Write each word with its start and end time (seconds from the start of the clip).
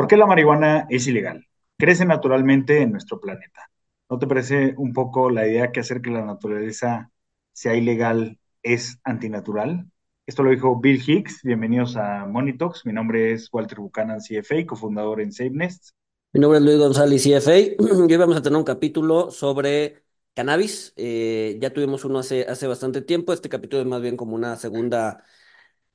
¿Por 0.00 0.08
qué 0.08 0.16
la 0.16 0.24
marihuana 0.24 0.86
es 0.88 1.06
ilegal? 1.08 1.46
Crece 1.76 2.06
naturalmente 2.06 2.80
en 2.80 2.90
nuestro 2.90 3.20
planeta. 3.20 3.70
¿No 4.08 4.18
te 4.18 4.26
parece 4.26 4.72
un 4.78 4.94
poco 4.94 5.28
la 5.28 5.46
idea 5.46 5.72
que 5.72 5.80
hacer 5.80 6.00
que 6.00 6.08
la 6.08 6.24
naturaleza 6.24 7.10
sea 7.52 7.74
ilegal 7.74 8.38
es 8.62 8.98
antinatural? 9.04 9.90
Esto 10.24 10.42
lo 10.42 10.52
dijo 10.52 10.80
Bill 10.80 11.02
Hicks. 11.06 11.42
Bienvenidos 11.42 11.98
a 11.98 12.24
Monitox. 12.24 12.86
Mi 12.86 12.94
nombre 12.94 13.32
es 13.32 13.50
Walter 13.52 13.78
Buchanan, 13.78 14.20
CFA, 14.20 14.64
cofundador 14.66 15.20
en 15.20 15.32
SafeNest. 15.32 15.90
Mi 16.32 16.40
nombre 16.40 16.60
es 16.60 16.64
Luis 16.64 16.78
González, 16.78 17.22
CFA. 17.22 17.58
Y 18.08 18.10
hoy 18.10 18.16
vamos 18.16 18.38
a 18.38 18.42
tener 18.42 18.56
un 18.56 18.64
capítulo 18.64 19.30
sobre 19.30 20.02
cannabis. 20.32 20.94
Eh, 20.96 21.58
ya 21.60 21.74
tuvimos 21.74 22.06
uno 22.06 22.20
hace, 22.20 22.46
hace 22.48 22.66
bastante 22.66 23.02
tiempo. 23.02 23.34
Este 23.34 23.50
capítulo 23.50 23.82
es 23.82 23.86
más 23.86 24.00
bien 24.00 24.16
como 24.16 24.34
una 24.34 24.56
segunda, 24.56 25.22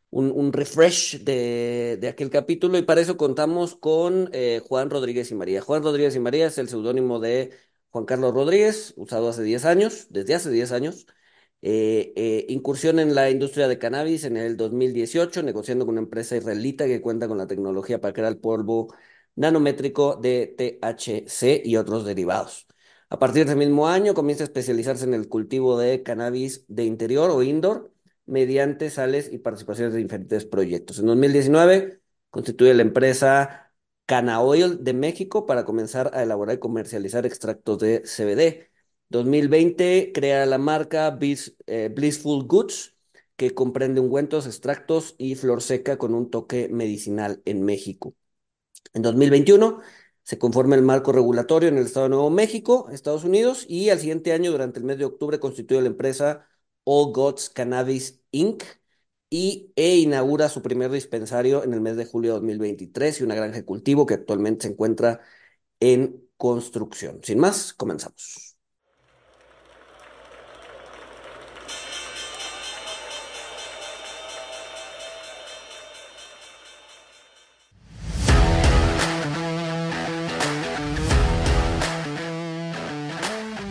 un, 0.10 0.32
un 0.32 0.54
refresh 0.54 1.24
de, 1.24 1.98
de, 2.00 2.08
aquel 2.08 2.30
capítulo. 2.30 2.78
Y 2.78 2.84
para 2.84 3.02
eso 3.02 3.18
contamos 3.18 3.76
con 3.76 4.30
eh, 4.34 4.62
Juan 4.68 4.89
Rodríguez 4.89 5.32
y 5.32 5.36
María. 5.36 5.62
Juan 5.62 5.84
Rodríguez 5.84 6.16
y 6.16 6.20
María 6.20 6.48
es 6.48 6.57
el 6.57 6.70
seudónimo 6.70 7.20
de 7.20 7.52
Juan 7.89 8.06
Carlos 8.06 8.34
Rodríguez, 8.34 8.93
usado 8.98 9.29
hace 9.29 9.43
10 9.43 9.65
años, 9.65 10.07
desde 10.10 10.36
hace 10.36 10.50
10 10.52 10.71
años. 10.71 11.07
Eh, 11.62 12.14
eh, 12.15 12.46
incursión 12.50 13.00
en 13.00 13.15
la 13.15 13.29
industria 13.32 13.68
de 13.68 13.79
cannabis 13.79 14.24
en 14.24 14.38
el 14.38 14.56
2018, 14.57 15.42
negociando 15.43 15.86
con 15.86 15.93
una 15.93 16.02
empresa 16.02 16.37
israelita 16.37 16.86
que 16.86 17.01
cuenta 17.01 17.28
con 17.28 17.37
la 17.37 17.48
tecnología 17.48 18.00
para 18.01 18.14
crear 18.14 18.40
polvo 18.40 18.93
nanométrico 19.36 20.15
de 20.15 20.48
THC 20.48 21.62
y 21.65 21.78
otros 21.78 22.06
derivados. 22.06 22.68
A 23.10 23.20
partir 23.20 23.46
del 23.48 23.57
mismo 23.57 23.87
año 23.87 24.14
comienza 24.14 24.43
a 24.43 24.46
especializarse 24.48 25.06
en 25.06 25.14
el 25.14 25.28
cultivo 25.29 25.78
de 25.78 26.04
cannabis 26.04 26.65
de 26.68 26.86
interior 26.86 27.32
o 27.32 27.43
indoor 27.43 27.95
mediante 28.25 28.89
sales 28.89 29.32
y 29.32 29.39
participaciones 29.39 29.93
de 29.93 30.00
diferentes 30.00 30.46
proyectos. 30.46 31.00
En 31.00 31.07
2019 31.07 32.02
constituye 32.30 32.73
la 32.73 32.81
empresa 32.81 33.73
Canaoil 34.06 34.84
de 34.84 34.94
México 34.94 35.45
para 35.45 35.66
comenzar 35.66 36.11
a 36.14 36.23
elaborar 36.23 36.58
y 36.58 36.59
comercializar 36.59 37.25
extractos 37.25 37.80
de 37.80 38.03
CBD. 38.06 38.72
2020 39.09 40.12
crea 40.14 40.46
la 40.46 40.58
marca 40.58 41.18
eh, 41.68 41.92
Blissful 41.96 42.46
Goods, 42.46 42.96
que 43.36 43.53
comprende 43.53 44.02
ungüentos, 44.02 44.46
extractos 44.48 45.16
y 45.18 45.36
flor 45.36 45.62
seca 45.62 45.98
con 45.98 46.14
un 46.14 46.30
toque 46.30 46.70
medicinal 46.70 47.42
en 47.46 47.64
México. 47.64 48.16
En 48.94 49.02
2021 49.02 49.81
se 50.23 50.40
conforma 50.40 50.76
el 50.76 50.81
marco 50.81 51.12
regulatorio 51.12 51.70
en 51.70 51.78
el 51.78 51.86
Estado 51.86 52.06
de 52.06 52.09
Nuevo 52.12 52.30
México, 52.30 52.90
Estados 52.92 53.23
Unidos, 53.23 53.66
y 53.70 53.90
al 53.90 54.00
siguiente 54.00 54.34
año, 54.34 54.52
durante 54.52 54.80
el 54.80 54.86
mes 54.86 54.98
de 54.98 55.06
octubre, 55.06 55.40
constituye 55.40 55.81
la 55.81 55.88
empresa 55.88 56.48
All 56.86 57.11
Gods 57.14 57.50
Cannabis 57.50 58.22
Inc. 58.31 58.64
y 59.30 59.73
e 59.75 59.97
inaugura 59.97 60.50
su 60.50 60.61
primer 60.61 60.91
dispensario 60.91 61.64
en 61.64 61.73
el 61.73 61.81
mes 61.81 61.97
de 61.97 62.05
julio 62.05 62.31
de 62.33 62.39
2023 62.39 63.22
y 63.22 63.23
una 63.23 63.36
granja 63.36 63.58
de 63.58 63.66
cultivo 63.66 64.05
que 64.05 64.14
actualmente 64.16 64.67
se 64.67 64.73
encuentra 64.73 65.22
en 65.80 66.30
construcción. 66.38 67.19
Sin 67.23 67.39
más, 67.39 67.73
comenzamos. 67.73 68.56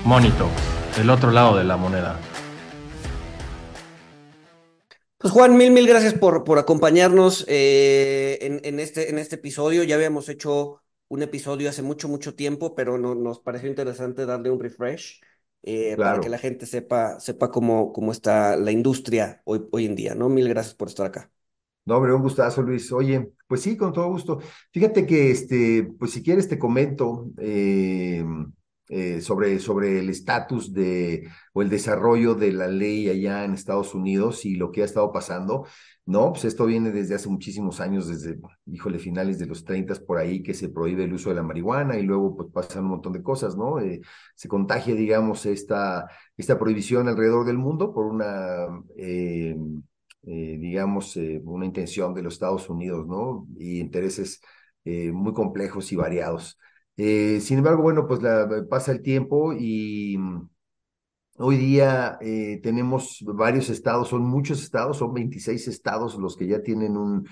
Monito, 0.04 0.50
el 1.00 1.08
otro 1.08 1.30
lado 1.30 1.56
de 1.56 1.64
la 1.64 1.78
moneda. 1.78 2.20
Juan, 5.34 5.56
mil, 5.56 5.72
mil 5.72 5.88
gracias 5.88 6.14
por, 6.14 6.44
por 6.44 6.60
acompañarnos 6.60 7.44
eh, 7.48 8.38
en, 8.62 8.78
este, 8.78 9.10
en 9.10 9.18
este 9.18 9.34
episodio. 9.34 9.82
Ya 9.82 9.96
habíamos 9.96 10.28
hecho 10.28 10.80
un 11.08 11.22
episodio 11.22 11.68
hace 11.68 11.82
mucho, 11.82 12.06
mucho 12.08 12.36
tiempo, 12.36 12.76
pero 12.76 12.98
no, 12.98 13.16
nos 13.16 13.41
pareció 13.41 13.68
interesante 13.68 14.26
darle 14.26 14.52
un 14.52 14.60
refresh 14.60 15.20
eh, 15.64 15.96
para 15.96 16.20
que 16.20 16.28
la 16.28 16.38
gente 16.38 16.66
sepa, 16.66 17.18
sepa 17.18 17.50
cómo, 17.50 17.92
cómo 17.92 18.12
está 18.12 18.54
la 18.54 18.70
industria 18.70 19.42
hoy, 19.44 19.64
hoy 19.72 19.86
en 19.86 19.97
día, 19.97 20.14
¿no? 20.14 20.28
Mil 20.28 20.48
gracias 20.48 20.76
por 20.76 20.86
estar 20.86 21.06
acá. 21.06 21.32
No, 21.84 21.97
hombre, 21.97 22.14
un 22.14 22.22
gustazo, 22.22 22.62
Luis. 22.62 22.92
Oye, 22.92 23.32
pues 23.48 23.60
sí, 23.60 23.76
con 23.76 23.92
todo 23.92 24.06
gusto. 24.06 24.38
Fíjate 24.70 25.04
que, 25.04 25.32
este, 25.32 25.82
pues 25.98 26.12
si 26.12 26.22
quieres 26.22 26.48
te 26.48 26.60
comento, 26.60 27.26
eh, 27.38 28.25
eh, 28.91 29.22
sobre, 29.22 29.59
sobre 29.61 29.99
el 29.99 30.11
estatus 30.11 30.75
de 30.75 31.27
o 31.55 31.62
el 31.62 31.71
desarrollo 31.71 32.34
de 32.34 32.53
la 32.53 32.69
ley 32.69 33.09
allá 33.09 33.45
en 33.45 33.55
Estados 33.55 33.95
Unidos 33.95 34.45
y 34.45 34.56
lo 34.56 34.71
que 34.72 34.83
ha 34.83 34.84
estado 34.84 35.11
pasando. 35.11 35.67
No, 36.05 36.33
pues 36.33 36.45
esto 36.45 36.67
viene 36.67 36.91
desde 36.91 37.15
hace 37.15 37.31
muchísimos 37.31 37.81
años, 37.81 38.09
desde, 38.09 38.39
híjole, 38.67 38.99
finales 38.99 39.39
de 39.39 39.47
los 39.47 39.65
30 39.65 39.95
por 40.06 40.19
ahí, 40.19 40.43
que 40.43 40.53
se 40.53 40.69
prohíbe 40.69 41.05
el 41.05 41.15
uso 41.15 41.31
de 41.31 41.37
la 41.37 41.43
marihuana 41.43 41.97
y 41.99 42.03
luego 42.03 42.37
pues 42.37 42.50
pasan 42.53 42.84
un 42.84 42.91
montón 42.91 43.15
de 43.15 43.22
cosas, 43.22 43.56
¿no? 43.56 43.81
Eh, 43.81 44.03
se 44.34 44.49
contagia, 44.49 44.95
digamos, 44.95 45.47
esta, 45.47 46.06
esta 46.37 46.59
prohibición 46.59 47.09
alrededor 47.09 47.47
del 47.47 47.56
mundo 47.56 47.95
por 47.95 48.05
una, 48.05 48.66
eh, 48.99 49.56
digamos, 50.22 51.16
una 51.45 51.65
intención 51.66 52.12
de 52.15 52.22
los 52.22 52.34
Estados 52.34 52.69
Unidos, 52.69 53.06
¿no? 53.06 53.47
Y 53.56 53.81
intereses 53.81 54.41
muy 54.84 55.33
complejos 55.33 55.91
y 55.93 55.97
variados. 55.97 56.59
Eh, 56.97 57.41
sin 57.41 57.59
embargo, 57.59 57.82
bueno, 57.82 58.06
pues 58.06 58.22
la, 58.22 58.49
pasa 58.71 58.93
el 58.93 59.03
tiempo 59.03 59.53
y 59.53 60.16
mm, 60.19 60.49
hoy 61.38 61.56
día 61.56 62.19
eh, 62.21 62.60
tenemos 62.62 63.19
varios 63.27 63.71
estados, 63.71 64.09
son 64.09 64.22
muchos 64.25 64.62
estados, 64.62 64.99
son 64.99 65.15
26 65.15 65.69
estados 65.69 66.16
los 66.16 66.37
que 66.37 66.47
ya 66.49 66.62
tienen 66.62 66.97
un, 66.97 67.27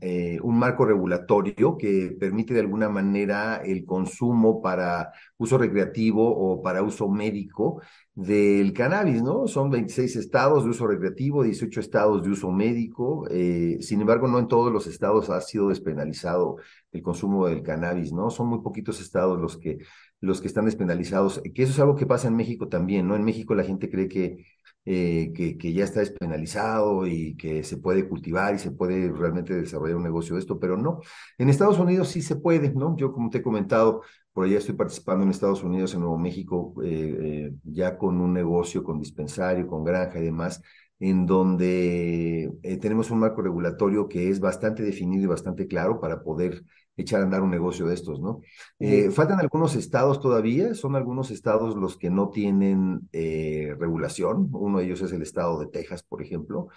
eh, 0.00 0.38
un 0.42 0.58
marco 0.58 0.84
regulatorio 0.84 1.76
que 1.78 2.16
permite 2.20 2.54
de 2.54 2.60
alguna 2.60 2.88
manera 2.88 3.56
el 3.64 3.84
consumo 3.84 4.60
para 4.62 5.12
uso 5.38 5.58
recreativo 5.58 6.24
o 6.28 6.62
para 6.62 6.82
uso 6.82 7.08
médico 7.08 7.80
del 8.16 8.72
cannabis, 8.72 9.22
¿no? 9.22 9.46
Son 9.46 9.70
26 9.70 10.16
estados 10.16 10.64
de 10.64 10.70
uso 10.70 10.86
recreativo, 10.86 11.42
18 11.42 11.80
estados 11.80 12.22
de 12.22 12.30
uso 12.30 12.50
médico. 12.50 13.26
Eh, 13.30 13.76
sin 13.82 14.00
embargo, 14.00 14.26
no 14.26 14.38
en 14.38 14.48
todos 14.48 14.72
los 14.72 14.86
estados 14.86 15.28
ha 15.28 15.40
sido 15.42 15.68
despenalizado 15.68 16.56
el 16.92 17.02
consumo 17.02 17.46
del 17.46 17.62
cannabis, 17.62 18.12
¿no? 18.12 18.30
Son 18.30 18.48
muy 18.48 18.60
poquitos 18.62 19.02
estados 19.02 19.38
los 19.38 19.58
que, 19.58 19.80
los 20.20 20.40
que 20.40 20.46
están 20.48 20.64
despenalizados, 20.64 21.42
que 21.54 21.62
eso 21.62 21.72
es 21.72 21.78
algo 21.78 21.94
que 21.94 22.06
pasa 22.06 22.28
en 22.28 22.36
México 22.36 22.68
también, 22.68 23.06
¿no? 23.06 23.16
En 23.16 23.24
México 23.24 23.54
la 23.54 23.64
gente 23.64 23.90
cree 23.90 24.08
que 24.08 24.46
eh, 24.88 25.32
que, 25.34 25.72
ya 25.72 25.82
está 25.82 25.98
despenalizado 25.98 27.08
y 27.08 27.36
que 27.36 27.64
se 27.64 27.76
puede 27.76 28.08
cultivar 28.08 28.54
y 28.54 28.58
se 28.60 28.70
puede 28.70 29.10
realmente 29.10 29.52
desarrollar 29.52 29.96
un 29.96 30.04
negocio 30.04 30.36
de 30.36 30.40
esto, 30.40 30.60
pero 30.60 30.76
no. 30.76 31.00
En 31.38 31.48
Estados 31.48 31.80
Unidos 31.80 32.08
sí 32.08 32.22
se 32.22 32.36
puede, 32.36 32.72
¿no? 32.72 32.96
Yo, 32.96 33.12
como 33.12 33.28
te 33.28 33.38
he 33.38 33.42
comentado, 33.42 34.02
por 34.32 34.44
allá 34.46 34.58
estoy 34.58 34.76
participando 34.76 35.24
en 35.24 35.30
Estados 35.30 35.64
Unidos, 35.64 35.92
en 35.94 36.00
Nuevo 36.00 36.18
México, 36.18 36.74
eh, 36.84 37.16
eh, 37.20 37.54
ya 37.64 37.98
con 37.98 38.20
un 38.20 38.32
negocio, 38.32 38.84
con 38.84 39.00
dispensario, 39.00 39.66
con 39.66 39.82
granja 39.82 40.20
y 40.20 40.24
demás, 40.24 40.62
en 41.00 41.26
donde 41.26 42.52
tenemos 42.80 43.10
un 43.10 43.18
marco 43.18 43.42
regulatorio 43.42 44.08
que 44.08 44.30
es 44.30 44.38
bastante 44.40 44.82
definido 44.84 45.24
y 45.24 45.26
bastante 45.26 45.66
claro 45.66 46.00
para 46.00 46.22
poder 46.22 46.62
echar 46.96 47.20
a 47.20 47.24
andar 47.24 47.42
un 47.42 47.50
negocio 47.50 47.86
de 47.86 47.94
estos, 47.94 48.20
¿no? 48.20 48.40
Eh, 48.78 49.10
faltan 49.10 49.38
algunos 49.38 49.74
estados 49.76 50.20
todavía, 50.20 50.74
son 50.74 50.96
algunos 50.96 51.30
estados 51.30 51.76
los 51.76 51.96
que 51.96 52.10
no 52.10 52.30
tienen 52.30 53.08
eh, 53.12 53.74
regulación, 53.78 54.48
uno 54.52 54.78
de 54.78 54.86
ellos 54.86 55.02
es 55.02 55.12
el 55.12 55.22
estado 55.22 55.60
de 55.60 55.66
Texas, 55.66 56.02
por 56.02 56.22
ejemplo, 56.22 56.68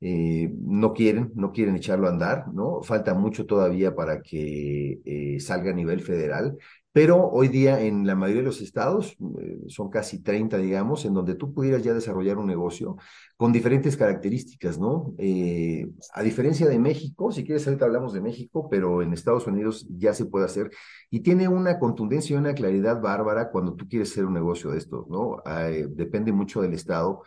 eh, 0.00 0.50
no 0.60 0.92
quieren, 0.92 1.32
no 1.34 1.52
quieren 1.52 1.76
echarlo 1.76 2.06
a 2.06 2.10
andar, 2.10 2.48
¿no? 2.52 2.82
Falta 2.82 3.14
mucho 3.14 3.46
todavía 3.46 3.94
para 3.94 4.22
que 4.22 5.38
salga 5.40 5.70
a 5.70 5.74
nivel 5.74 6.00
federal 6.00 6.56
pero 6.92 7.28
hoy 7.28 7.48
día 7.48 7.80
en 7.80 8.06
la 8.06 8.14
mayoría 8.14 8.42
de 8.42 8.46
los 8.48 8.60
estados, 8.60 9.16
eh, 9.40 9.58
son 9.68 9.90
casi 9.90 10.22
30, 10.22 10.56
digamos, 10.58 11.04
en 11.04 11.14
donde 11.14 11.34
tú 11.34 11.52
pudieras 11.52 11.82
ya 11.82 11.94
desarrollar 11.94 12.38
un 12.38 12.46
negocio 12.46 12.96
con 13.36 13.52
diferentes 13.52 13.96
características, 13.96 14.78
¿no? 14.78 15.14
Eh, 15.18 15.86
a 16.14 16.22
diferencia 16.22 16.66
de 16.68 16.78
México, 16.78 17.30
si 17.30 17.44
quieres 17.44 17.66
ahorita 17.66 17.84
hablamos 17.84 18.12
de 18.12 18.20
México, 18.20 18.68
pero 18.70 19.02
en 19.02 19.12
Estados 19.12 19.46
Unidos 19.46 19.86
ya 19.90 20.14
se 20.14 20.24
puede 20.26 20.46
hacer 20.46 20.70
y 21.10 21.20
tiene 21.20 21.46
una 21.48 21.78
contundencia 21.78 22.34
y 22.34 22.38
una 22.38 22.54
claridad 22.54 23.00
bárbara 23.00 23.50
cuando 23.50 23.74
tú 23.74 23.88
quieres 23.88 24.10
hacer 24.10 24.24
un 24.24 24.34
negocio 24.34 24.70
de 24.70 24.78
estos, 24.78 25.06
¿no? 25.08 25.42
Eh, 25.46 25.86
depende 25.90 26.32
mucho 26.32 26.62
del 26.62 26.74
estado 26.74 27.22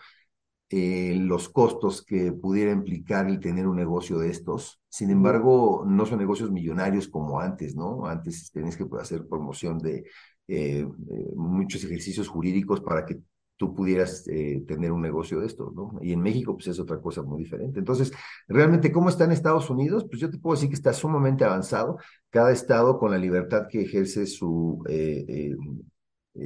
eh, 0.74 1.16
los 1.18 1.50
costos 1.50 2.02
que 2.02 2.32
pudiera 2.32 2.72
implicar 2.72 3.28
el 3.28 3.42
tener 3.42 3.68
un 3.68 3.76
negocio 3.76 4.18
de 4.20 4.30
estos. 4.30 4.80
Sin 4.88 5.10
embargo, 5.10 5.84
no 5.86 6.06
son 6.06 6.20
negocios 6.20 6.50
millonarios 6.50 7.10
como 7.10 7.42
antes, 7.42 7.76
¿no? 7.76 8.06
Antes 8.06 8.50
tenías 8.54 8.78
que 8.78 8.86
hacer 8.98 9.28
promoción 9.28 9.80
de 9.80 10.06
eh, 10.48 10.88
muchos 11.36 11.84
ejercicios 11.84 12.30
jurídicos 12.30 12.80
para 12.80 13.06
que 13.06 13.20
tú 13.58 13.76
pudieras 13.76 14.26
eh, 14.30 14.64
tener 14.66 14.94
un 14.94 15.02
negocio 15.02 15.42
de 15.42 15.48
estos, 15.48 15.74
¿no? 15.74 16.00
Y 16.02 16.14
en 16.14 16.22
México, 16.22 16.54
pues 16.56 16.68
es 16.68 16.80
otra 16.80 17.02
cosa 17.02 17.22
muy 17.22 17.44
diferente. 17.44 17.78
Entonces, 17.78 18.14
realmente, 18.48 18.94
¿cómo 18.94 19.10
está 19.10 19.26
en 19.26 19.34
Estados 19.34 19.70
Unidos? 19.70 20.06
Pues 20.10 20.22
yo 20.22 20.30
te 20.30 20.38
puedo 20.38 20.56
decir 20.56 20.70
que 20.70 20.76
está 20.76 20.94
sumamente 20.94 21.44
avanzado. 21.44 21.98
Cada 22.30 22.54
estado 22.54 22.98
con 22.98 23.12
la 23.12 23.18
libertad 23.18 23.68
que 23.70 23.82
ejerce 23.82 24.26
su, 24.26 24.82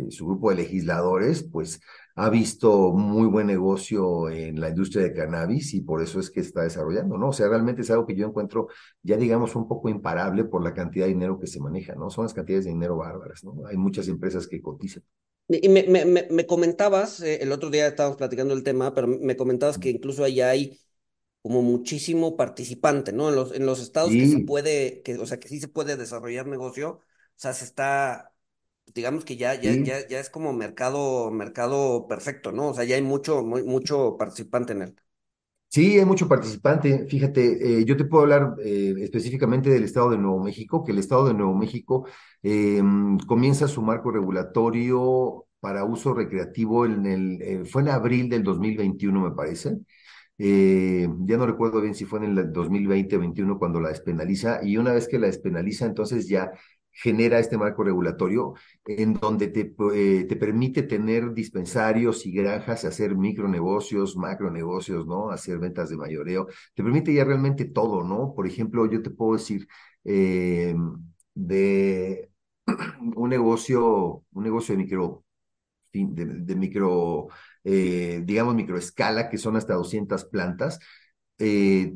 su 0.09 0.25
grupo 0.25 0.49
de 0.49 0.55
legisladores, 0.55 1.43
pues 1.43 1.79
ha 2.15 2.29
visto 2.29 2.91
muy 2.93 3.27
buen 3.27 3.47
negocio 3.47 4.29
en 4.29 4.59
la 4.59 4.69
industria 4.69 5.03
de 5.03 5.13
cannabis 5.13 5.73
y 5.73 5.81
por 5.81 6.01
eso 6.01 6.19
es 6.19 6.31
que 6.31 6.39
está 6.39 6.61
desarrollando, 6.63 7.17
¿no? 7.17 7.29
O 7.29 7.33
sea, 7.33 7.49
realmente 7.49 7.81
es 7.81 7.91
algo 7.91 8.05
que 8.05 8.15
yo 8.15 8.25
encuentro 8.25 8.69
ya, 9.03 9.17
digamos, 9.17 9.55
un 9.55 9.67
poco 9.67 9.89
imparable 9.89 10.45
por 10.45 10.63
la 10.63 10.73
cantidad 10.73 11.05
de 11.05 11.13
dinero 11.13 11.37
que 11.37 11.47
se 11.47 11.59
maneja, 11.59 11.93
¿no? 11.95 12.09
Son 12.09 12.23
las 12.23 12.33
cantidades 12.33 12.65
de 12.65 12.71
dinero 12.71 12.95
bárbaras, 12.95 13.43
¿no? 13.43 13.65
Hay 13.67 13.75
muchas 13.75 14.07
empresas 14.07 14.47
que 14.47 14.61
cotizan. 14.61 15.03
Y 15.47 15.69
me, 15.69 15.83
me, 15.83 16.05
me, 16.05 16.45
comentabas, 16.47 17.21
eh, 17.21 17.43
el 17.43 17.51
otro 17.51 17.69
día 17.69 17.87
estábamos 17.87 18.17
platicando 18.17 18.53
el 18.53 18.63
tema, 18.63 18.95
pero 18.95 19.07
me 19.07 19.35
comentabas 19.35 19.77
que 19.77 19.91
incluso 19.91 20.23
allá 20.23 20.49
hay 20.49 20.79
como 21.43 21.61
muchísimo 21.61 22.37
participante, 22.37 23.13
¿no? 23.13 23.29
En 23.29 23.35
los, 23.35 23.53
en 23.53 23.65
los 23.65 23.79
estados 23.79 24.09
que 24.09 24.25
se 24.25 24.39
puede, 24.39 25.03
que, 25.03 25.17
o 25.17 25.25
sea, 25.27 25.39
que 25.39 25.49
sí 25.49 25.59
se 25.59 25.67
puede 25.67 25.97
desarrollar 25.97 26.47
negocio, 26.47 26.89
o 26.89 27.01
sea, 27.35 27.53
se 27.53 27.65
está, 27.65 28.33
digamos 28.93 29.25
que 29.25 29.37
ya, 29.37 29.55
ya, 29.55 29.73
ya, 29.73 30.07
ya 30.07 30.19
es 30.19 30.29
como 30.29 30.53
mercado, 30.53 31.31
mercado 31.31 32.07
perfecto, 32.07 32.51
¿no? 32.51 32.69
O 32.69 32.73
sea, 32.73 32.83
ya 32.83 32.95
hay 32.95 33.01
mucho, 33.01 33.43
muy, 33.43 33.63
mucho 33.63 34.17
participante 34.17 34.73
en 34.73 34.81
él. 34.83 34.95
Sí, 35.69 35.99
hay 35.99 36.05
mucho 36.05 36.27
participante. 36.29 37.05
Fíjate, 37.07 37.79
eh, 37.81 37.85
yo 37.85 37.97
te 37.97 38.05
puedo 38.05 38.23
hablar 38.23 38.55
eh, 38.63 38.93
específicamente 38.99 39.69
del 39.69 39.83
Estado 39.83 40.11
de 40.11 40.17
Nuevo 40.17 40.41
México, 40.41 40.85
que 40.85 40.93
el 40.93 40.99
Estado 40.99 41.27
de 41.27 41.33
Nuevo 41.33 41.53
México 41.53 42.07
eh, 42.43 42.81
comienza 43.27 43.67
su 43.67 43.81
marco 43.81 44.09
regulatorio 44.11 45.45
para 45.59 45.83
uso 45.83 46.13
recreativo 46.13 46.85
en 46.85 47.05
el, 47.05 47.65
fue 47.65 47.81
en 47.81 47.89
abril 47.89 48.29
del 48.29 48.43
2021, 48.43 49.19
me 49.19 49.31
parece. 49.35 49.79
Eh, 50.37 51.07
ya 51.21 51.37
no 51.37 51.45
recuerdo 51.45 51.81
bien 51.81 51.95
si 51.95 52.05
fue 52.05 52.19
en 52.19 52.37
el 52.37 52.51
2020-21 52.51 53.57
cuando 53.57 53.79
la 53.79 53.89
despenaliza, 53.89 54.59
y 54.63 54.77
una 54.77 54.93
vez 54.93 55.07
que 55.07 55.19
la 55.19 55.27
despenaliza, 55.27 55.85
entonces 55.85 56.27
ya 56.27 56.51
genera 56.95 57.39
este 57.39 57.57
marco 57.57 57.83
regulatorio 57.83 58.53
en 58.85 59.13
donde 59.15 59.47
te, 59.49 59.75
eh, 59.93 60.25
te 60.27 60.35
permite 60.37 60.83
tener 60.83 61.33
dispensarios 61.33 62.25
y 62.25 62.31
granjas, 62.31 62.85
hacer 62.85 63.15
micronegocios, 63.15 64.15
macronegocios, 64.17 65.05
¿no? 65.05 65.29
Hacer 65.31 65.59
ventas 65.59 65.89
de 65.89 65.97
mayoreo. 65.97 66.47
Te 66.73 66.83
permite 66.83 67.13
ya 67.13 67.23
realmente 67.25 67.65
todo, 67.65 68.03
¿no? 68.03 68.33
Por 68.35 68.47
ejemplo, 68.47 68.85
yo 68.89 69.01
te 69.01 69.09
puedo 69.11 69.33
decir 69.37 69.67
eh, 70.05 70.75
de 71.33 72.29
un 73.15 73.29
negocio, 73.29 74.23
un 74.33 74.43
negocio 74.43 74.75
de 74.75 74.83
micro, 74.83 75.23
de 75.93 76.55
micro 76.55 77.27
eh, 77.63 78.21
digamos, 78.25 78.55
microescala, 78.55 79.29
que 79.29 79.37
son 79.37 79.55
hasta 79.57 79.73
200 79.75 80.25
plantas. 80.25 80.79
Eh, 81.39 81.95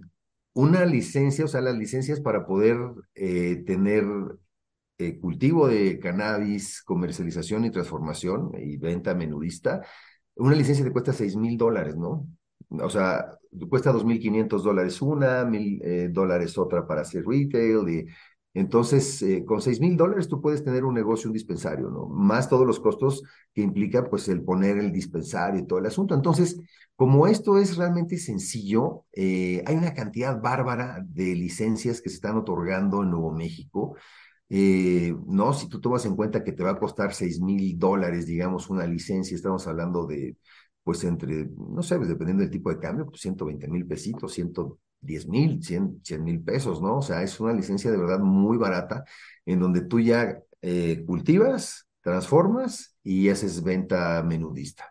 una 0.53 0.85
licencia, 0.85 1.45
o 1.45 1.47
sea, 1.47 1.61
las 1.61 1.77
licencias 1.77 2.19
para 2.21 2.45
poder 2.45 2.77
eh, 3.15 3.63
tener 3.65 4.05
cultivo 5.21 5.67
de 5.67 5.99
cannabis, 5.99 6.81
comercialización 6.83 7.65
y 7.65 7.71
transformación 7.71 8.51
y 8.57 8.77
venta 8.77 9.15
menudista, 9.15 9.81
una 10.35 10.55
licencia 10.55 10.85
te 10.85 10.91
cuesta 10.91 11.13
6 11.13 11.35
mil 11.35 11.57
dólares, 11.57 11.95
¿no? 11.95 12.27
O 12.69 12.89
sea, 12.89 13.37
cuesta 13.69 13.91
2.500 13.91 14.63
dólares 14.63 15.01
una, 15.01 15.43
mil 15.45 15.81
dólares 16.11 16.57
otra 16.57 16.85
para 16.85 17.01
hacer 17.01 17.25
retail 17.25 17.89
y 17.89 18.05
entonces, 18.53 19.21
eh, 19.21 19.45
con 19.45 19.61
seis 19.61 19.79
mil 19.79 19.95
dólares 19.95 20.27
tú 20.27 20.41
puedes 20.41 20.63
tener 20.63 20.83
un 20.83 20.95
negocio, 20.95 21.29
un 21.29 21.33
dispensario, 21.33 21.89
¿no? 21.89 22.07
Más 22.07 22.49
todos 22.49 22.65
los 22.65 22.79
costos 22.79 23.23
que 23.53 23.61
implica, 23.61 24.09
pues, 24.09 24.27
el 24.27 24.43
poner 24.43 24.77
el 24.77 24.91
dispensario 24.91 25.61
y 25.61 25.67
todo 25.67 25.79
el 25.79 25.85
asunto. 25.85 26.15
Entonces, 26.15 26.59
como 26.95 27.27
esto 27.27 27.59
es 27.59 27.77
realmente 27.77 28.17
sencillo, 28.17 29.05
eh, 29.13 29.63
hay 29.65 29.75
una 29.75 29.93
cantidad 29.93 30.41
bárbara 30.41 30.99
de 31.07 31.35
licencias 31.35 32.01
que 32.01 32.09
se 32.09 32.15
están 32.15 32.37
otorgando 32.37 33.03
en 33.03 33.11
Nuevo 33.11 33.31
México. 33.31 33.95
Eh, 34.51 35.15
no, 35.27 35.53
si 35.53 35.69
tú 35.69 35.79
tomas 35.79 36.05
en 36.05 36.15
cuenta 36.15 36.43
que 36.43 36.51
te 36.53 36.63
va 36.63 36.71
a 36.71 36.79
costar 36.79 37.13
seis 37.13 37.39
mil 37.39 37.77
dólares, 37.77 38.25
digamos, 38.25 38.69
una 38.69 38.85
licencia, 38.87 39.35
estamos 39.35 39.67
hablando 39.67 40.05
de, 40.07 40.37
pues, 40.83 41.03
entre, 41.03 41.47
no 41.55 41.83
sé, 41.83 41.99
dependiendo 41.99 42.41
del 42.43 42.51
tipo 42.51 42.69
de 42.71 42.79
cambio, 42.79 43.05
pues 43.05 43.21
120 43.21 43.67
mil 43.67 43.85
pesitos, 43.87 44.33
100 44.33 44.51
10 45.01 45.27
mil, 45.27 45.63
100 45.63 46.01
mil 46.23 46.41
pesos, 46.43 46.81
¿no? 46.81 46.97
O 46.97 47.01
sea, 47.01 47.23
es 47.23 47.39
una 47.39 47.53
licencia 47.53 47.89
de 47.91 47.97
verdad 47.97 48.19
muy 48.19 48.57
barata 48.57 49.03
en 49.45 49.59
donde 49.59 49.81
tú 49.81 49.99
ya 49.99 50.39
eh, 50.61 51.03
cultivas, 51.05 51.87
transformas 52.01 52.97
y 53.03 53.29
haces 53.29 53.63
venta 53.63 54.21
menudista. 54.23 54.85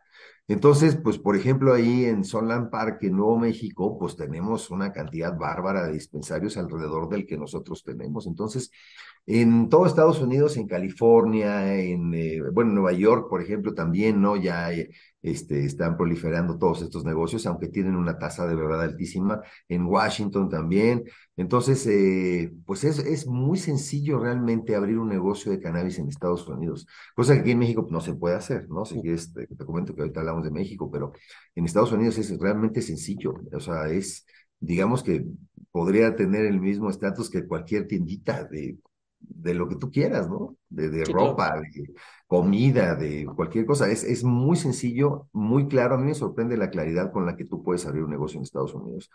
Entonces, 0.48 0.96
pues, 0.96 1.18
por 1.18 1.36
ejemplo, 1.36 1.74
ahí 1.74 2.06
en 2.06 2.24
Sunland 2.24 2.70
Park, 2.70 3.00
en 3.02 3.16
Nuevo 3.16 3.38
México, 3.38 3.98
pues 3.98 4.16
tenemos 4.16 4.70
una 4.70 4.92
cantidad 4.92 5.36
bárbara 5.36 5.86
de 5.86 5.92
dispensarios 5.92 6.56
alrededor 6.56 7.08
del 7.10 7.26
que 7.26 7.36
nosotros 7.36 7.84
tenemos. 7.84 8.26
Entonces, 8.26 8.70
en 9.26 9.68
todo 9.68 9.84
Estados 9.86 10.20
Unidos, 10.20 10.56
en 10.56 10.66
California, 10.66 11.74
en, 11.76 12.14
eh, 12.14 12.40
bueno, 12.52 12.72
Nueva 12.72 12.92
York, 12.92 13.28
por 13.28 13.42
ejemplo, 13.42 13.74
también, 13.74 14.22
¿no? 14.22 14.36
Ya 14.36 14.72
eh, 14.72 14.90
este, 15.30 15.64
están 15.64 15.96
proliferando 15.96 16.58
todos 16.58 16.82
estos 16.82 17.04
negocios, 17.04 17.46
aunque 17.46 17.68
tienen 17.68 17.96
una 17.96 18.18
tasa 18.18 18.46
de 18.46 18.54
verdad 18.54 18.82
altísima. 18.82 19.40
En 19.68 19.86
Washington 19.86 20.48
también. 20.48 21.04
Entonces, 21.36 21.86
eh, 21.86 22.52
pues 22.66 22.84
es, 22.84 22.98
es 22.98 23.26
muy 23.26 23.58
sencillo 23.58 24.18
realmente 24.18 24.74
abrir 24.74 24.98
un 24.98 25.08
negocio 25.08 25.52
de 25.52 25.60
cannabis 25.60 25.98
en 25.98 26.08
Estados 26.08 26.46
Unidos, 26.48 26.86
cosa 27.14 27.34
que 27.34 27.40
aquí 27.40 27.50
en 27.52 27.58
México 27.60 27.86
no 27.90 28.00
se 28.00 28.14
puede 28.14 28.36
hacer, 28.36 28.68
¿no? 28.68 28.84
Si 28.84 29.00
quieres, 29.00 29.32
te, 29.32 29.46
te 29.46 29.64
comento 29.64 29.94
que 29.94 30.02
ahorita 30.02 30.20
hablamos 30.20 30.44
de 30.44 30.50
México, 30.50 30.90
pero 30.90 31.12
en 31.54 31.64
Estados 31.64 31.92
Unidos 31.92 32.18
es 32.18 32.36
realmente 32.38 32.82
sencillo. 32.82 33.34
O 33.52 33.60
sea, 33.60 33.88
es, 33.88 34.26
digamos 34.60 35.02
que 35.02 35.24
podría 35.70 36.16
tener 36.16 36.44
el 36.46 36.60
mismo 36.60 36.90
estatus 36.90 37.30
que 37.30 37.46
cualquier 37.46 37.86
tiendita 37.86 38.44
de 38.44 38.78
de 39.20 39.54
lo 39.54 39.68
que 39.68 39.76
tú 39.76 39.90
quieras, 39.90 40.28
¿no? 40.28 40.56
De, 40.68 40.90
de 40.90 41.04
ropa, 41.04 41.60
de 41.60 41.92
comida, 42.26 42.94
de 42.94 43.26
cualquier 43.26 43.66
cosa. 43.66 43.90
Es, 43.90 44.04
es 44.04 44.24
muy 44.24 44.56
sencillo, 44.56 45.28
muy 45.32 45.68
claro. 45.68 45.94
A 45.94 45.98
mí 45.98 46.04
me 46.06 46.14
sorprende 46.14 46.56
la 46.56 46.70
claridad 46.70 47.12
con 47.12 47.26
la 47.26 47.36
que 47.36 47.44
tú 47.44 47.62
puedes 47.62 47.86
abrir 47.86 48.04
un 48.04 48.10
negocio 48.10 48.38
en 48.38 48.44
Estados 48.44 48.74
Unidos, 48.74 49.10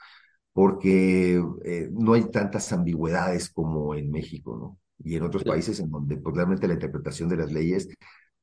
porque 0.54 1.44
eh, 1.66 1.90
no 1.92 2.14
hay 2.14 2.30
tantas 2.32 2.72
ambigüedades 2.74 3.50
como 3.50 3.96
en 3.96 4.12
México, 4.12 4.58
¿no? 4.58 4.80
Y 5.04 5.16
en 5.16 5.24
otros 5.24 5.44
países 5.44 5.80
en 5.80 5.90
donde 5.90 6.18
pues, 6.18 6.36
realmente 6.36 6.68
la 6.68 6.76
interpretación 6.76 7.28
de 7.30 7.38
las 7.38 7.52
leyes 7.52 7.90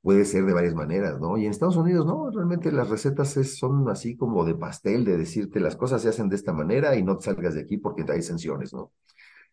puede 0.03 0.25
ser 0.25 0.45
de 0.47 0.53
varias 0.55 0.75
maneras, 0.75 1.21
¿no? 1.21 1.37
Y 1.37 1.45
en 1.45 1.51
Estados 1.51 1.77
Unidos, 1.77 2.07
no, 2.07 2.31
realmente 2.31 2.73
las 2.73 2.89
recetas 2.89 3.33
son 3.57 3.89
así 3.89 4.17
como 4.17 4.45
de 4.45 4.55
pastel, 4.55 5.05
de 5.05 5.17
decirte 5.19 5.61
las 5.61 5.77
cosas 5.77 6.03
se 6.03 6.09
hacen 6.09 6.29
de 6.29 6.37
esta 6.37 6.53
manera 6.53 6.97
y 6.97 7.03
no 7.03 7.17
te 7.19 7.25
salgas 7.25 7.55
de 7.55 7.63
aquí 7.63 7.77
porque 7.79 8.05
hay 8.11 8.23
sanciones, 8.23 8.73
¿no? 8.73 8.93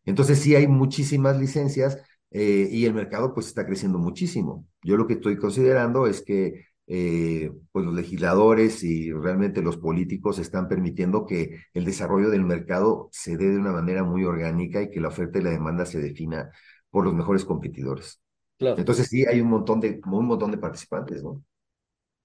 Entonces 0.07 0.39
sí 0.39 0.56
hay 0.56 0.68
muchísimas 0.68 1.38
licencias 1.38 2.00
eh, 2.31 2.68
y 2.71 2.86
el 2.86 2.94
mercado 2.94 3.33
pues 3.33 3.48
está 3.48 3.65
creciendo 3.65 4.00
muchísimo. 4.00 4.65
Yo 4.81 4.98
lo 4.98 5.06
que 5.06 5.13
estoy 5.13 5.38
considerando 5.38 6.07
es 6.07 6.24
que 6.24 6.65
eh, 6.88 7.51
pues 7.74 7.86
los 7.86 7.94
legisladores 7.94 8.81
y 8.83 9.12
realmente 9.12 9.62
los 9.62 9.75
políticos 9.75 10.39
están 10.39 10.69
permitiendo 10.69 11.25
que 11.25 11.59
el 11.74 11.83
desarrollo 11.83 12.30
del 12.30 12.45
mercado 12.45 13.09
se 13.12 13.36
dé 13.36 13.50
de 13.50 13.57
una 13.57 13.74
manera 13.74 14.04
muy 14.04 14.24
orgánica 14.24 14.81
y 14.81 14.89
que 14.89 15.01
la 15.01 15.09
oferta 15.09 15.39
y 15.39 15.42
la 15.44 15.50
demanda 15.50 15.86
se 15.86 16.00
defina 16.00 16.50
por 16.89 17.04
los 17.04 17.13
mejores 17.13 17.44
competidores. 17.44 18.21
Claro. 18.57 18.78
Entonces 18.80 19.07
sí 19.07 19.26
hay 19.26 19.42
un 19.42 19.49
montón 19.49 19.81
de 19.81 19.99
un 20.06 20.26
montón 20.26 20.52
de 20.52 20.57
participantes, 20.57 21.21
¿no? 21.21 21.44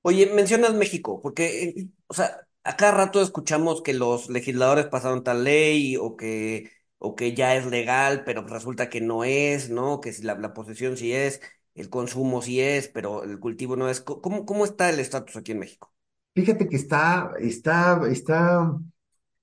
Oye, 0.02 0.32
mencionas 0.32 0.74
México, 0.74 1.20
porque, 1.20 1.64
eh, 1.64 1.88
o 2.06 2.14
sea, 2.14 2.46
a 2.64 2.76
cada 2.76 2.92
rato 2.92 3.20
escuchamos 3.20 3.82
que 3.82 3.92
los 3.92 4.30
legisladores 4.30 4.86
pasaron 4.86 5.24
tal 5.24 5.44
ley 5.44 5.96
o 5.96 6.16
que 6.16 6.70
o 7.02 7.16
que 7.16 7.34
ya 7.34 7.56
es 7.56 7.66
legal, 7.66 8.22
pero 8.24 8.46
resulta 8.46 8.88
que 8.88 9.00
no 9.00 9.24
es, 9.24 9.70
¿no? 9.70 10.00
Que 10.00 10.12
la, 10.22 10.34
la 10.36 10.54
posesión 10.54 10.96
sí 10.96 11.12
es, 11.12 11.40
el 11.74 11.90
consumo 11.90 12.42
sí 12.42 12.60
es, 12.60 12.88
pero 12.88 13.24
el 13.24 13.38
cultivo 13.40 13.76
no 13.76 13.88
es. 13.88 14.00
¿Cómo, 14.00 14.46
cómo 14.46 14.64
está 14.64 14.88
el 14.90 15.00
estatus 15.00 15.36
aquí 15.36 15.52
en 15.52 15.58
México? 15.60 15.92
Fíjate 16.34 16.68
que 16.68 16.76
está, 16.76 17.32
está, 17.40 18.00
está, 18.10 18.78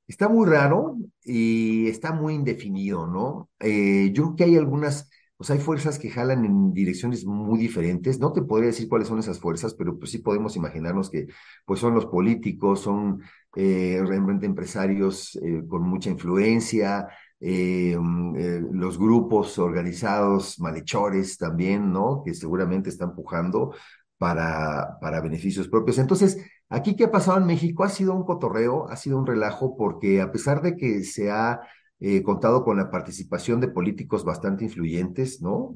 está 0.07 0.29
muy 0.29 0.47
raro 0.49 0.97
y 1.23 1.87
está 1.89 2.13
muy 2.13 2.35
indefinido, 2.35 3.07
¿no? 3.07 3.49
Eh, 3.59 4.11
yo 4.13 4.23
creo 4.25 4.35
que 4.37 4.43
hay 4.45 4.57
algunas, 4.57 5.09
sea, 5.39 5.55
hay 5.55 5.61
fuerzas 5.61 5.99
que 5.99 6.09
jalan 6.11 6.45
en 6.45 6.73
direcciones 6.73 7.25
muy 7.25 7.59
diferentes. 7.59 8.19
No 8.19 8.33
te 8.33 8.41
podría 8.43 8.67
decir 8.69 8.89
cuáles 8.89 9.07
son 9.09 9.19
esas 9.19 9.39
fuerzas, 9.39 9.75
pero 9.75 9.99
pues 9.99 10.11
sí 10.11 10.19
podemos 10.19 10.55
imaginarnos 10.55 11.09
que 11.11 11.27
pues 11.65 11.79
son 11.79 11.95
los 11.95 12.07
políticos, 12.07 12.81
son 12.81 13.21
eh, 13.55 14.01
realmente 14.05 14.45
empresarios 14.47 15.35
eh, 15.43 15.63
con 15.69 15.83
mucha 15.83 16.09
influencia, 16.09 17.07
eh, 17.39 17.95
mm, 17.97 18.35
eh, 18.37 18.61
los 18.71 18.97
grupos 18.97 19.57
organizados, 19.59 20.59
malhechores 20.59 21.37
también, 21.37 21.91
¿no? 21.93 22.21
Que 22.25 22.33
seguramente 22.33 22.89
están 22.89 23.15
pujando 23.15 23.73
para, 24.17 24.99
para 25.01 25.21
beneficios 25.21 25.67
propios. 25.69 25.97
Entonces, 25.99 26.37
aquí 26.69 26.95
qué 26.95 27.05
ha 27.05 27.11
pasado 27.11 27.37
en 27.37 27.45
México 27.45 27.83
ha 27.83 27.89
sido 27.89 28.13
un 28.13 28.25
cotorreo, 28.25 28.89
ha 28.89 28.95
sido 28.97 29.17
un 29.17 29.25
relajo, 29.25 29.77
porque 29.77 30.21
a 30.21 30.31
pesar 30.31 30.61
de 30.61 30.75
que 30.75 31.03
se 31.03 31.31
ha 31.31 31.61
eh, 31.99 32.23
contado 32.23 32.63
con 32.63 32.77
la 32.77 32.91
participación 32.91 33.59
de 33.61 33.69
políticos 33.69 34.23
bastante 34.25 34.65
influyentes, 34.65 35.41
¿no? 35.41 35.73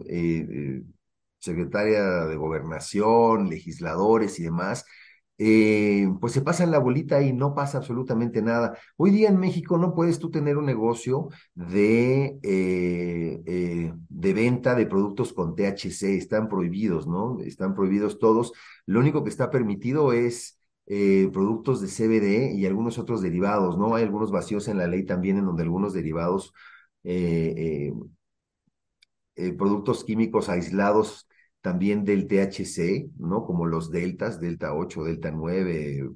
secretaria 1.39 2.25
de 2.25 2.35
gobernación, 2.37 3.49
legisladores 3.49 4.39
y 4.39 4.43
demás, 4.43 4.85
eh, 5.39 6.07
pues 6.21 6.33
se 6.33 6.41
pasa 6.41 6.65
la 6.65 6.77
bolita 6.79 7.21
y 7.21 7.33
no 7.33 7.55
pasa 7.55 7.79
absolutamente 7.79 8.41
nada. 8.41 8.77
Hoy 8.97 9.11
día 9.11 9.29
en 9.29 9.39
México 9.39 9.77
no 9.77 9.93
puedes 9.95 10.19
tú 10.19 10.29
tener 10.29 10.57
un 10.57 10.65
negocio 10.65 11.29
de, 11.55 12.37
eh, 12.43 13.41
eh, 13.45 13.93
de 14.09 14.33
venta 14.33 14.75
de 14.75 14.85
productos 14.85 15.33
con 15.33 15.55
THC, 15.55 16.15
están 16.15 16.47
prohibidos, 16.49 17.07
¿no? 17.07 17.39
Están 17.41 17.73
prohibidos 17.73 18.19
todos. 18.19 18.53
Lo 18.85 18.99
único 18.99 19.23
que 19.23 19.29
está 19.29 19.49
permitido 19.49 20.13
es 20.13 20.59
productos 20.85 21.79
de 21.81 21.87
CBD 21.87 22.53
y 22.55 22.65
algunos 22.65 22.99
otros 22.99 23.21
derivados, 23.21 23.77
¿no? 23.77 23.95
Hay 23.95 24.03
algunos 24.03 24.31
vacíos 24.31 24.67
en 24.67 24.77
la 24.77 24.87
ley 24.87 25.05
también 25.05 25.37
en 25.37 25.45
donde 25.45 25.63
algunos 25.63 25.93
derivados, 25.93 26.53
productos 29.57 30.03
químicos 30.03 30.49
aislados 30.49 31.27
también 31.63 32.03
del 32.03 32.27
THC, 32.27 33.09
¿no? 33.17 33.45
Como 33.45 33.65
los 33.65 33.89
deltas, 33.89 34.41
delta 34.41 34.73
8, 34.73 35.05
delta 35.05 35.31
9 35.31 36.09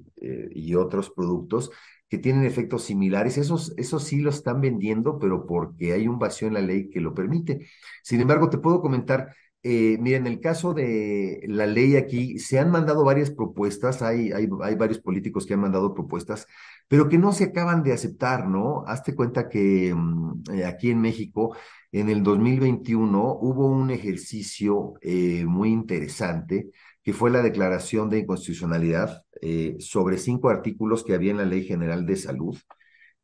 y 0.52 0.74
otros 0.74 1.10
productos 1.10 1.70
que 2.08 2.18
tienen 2.18 2.44
efectos 2.44 2.84
similares. 2.84 3.38
Esos, 3.38 3.72
esos 3.78 4.04
sí 4.04 4.20
los 4.20 4.36
están 4.36 4.60
vendiendo, 4.60 5.18
pero 5.18 5.46
porque 5.46 5.94
hay 5.94 6.06
un 6.06 6.18
vacío 6.18 6.48
en 6.48 6.54
la 6.54 6.60
ley 6.60 6.90
que 6.90 7.00
lo 7.00 7.14
permite. 7.14 7.66
Sin 8.02 8.20
embargo, 8.20 8.50
te 8.50 8.58
puedo 8.58 8.82
comentar 8.82 9.34
eh, 9.64 9.98
mira, 10.00 10.18
en 10.18 10.26
el 10.28 10.40
caso 10.40 10.72
de 10.72 11.42
la 11.48 11.66
ley 11.66 11.96
aquí, 11.96 12.38
se 12.38 12.58
han 12.60 12.70
mandado 12.70 13.04
varias 13.04 13.30
propuestas, 13.30 14.02
hay, 14.02 14.30
hay, 14.32 14.48
hay, 14.62 14.74
varios 14.76 15.00
políticos 15.00 15.46
que 15.46 15.54
han 15.54 15.60
mandado 15.60 15.94
propuestas, 15.94 16.46
pero 16.86 17.08
que 17.08 17.18
no 17.18 17.32
se 17.32 17.44
acaban 17.44 17.82
de 17.82 17.92
aceptar, 17.92 18.46
¿no? 18.48 18.84
Hazte 18.86 19.16
cuenta 19.16 19.48
que 19.48 19.92
mm, 19.94 20.42
eh, 20.52 20.64
aquí 20.64 20.90
en 20.90 21.00
México, 21.00 21.56
en 21.92 22.10
el 22.10 22.22
2021, 22.22 23.38
hubo 23.40 23.66
un 23.66 23.90
ejercicio 23.90 24.94
eh, 25.00 25.44
muy 25.46 25.70
interesante, 25.70 26.70
que 27.02 27.12
fue 27.12 27.30
la 27.30 27.42
declaración 27.42 28.10
de 28.10 28.18
inconstitucionalidad 28.18 29.22
eh, 29.40 29.76
sobre 29.78 30.18
cinco 30.18 30.50
artículos 30.50 31.04
que 31.04 31.14
había 31.14 31.30
en 31.30 31.38
la 31.38 31.46
Ley 31.46 31.64
General 31.64 32.04
de 32.04 32.16
Salud, 32.16 32.58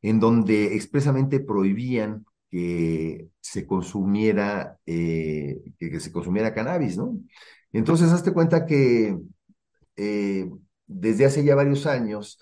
en 0.02 0.21
donde 0.21 0.75
expresamente 0.75 1.40
prohibían 1.40 2.25
que 2.50 3.28
se 3.40 3.66
consumiera, 3.66 4.78
eh, 4.87 5.61
que, 5.78 6.00
se 6.00 6.12
consumiera 6.12 6.54
cannabis, 6.54 6.97
¿no? 6.97 7.18
Entonces, 7.73 8.12
hazte 8.12 8.33
cuenta 8.33 8.66
que 8.66 9.16
desde 10.87 11.25
hace 11.25 11.44
ya 11.44 11.54
varios 11.54 11.87
años, 11.87 12.38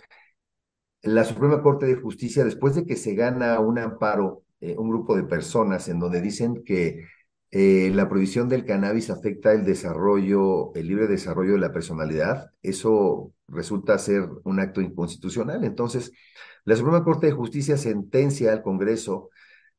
la 1.03 1.25
Suprema 1.25 1.63
Corte 1.63 1.87
de 1.87 1.97
Justicia, 1.97 2.45
después 2.45 2.75
de 2.75 2.87
que 2.87 2.97
se 2.97 3.15
gana 3.15 3.59
un 3.61 3.79
amparo, 3.79 4.45
eh, 4.63 4.75
un 4.79 4.89
grupo 4.89 5.17
de 5.17 5.25
personas 5.25 5.89
en 5.89 5.99
donde 5.99 6.21
dicen 6.23 6.63
que 6.65 7.07
la 7.55 8.09
prohibición 8.09 8.49
del 8.49 8.65
cannabis 8.65 9.11
afecta 9.11 9.53
el 9.53 9.63
desarrollo, 9.67 10.73
el 10.75 10.89
libre 10.89 11.07
desarrollo 11.07 11.53
de 11.53 11.59
la 11.59 11.71
personalidad, 11.71 12.51
eso 12.63 13.35
resulta 13.47 13.99
ser 13.99 14.27
un 14.45 14.59
acto 14.59 14.81
inconstitucional. 14.81 15.63
Entonces, 15.65 16.13
la 16.65 16.77
Suprema 16.77 17.05
Corte 17.05 17.27
de 17.27 17.33
Justicia 17.33 17.77
sentencia 17.77 18.53
al 18.53 18.63
Congreso 18.63 19.31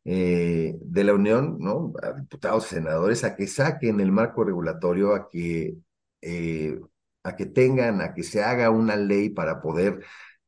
eh, 0.05 0.75
de 0.81 1.03
la 1.03 1.13
Unión, 1.13 1.57
¿no? 1.59 1.93
A 2.01 2.11
diputados, 2.13 2.65
senadores, 2.65 3.23
a 3.23 3.35
que 3.35 3.47
saquen 3.47 3.99
el 4.01 4.11
marco 4.11 4.43
regulatorio, 4.43 5.15
a 5.15 5.29
que, 5.29 5.75
eh, 6.21 6.79
a 7.23 7.35
que 7.35 7.45
tengan, 7.45 8.01
a 8.01 8.13
que 8.13 8.23
se 8.23 8.43
haga 8.43 8.69
una 8.69 8.95
ley 8.97 9.29
para 9.29 9.61
poder 9.61 10.03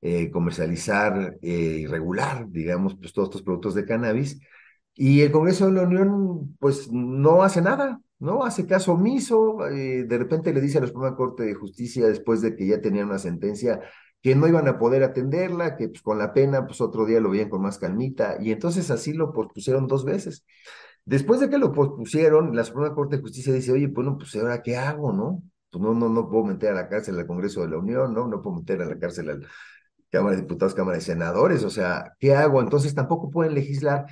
eh, 0.07 0.29
comercializar 0.29 1.37
y 1.41 1.87
regular, 1.87 2.47
digamos, 2.49 2.95
pues 2.95 3.11
todos 3.11 3.29
estos 3.29 3.41
productos 3.41 3.73
de 3.73 3.85
cannabis. 3.85 4.39
Y 4.93 5.21
el 5.21 5.31
Congreso 5.31 5.65
de 5.65 5.71
la 5.71 5.81
Unión, 5.81 6.55
pues 6.59 6.91
no 6.91 7.41
hace 7.41 7.59
nada, 7.61 7.99
¿no? 8.19 8.45
Hace 8.45 8.67
caso 8.67 8.93
omiso, 8.93 9.57
de 9.67 10.17
repente 10.17 10.53
le 10.53 10.61
dice 10.61 10.77
a 10.77 10.81
la 10.81 10.87
Suprema 10.87 11.15
Corte 11.15 11.43
de 11.43 11.55
Justicia, 11.55 12.07
después 12.07 12.41
de 12.41 12.55
que 12.55 12.67
ya 12.67 12.81
tenían 12.81 13.07
una 13.07 13.17
sentencia, 13.17 13.81
que 14.21 14.35
no 14.35 14.47
iban 14.47 14.67
a 14.67 14.77
poder 14.77 15.03
atenderla, 15.03 15.75
que 15.75 15.89
pues 15.89 16.03
con 16.03 16.19
la 16.19 16.33
pena, 16.33 16.67
pues 16.67 16.81
otro 16.81 17.05
día 17.05 17.19
lo 17.19 17.31
veían 17.31 17.49
con 17.49 17.63
más 17.63 17.79
calmita, 17.79 18.37
y 18.39 18.51
entonces 18.51 18.91
así 18.91 19.11
lo 19.13 19.33
pospusieron 19.33 19.87
dos 19.87 20.05
veces. 20.05 20.45
Después 21.03 21.39
de 21.39 21.49
que 21.49 21.57
lo 21.57 21.71
pospusieron, 21.71 22.55
la 22.55 22.63
Suprema 22.63 22.93
Corte 22.93 23.17
de 23.17 23.21
Justicia 23.23 23.53
dice, 23.53 23.71
oye, 23.71 23.87
bueno, 23.87 24.17
pues 24.17 24.35
ahora 24.35 24.61
qué 24.61 24.77
hago, 24.77 25.13
¿no? 25.13 25.41
Pues 25.71 25.83
no, 25.83 25.93
no, 25.93 26.09
no 26.09 26.29
puedo 26.29 26.45
meter 26.45 26.71
a 26.71 26.75
la 26.75 26.89
cárcel 26.89 27.17
al 27.19 27.27
Congreso 27.27 27.61
de 27.61 27.69
la 27.69 27.77
Unión, 27.79 28.13
¿no? 28.13 28.27
No 28.27 28.41
puedo 28.41 28.57
meter 28.57 28.81
a 28.81 28.85
la 28.85 28.97
cárcel 28.97 29.29
al 29.29 29.47
Cámara 30.15 30.35
de 30.35 30.41
Diputados, 30.43 30.73
Cámara 30.73 30.97
de 30.97 31.03
Senadores, 31.03 31.63
o 31.63 31.69
sea, 31.69 32.13
¿qué 32.19 32.35
hago? 32.35 32.61
Entonces 32.61 32.95
tampoco 32.95 33.29
pueden 33.29 33.53
legislar 33.53 34.05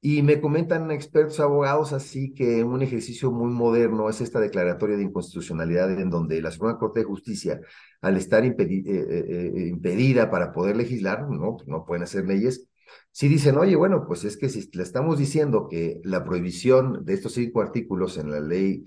y 0.00 0.22
me 0.22 0.40
comentan 0.40 0.90
expertos 0.90 1.38
abogados 1.40 1.92
así 1.92 2.34
que 2.34 2.64
un 2.64 2.82
ejercicio 2.82 3.30
muy 3.30 3.52
moderno 3.52 4.08
es 4.08 4.20
esta 4.20 4.40
declaratoria 4.40 4.96
de 4.96 5.04
inconstitucionalidad 5.04 5.92
en 6.00 6.10
donde 6.10 6.42
la 6.42 6.50
Suprema 6.50 6.78
Corte 6.78 7.00
de 7.00 7.06
Justicia, 7.06 7.60
al 8.00 8.16
estar 8.16 8.44
eh, 8.44 8.54
eh, 8.58 8.84
eh, 8.86 9.68
impedida 9.68 10.30
para 10.30 10.52
poder 10.52 10.76
legislar, 10.76 11.28
no, 11.30 11.56
pues 11.56 11.68
no 11.68 11.84
pueden 11.84 12.02
hacer 12.02 12.26
leyes, 12.26 12.68
si 13.12 13.28
dicen, 13.28 13.56
oye, 13.58 13.76
bueno, 13.76 14.04
pues 14.06 14.24
es 14.24 14.36
que 14.36 14.48
si 14.48 14.68
le 14.72 14.82
estamos 14.82 15.18
diciendo 15.18 15.68
que 15.68 16.00
la 16.02 16.24
prohibición 16.24 17.04
de 17.04 17.14
estos 17.14 17.34
cinco 17.34 17.60
artículos 17.60 18.18
en 18.18 18.30
la 18.30 18.40
ley 18.40 18.86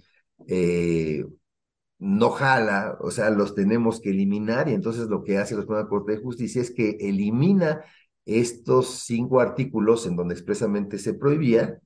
no 1.99 2.31
jala, 2.31 2.97
o 3.01 3.11
sea, 3.11 3.29
los 3.29 3.55
tenemos 3.55 4.01
que 4.01 4.11
eliminar 4.11 4.67
y 4.69 4.73
entonces 4.73 5.07
lo 5.07 5.23
que 5.23 5.37
hace 5.37 5.55
la 5.55 5.61
Suprema 5.61 5.87
Corte 5.87 6.13
de 6.13 6.21
Justicia 6.21 6.61
es 6.61 6.71
que 6.71 6.97
elimina 6.99 7.83
estos 8.25 9.03
cinco 9.05 9.39
artículos 9.39 10.05
en 10.07 10.15
donde 10.15 10.33
expresamente 10.33 10.97
se 10.99 11.13
prohibía, 11.13 11.79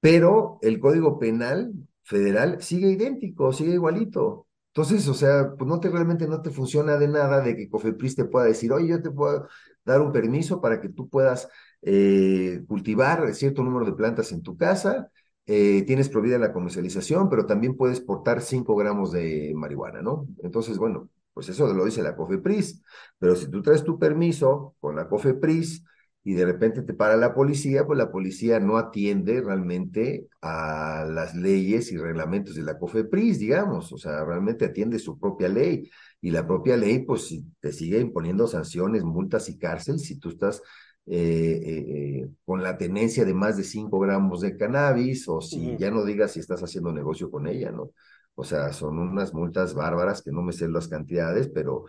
pero 0.00 0.58
el 0.62 0.80
Código 0.80 1.18
Penal 1.18 1.72
federal 2.02 2.62
sigue 2.62 2.90
idéntico, 2.90 3.52
sigue 3.52 3.72
igualito. 3.74 4.46
Entonces, 4.68 5.06
o 5.08 5.14
sea, 5.14 5.54
pues 5.56 5.68
no 5.68 5.80
te 5.80 5.88
realmente 5.88 6.26
no 6.26 6.42
te 6.42 6.50
funciona 6.50 6.96
de 6.98 7.08
nada 7.08 7.40
de 7.40 7.56
que 7.56 7.68
Cofepris 7.70 8.16
te 8.16 8.24
pueda 8.24 8.46
decir, 8.46 8.72
oye, 8.72 8.88
yo 8.88 9.02
te 9.02 9.10
puedo 9.10 9.48
dar 9.84 10.00
un 10.00 10.12
permiso 10.12 10.60
para 10.60 10.80
que 10.80 10.88
tú 10.88 11.08
puedas 11.08 11.48
eh, 11.82 12.62
cultivar 12.66 13.32
cierto 13.34 13.62
número 13.62 13.86
de 13.86 13.92
plantas 13.92 14.32
en 14.32 14.42
tu 14.42 14.56
casa, 14.56 15.10
eh, 15.46 15.82
tienes 15.86 16.08
prohibida 16.08 16.38
la 16.38 16.52
comercialización, 16.52 17.28
pero 17.28 17.46
también 17.46 17.76
puedes 17.76 18.00
portar 18.00 18.40
cinco 18.40 18.76
gramos 18.76 19.12
de 19.12 19.52
marihuana, 19.54 20.00
¿no? 20.02 20.26
Entonces, 20.42 20.78
bueno, 20.78 21.10
pues 21.34 21.48
eso 21.48 21.72
lo 21.74 21.84
dice 21.84 22.02
la 22.02 22.16
COFEPRIS. 22.16 22.82
Pero 23.18 23.36
si 23.36 23.50
tú 23.50 23.60
traes 23.62 23.84
tu 23.84 23.98
permiso 23.98 24.76
con 24.80 24.96
la 24.96 25.08
COFEPRIS 25.08 25.84
y 26.22 26.32
de 26.34 26.46
repente 26.46 26.82
te 26.82 26.94
para 26.94 27.16
la 27.16 27.34
policía, 27.34 27.84
pues 27.86 27.98
la 27.98 28.10
policía 28.10 28.58
no 28.58 28.78
atiende 28.78 29.42
realmente 29.42 30.28
a 30.40 31.04
las 31.06 31.34
leyes 31.34 31.92
y 31.92 31.98
reglamentos 31.98 32.54
de 32.54 32.62
la 32.62 32.78
COFEPRIS, 32.78 33.38
digamos, 33.38 33.92
o 33.92 33.98
sea, 33.98 34.24
realmente 34.24 34.64
atiende 34.64 34.98
su 34.98 35.18
propia 35.18 35.48
ley. 35.48 35.90
Y 36.22 36.30
la 36.30 36.46
propia 36.46 36.78
ley, 36.78 37.00
pues 37.04 37.38
te 37.60 37.72
sigue 37.72 37.98
imponiendo 38.00 38.46
sanciones, 38.46 39.04
multas 39.04 39.50
y 39.50 39.58
cárcel 39.58 39.98
si 39.98 40.18
tú 40.18 40.30
estás 40.30 40.62
eh, 41.06 41.60
eh, 41.64 42.30
con 42.44 42.62
la 42.62 42.78
tenencia 42.78 43.24
de 43.24 43.34
más 43.34 43.56
de 43.56 43.64
5 43.64 43.98
gramos 44.00 44.40
de 44.40 44.56
cannabis 44.56 45.28
o 45.28 45.40
si 45.40 45.76
ya 45.76 45.90
no 45.90 46.04
digas 46.04 46.32
si 46.32 46.40
estás 46.40 46.62
haciendo 46.62 46.92
negocio 46.92 47.30
con 47.30 47.46
ella, 47.46 47.70
¿no? 47.70 47.90
O 48.34 48.44
sea, 48.44 48.72
son 48.72 48.98
unas 48.98 49.32
multas 49.34 49.74
bárbaras 49.74 50.22
que 50.22 50.32
no 50.32 50.42
me 50.42 50.52
sé 50.52 50.68
las 50.68 50.88
cantidades, 50.88 51.48
pero, 51.48 51.84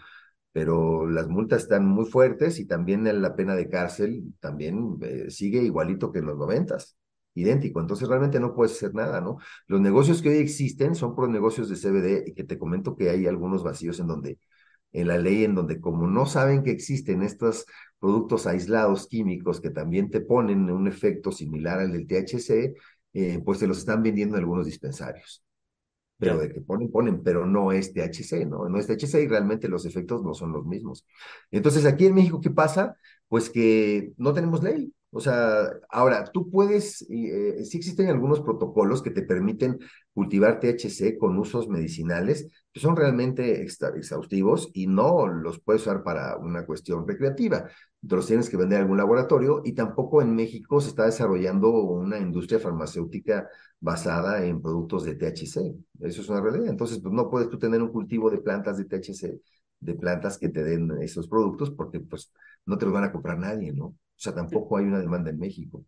pero 0.52 1.10
las 1.10 1.28
multas 1.28 1.64
están 1.64 1.86
muy 1.88 2.06
fuertes 2.06 2.60
y 2.60 2.66
también 2.66 3.04
la 3.22 3.36
pena 3.36 3.56
de 3.56 3.70
cárcel 3.70 4.34
también 4.40 4.98
eh, 5.02 5.30
sigue 5.30 5.62
igualito 5.64 6.12
que 6.12 6.20
en 6.20 6.26
los 6.26 6.38
noventas, 6.38 6.98
idéntico. 7.34 7.80
Entonces 7.82 8.08
realmente 8.08 8.40
no 8.40 8.54
puedes 8.56 8.74
hacer 8.74 8.94
nada, 8.94 9.22
¿no? 9.22 9.38
Los 9.68 9.82
negocios 9.82 10.22
que 10.22 10.30
hoy 10.30 10.38
existen 10.38 10.96
son 10.96 11.16
por 11.16 11.30
negocios 11.30 11.70
de 11.70 11.76
CBD 11.78 12.24
y 12.28 12.34
que 12.34 12.44
te 12.44 12.60
comento 12.60 12.96
que 12.96 13.10
hay 13.10 13.28
algunos 13.28 13.64
vacíos 13.64 14.00
en 14.00 14.08
donde 14.08 14.40
en 14.94 15.08
la 15.08 15.18
ley 15.18 15.44
en 15.44 15.56
donde 15.56 15.82
como 15.82 16.08
no 16.08 16.26
saben 16.26 16.64
que 16.64 16.72
existen 16.72 17.22
estos 17.22 17.66
productos 18.06 18.46
aislados 18.46 19.08
químicos 19.08 19.60
que 19.60 19.72
también 19.72 20.12
te 20.12 20.22
ponen 20.22 20.70
un 20.70 20.88
efecto 20.88 21.32
similar 21.32 21.80
al 21.80 21.92
del 21.92 22.06
THC, 22.06 22.76
eh, 23.14 23.42
pues 23.44 23.58
se 23.58 23.66
los 23.66 23.80
están 23.80 24.04
vendiendo 24.04 24.36
en 24.36 24.44
algunos 24.44 24.68
dispensarios 24.68 25.44
pero 26.18 26.38
de 26.40 26.54
que 26.54 26.62
ponen, 26.62 26.92
ponen, 26.92 27.24
pero 27.24 27.46
no 27.46 27.72
es 27.72 27.94
THC, 27.94 28.46
¿no? 28.46 28.70
No 28.70 28.80
es 28.80 28.88
THC 28.88 29.24
y 29.24 29.28
realmente 29.28 29.68
los 29.68 29.86
efectos 29.86 30.24
no 30.24 30.34
son 30.34 30.54
los 30.54 30.66
mismos. 30.66 31.06
Entonces, 31.52 31.86
aquí 31.86 32.06
en 32.06 32.16
México, 32.16 32.40
¿qué 32.40 32.52
pasa? 32.52 32.96
Pues 33.28 33.50
que 33.50 34.14
no 34.18 34.34
tenemos 34.34 34.64
ley. 34.64 34.94
O 35.12 35.20
sea, 35.20 35.70
ahora, 35.90 36.26
tú 36.26 36.50
puedes, 36.50 37.06
eh, 37.10 37.64
sí 37.66 37.78
existen 37.78 38.08
algunos 38.10 38.42
protocolos 38.42 39.02
que 39.02 39.12
te 39.12 39.24
permiten 39.24 39.80
cultivar 40.14 40.60
THC 40.60 41.18
con 41.18 41.38
usos 41.38 41.68
medicinales, 41.70 42.50
que 42.74 42.80
son 42.80 42.96
realmente 42.96 43.62
exhaustivos 43.62 44.70
y 44.74 44.88
no 44.88 45.28
los 45.28 45.60
puedes 45.60 45.84
usar 45.84 46.04
para 46.04 46.38
una 46.38 46.66
cuestión 46.66 47.08
recreativa. 47.08 47.70
Te 48.08 48.16
los 48.16 48.28
tienes 48.28 48.50
que 48.50 48.58
vender 48.58 48.80
a 48.80 48.82
algún 48.82 48.98
laboratorio 48.98 49.62
y 49.66 49.74
tampoco 49.74 50.22
en 50.22 50.36
México 50.36 50.80
se 50.82 50.90
está 50.90 51.06
desarrollando 51.06 51.70
una 51.72 52.20
industria 52.20 52.60
farmacéutica 52.60 53.48
basada 53.80 54.46
en 54.46 54.62
productos 54.62 55.04
de 55.06 55.16
THC. 55.16 55.76
Eso 56.02 56.22
es 56.22 56.30
una 56.30 56.42
realidad. 56.42 56.68
Entonces, 56.68 57.00
pues 57.02 57.14
no 57.14 57.30
puedes 57.30 57.50
tú 57.50 57.58
tener 57.58 57.82
un 57.82 57.92
cultivo 57.92 58.30
de 58.30 58.40
plantas 58.40 58.78
de 58.78 58.86
THC, 58.86 59.42
de 59.80 59.94
plantas 59.96 60.38
que 60.38 60.50
te 60.50 60.64
den 60.64 60.92
esos 61.02 61.28
productos, 61.28 61.72
porque 61.72 62.00
pues 62.00 62.32
no 62.66 62.78
te 62.78 62.86
los 62.86 62.94
van 62.94 63.06
a 63.06 63.12
comprar 63.12 63.38
nadie, 63.40 63.74
¿no? 63.74 63.86
O 63.88 63.96
sea, 64.16 64.34
tampoco 64.36 64.78
hay 64.78 64.86
una 64.86 65.00
demanda 65.00 65.30
en 65.32 65.40
México. 65.40 65.86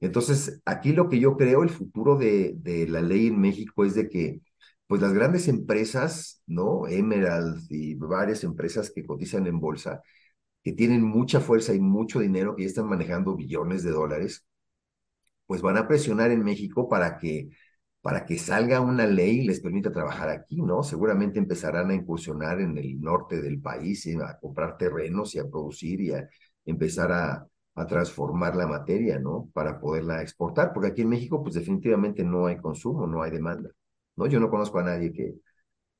Entonces, 0.00 0.60
aquí 0.64 0.92
lo 0.92 1.08
que 1.08 1.18
yo 1.20 1.36
creo, 1.36 1.62
el 1.62 1.70
futuro 1.70 2.16
de, 2.16 2.54
de 2.58 2.86
la 2.88 3.00
ley 3.00 3.28
en 3.28 3.40
México 3.40 3.84
es 3.84 3.94
de 3.94 4.08
que, 4.08 4.40
pues 4.86 5.00
las 5.02 5.12
grandes 5.12 5.48
empresas, 5.48 6.42
¿no? 6.46 6.86
Emerald 6.86 7.60
y 7.70 7.94
varias 7.94 8.44
empresas 8.44 8.90
que 8.90 9.04
cotizan 9.06 9.46
en 9.46 9.58
bolsa, 9.60 10.02
que 10.66 10.72
tienen 10.72 11.00
mucha 11.04 11.38
fuerza 11.40 11.74
y 11.74 11.78
mucho 11.80 12.18
dinero, 12.18 12.56
que 12.56 12.62
ya 12.64 12.68
están 12.68 12.88
manejando 12.88 13.36
billones 13.36 13.84
de 13.84 13.92
dólares, 13.92 14.44
pues 15.46 15.62
van 15.62 15.76
a 15.76 15.86
presionar 15.86 16.32
en 16.32 16.42
México 16.42 16.88
para 16.88 17.18
que 17.18 17.50
para 18.00 18.26
que 18.26 18.38
salga 18.38 18.80
una 18.80 19.06
ley 19.06 19.40
y 19.40 19.46
les 19.46 19.60
permita 19.60 19.92
trabajar 19.92 20.28
aquí, 20.28 20.62
¿no? 20.62 20.82
Seguramente 20.82 21.38
empezarán 21.38 21.90
a 21.90 21.94
incursionar 21.94 22.60
en 22.60 22.78
el 22.78 23.00
norte 23.00 23.40
del 23.40 23.60
país, 23.60 24.08
a 24.20 24.38
comprar 24.40 24.76
terrenos 24.76 25.34
y 25.36 25.38
a 25.40 25.48
producir 25.48 26.00
y 26.00 26.12
a 26.12 26.28
empezar 26.64 27.12
a, 27.12 27.46
a 27.76 27.86
transformar 27.86 28.56
la 28.56 28.66
materia, 28.66 29.20
¿no? 29.20 29.48
Para 29.52 29.80
poderla 29.80 30.20
exportar, 30.22 30.72
porque 30.72 30.88
aquí 30.88 31.02
en 31.02 31.10
México, 31.10 31.42
pues 31.44 31.54
definitivamente 31.54 32.24
no 32.24 32.46
hay 32.46 32.56
consumo, 32.58 33.06
no 33.06 33.22
hay 33.22 33.30
demanda, 33.30 33.70
¿no? 34.16 34.26
Yo 34.26 34.40
no 34.40 34.50
conozco 34.50 34.80
a 34.80 34.84
nadie 34.84 35.12
que, 35.12 35.36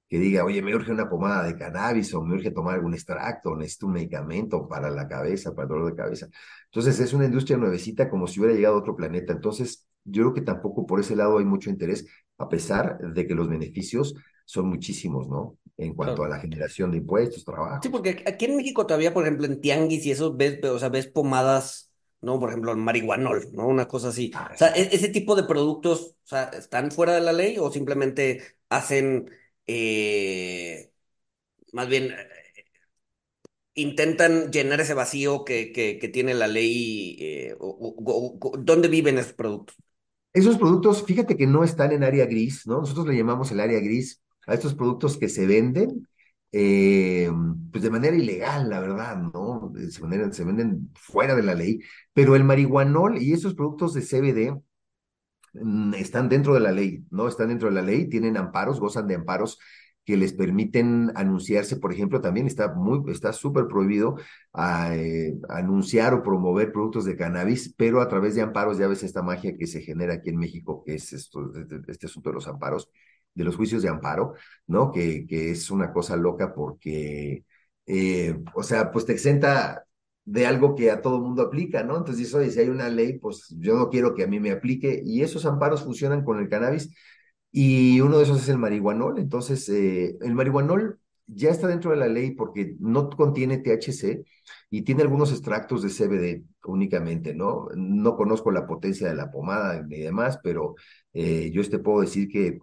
que 0.08 0.18
diga, 0.18 0.44
oye, 0.44 0.62
me 0.62 0.74
urge 0.74 0.92
una 0.92 1.08
pomada 1.08 1.44
de 1.44 1.56
cannabis 1.56 2.14
o 2.14 2.22
me 2.22 2.34
urge 2.34 2.50
tomar 2.52 2.74
algún 2.76 2.94
extracto, 2.94 3.56
necesito 3.56 3.86
un 3.86 3.94
medicamento 3.94 4.68
para 4.68 4.90
la 4.90 5.08
cabeza, 5.08 5.52
para 5.54 5.64
el 5.64 5.68
dolor 5.70 5.90
de 5.90 5.96
cabeza. 5.96 6.28
Entonces 6.66 7.00
es 7.00 7.12
una 7.12 7.24
industria 7.26 7.56
nuevecita 7.56 8.08
como 8.08 8.26
si 8.26 8.40
hubiera 8.40 8.54
llegado 8.54 8.76
a 8.76 8.78
otro 8.80 8.94
planeta. 8.96 9.32
Entonces 9.32 9.86
yo 10.04 10.22
creo 10.24 10.34
que 10.34 10.42
tampoco 10.42 10.86
por 10.86 11.00
ese 11.00 11.16
lado 11.16 11.38
hay 11.38 11.44
mucho 11.44 11.70
interés, 11.70 12.06
a 12.38 12.48
pesar 12.48 12.98
de 12.98 13.26
que 13.26 13.34
los 13.34 13.48
beneficios 13.48 14.14
son 14.44 14.68
muchísimos, 14.68 15.28
¿no? 15.28 15.58
En 15.76 15.94
cuanto 15.94 16.24
a 16.24 16.28
la 16.28 16.38
generación 16.38 16.90
de 16.92 16.98
impuestos, 16.98 17.44
trabajo. 17.44 17.82
Sí, 17.82 17.88
porque 17.90 18.24
aquí 18.26 18.46
en 18.46 18.56
México 18.56 18.86
todavía, 18.86 19.12
por 19.12 19.24
ejemplo, 19.24 19.46
en 19.46 19.60
tianguis 19.60 20.04
y 20.06 20.10
eso 20.10 20.34
ves, 20.34 20.62
o 20.64 20.78
sea, 20.78 20.88
ves 20.88 21.06
pomadas, 21.06 21.90
¿no? 22.20 22.40
Por 22.40 22.48
ejemplo, 22.50 22.72
el 22.72 22.78
marihuanol, 22.78 23.48
¿no? 23.52 23.66
Una 23.68 23.86
cosa 23.86 24.08
así. 24.08 24.32
Ah, 24.34 24.50
O 24.54 24.56
sea, 24.58 24.68
e- 24.74 24.88
ese 24.92 25.08
tipo 25.08 25.36
de 25.36 25.44
productos, 25.44 26.14
o 26.24 26.26
sea, 26.26 26.44
¿están 26.44 26.90
fuera 26.90 27.14
de 27.14 27.20
la 27.20 27.32
ley 27.32 27.58
o 27.58 27.70
simplemente 27.70 28.42
hacen, 28.70 29.30
eh, 29.66 30.92
más 31.72 31.88
bien, 31.88 32.14
intentan 33.74 34.50
llenar 34.52 34.80
ese 34.80 34.94
vacío 34.94 35.44
que, 35.44 35.72
que, 35.72 36.08
tiene 36.08 36.34
la 36.34 36.48
ley? 36.48 37.16
eh, 37.20 37.56
o- 37.60 38.52
¿dónde 38.58 38.88
viven 38.88 39.18
esos 39.18 39.32
productos? 39.34 39.76
Esos 40.32 40.58
productos, 40.58 41.02
fíjate 41.04 41.36
que 41.36 41.46
no 41.46 41.64
están 41.64 41.92
en 41.92 42.04
área 42.04 42.26
gris, 42.26 42.66
¿no? 42.66 42.80
Nosotros 42.80 43.06
le 43.06 43.16
llamamos 43.16 43.50
el 43.52 43.60
área 43.60 43.80
gris 43.80 44.22
a 44.46 44.54
estos 44.54 44.74
productos 44.74 45.16
que 45.16 45.28
se 45.30 45.46
venden, 45.46 46.06
eh, 46.52 47.30
pues 47.72 47.82
de 47.82 47.90
manera 47.90 48.14
ilegal, 48.16 48.68
la 48.68 48.80
verdad, 48.80 49.16
¿no? 49.16 49.72
Se 49.90 50.02
venden, 50.02 50.32
se 50.34 50.44
venden 50.44 50.90
fuera 50.94 51.34
de 51.34 51.42
la 51.42 51.54
ley, 51.54 51.80
pero 52.12 52.36
el 52.36 52.44
marihuanol 52.44 53.20
y 53.22 53.32
esos 53.32 53.54
productos 53.54 53.94
de 53.94 54.02
CBD 54.02 54.60
están 55.96 56.28
dentro 56.28 56.54
de 56.54 56.60
la 56.60 56.72
ley, 56.72 57.04
¿no? 57.10 57.28
Están 57.28 57.48
dentro 57.48 57.68
de 57.68 57.74
la 57.74 57.82
ley, 57.82 58.08
tienen 58.08 58.36
amparos, 58.36 58.80
gozan 58.80 59.06
de 59.06 59.14
amparos 59.16 59.58
que 60.06 60.16
les 60.16 60.32
permiten 60.32 61.10
anunciarse, 61.16 61.76
por 61.76 61.92
ejemplo, 61.92 62.20
también 62.20 62.46
está 62.46 62.72
muy, 62.72 63.10
está 63.10 63.32
súper 63.32 63.66
prohibido 63.66 64.16
a, 64.52 64.94
eh, 64.94 65.34
anunciar 65.48 66.14
o 66.14 66.22
promover 66.22 66.72
productos 66.72 67.04
de 67.04 67.16
cannabis, 67.16 67.74
pero 67.76 68.00
a 68.00 68.08
través 68.08 68.36
de 68.36 68.42
amparos, 68.42 68.78
ya 68.78 68.86
ves 68.86 69.02
esta 69.02 69.22
magia 69.22 69.56
que 69.58 69.66
se 69.66 69.80
genera 69.80 70.14
aquí 70.14 70.30
en 70.30 70.38
México, 70.38 70.84
que 70.86 70.94
es 70.94 71.12
esto, 71.12 71.50
este, 71.56 71.80
este 71.88 72.06
asunto 72.06 72.30
de 72.30 72.34
los 72.34 72.46
amparos, 72.46 72.88
de 73.34 73.44
los 73.44 73.56
juicios 73.56 73.82
de 73.82 73.88
amparo, 73.88 74.34
¿no? 74.68 74.92
Que, 74.92 75.26
que 75.26 75.50
es 75.50 75.70
una 75.72 75.92
cosa 75.92 76.16
loca 76.16 76.54
porque, 76.54 77.44
eh, 77.86 78.38
o 78.54 78.62
sea, 78.62 78.92
pues 78.92 79.06
te 79.06 79.12
exenta 79.12 79.85
de 80.26 80.46
algo 80.46 80.74
que 80.74 80.90
a 80.90 81.00
todo 81.02 81.20
mundo 81.20 81.42
aplica, 81.42 81.84
¿no? 81.84 81.96
Entonces 81.96 82.18
dices, 82.18 82.34
oye, 82.34 82.50
si 82.50 82.60
hay 82.60 82.68
una 82.68 82.88
ley, 82.90 83.18
pues 83.18 83.48
yo 83.58 83.76
no 83.76 83.88
quiero 83.90 84.14
que 84.14 84.24
a 84.24 84.26
mí 84.26 84.40
me 84.40 84.50
aplique, 84.50 85.00
y 85.04 85.22
esos 85.22 85.46
amparos 85.46 85.84
funcionan 85.84 86.24
con 86.24 86.38
el 86.40 86.48
cannabis, 86.48 86.90
y 87.52 88.00
uno 88.00 88.18
de 88.18 88.24
esos 88.24 88.42
es 88.42 88.48
el 88.48 88.58
marihuanol. 88.58 89.18
Entonces, 89.18 89.68
eh, 89.70 90.16
el 90.20 90.34
marihuanol 90.34 91.00
ya 91.26 91.50
está 91.50 91.68
dentro 91.68 91.90
de 91.90 91.96
la 91.96 92.08
ley 92.08 92.32
porque 92.32 92.76
no 92.80 93.08
contiene 93.10 93.58
THC 93.58 94.24
y 94.70 94.82
tiene 94.82 95.02
algunos 95.02 95.32
extractos 95.32 95.82
de 95.82 95.90
CBD 95.90 96.44
únicamente, 96.64 97.34
¿no? 97.34 97.68
No 97.76 98.16
conozco 98.16 98.50
la 98.50 98.66
potencia 98.66 99.08
de 99.08 99.14
la 99.14 99.30
pomada 99.30 99.82
ni 99.82 99.98
demás, 100.00 100.38
pero 100.42 100.74
eh, 101.12 101.50
yo 101.52 101.68
te 101.68 101.78
puedo 101.78 102.00
decir 102.00 102.28
que 102.28 102.58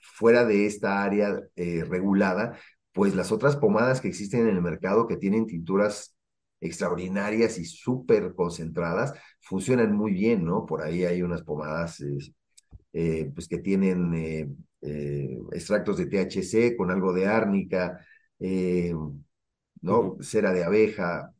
fuera 0.00 0.44
de 0.44 0.66
esta 0.66 1.02
área 1.02 1.40
eh, 1.56 1.84
regulada, 1.88 2.58
pues 2.92 3.14
las 3.14 3.32
otras 3.32 3.56
pomadas 3.56 4.00
que 4.00 4.08
existen 4.08 4.48
en 4.48 4.56
el 4.56 4.62
mercado 4.62 5.06
que 5.06 5.16
tienen 5.16 5.46
tinturas 5.46 6.17
extraordinarias 6.60 7.58
y 7.58 7.64
súper 7.64 8.34
concentradas, 8.34 9.14
funcionan 9.40 9.94
muy 9.94 10.12
bien, 10.12 10.44
¿no? 10.44 10.66
Por 10.66 10.82
ahí 10.82 11.04
hay 11.04 11.22
unas 11.22 11.42
pomadas 11.42 12.02
eh, 12.92 13.30
pues 13.34 13.48
que 13.48 13.58
tienen 13.58 14.14
eh, 14.14 14.48
eh, 14.82 15.38
extractos 15.52 15.98
de 15.98 16.06
THC 16.06 16.76
con 16.76 16.90
algo 16.90 17.12
de 17.12 17.26
árnica, 17.26 18.04
eh, 18.40 18.94
¿no? 19.80 20.16
Cera 20.20 20.52
de 20.52 20.64
abeja, 20.64 21.32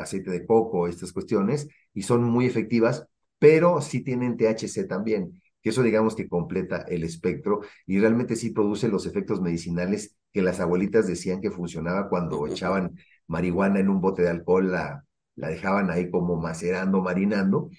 aceite 0.00 0.30
de 0.30 0.46
coco, 0.46 0.86
estas 0.86 1.12
cuestiones, 1.12 1.68
y 1.94 2.02
son 2.02 2.22
muy 2.24 2.46
efectivas, 2.46 3.06
pero 3.38 3.80
sí 3.80 4.02
tienen 4.02 4.36
THC 4.36 4.86
también, 4.86 5.42
que 5.62 5.70
eso 5.70 5.82
digamos 5.82 6.14
que 6.14 6.28
completa 6.28 6.84
el 6.88 7.04
espectro 7.04 7.60
y 7.86 7.98
realmente 7.98 8.36
sí 8.36 8.50
produce 8.50 8.88
los 8.88 9.06
efectos 9.06 9.40
medicinales 9.40 10.16
que 10.32 10.42
las 10.42 10.60
abuelitas 10.60 11.06
decían 11.06 11.40
que 11.40 11.50
funcionaba 11.50 12.08
cuando 12.08 12.46
echaban 12.46 12.94
marihuana 13.30 13.80
en 13.80 13.88
un 13.88 14.00
bote 14.00 14.22
de 14.22 14.30
alcohol, 14.30 14.72
la, 14.72 15.04
la 15.36 15.48
dejaban 15.48 15.90
ahí 15.90 16.10
como 16.10 16.36
macerando, 16.36 17.00
marinando, 17.00 17.70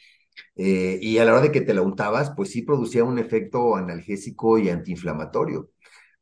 eh, 0.56 0.98
y 1.02 1.18
a 1.18 1.26
la 1.26 1.34
hora 1.34 1.42
de 1.42 1.52
que 1.52 1.62
te 1.62 1.74
la 1.74 1.82
untabas, 1.82 2.32
pues 2.36 2.52
sí 2.52 2.62
producía 2.64 3.04
un 3.04 3.20
efecto 3.20 3.76
analgésico 3.76 4.58
y 4.58 4.70
antiinflamatorio, 4.70 5.70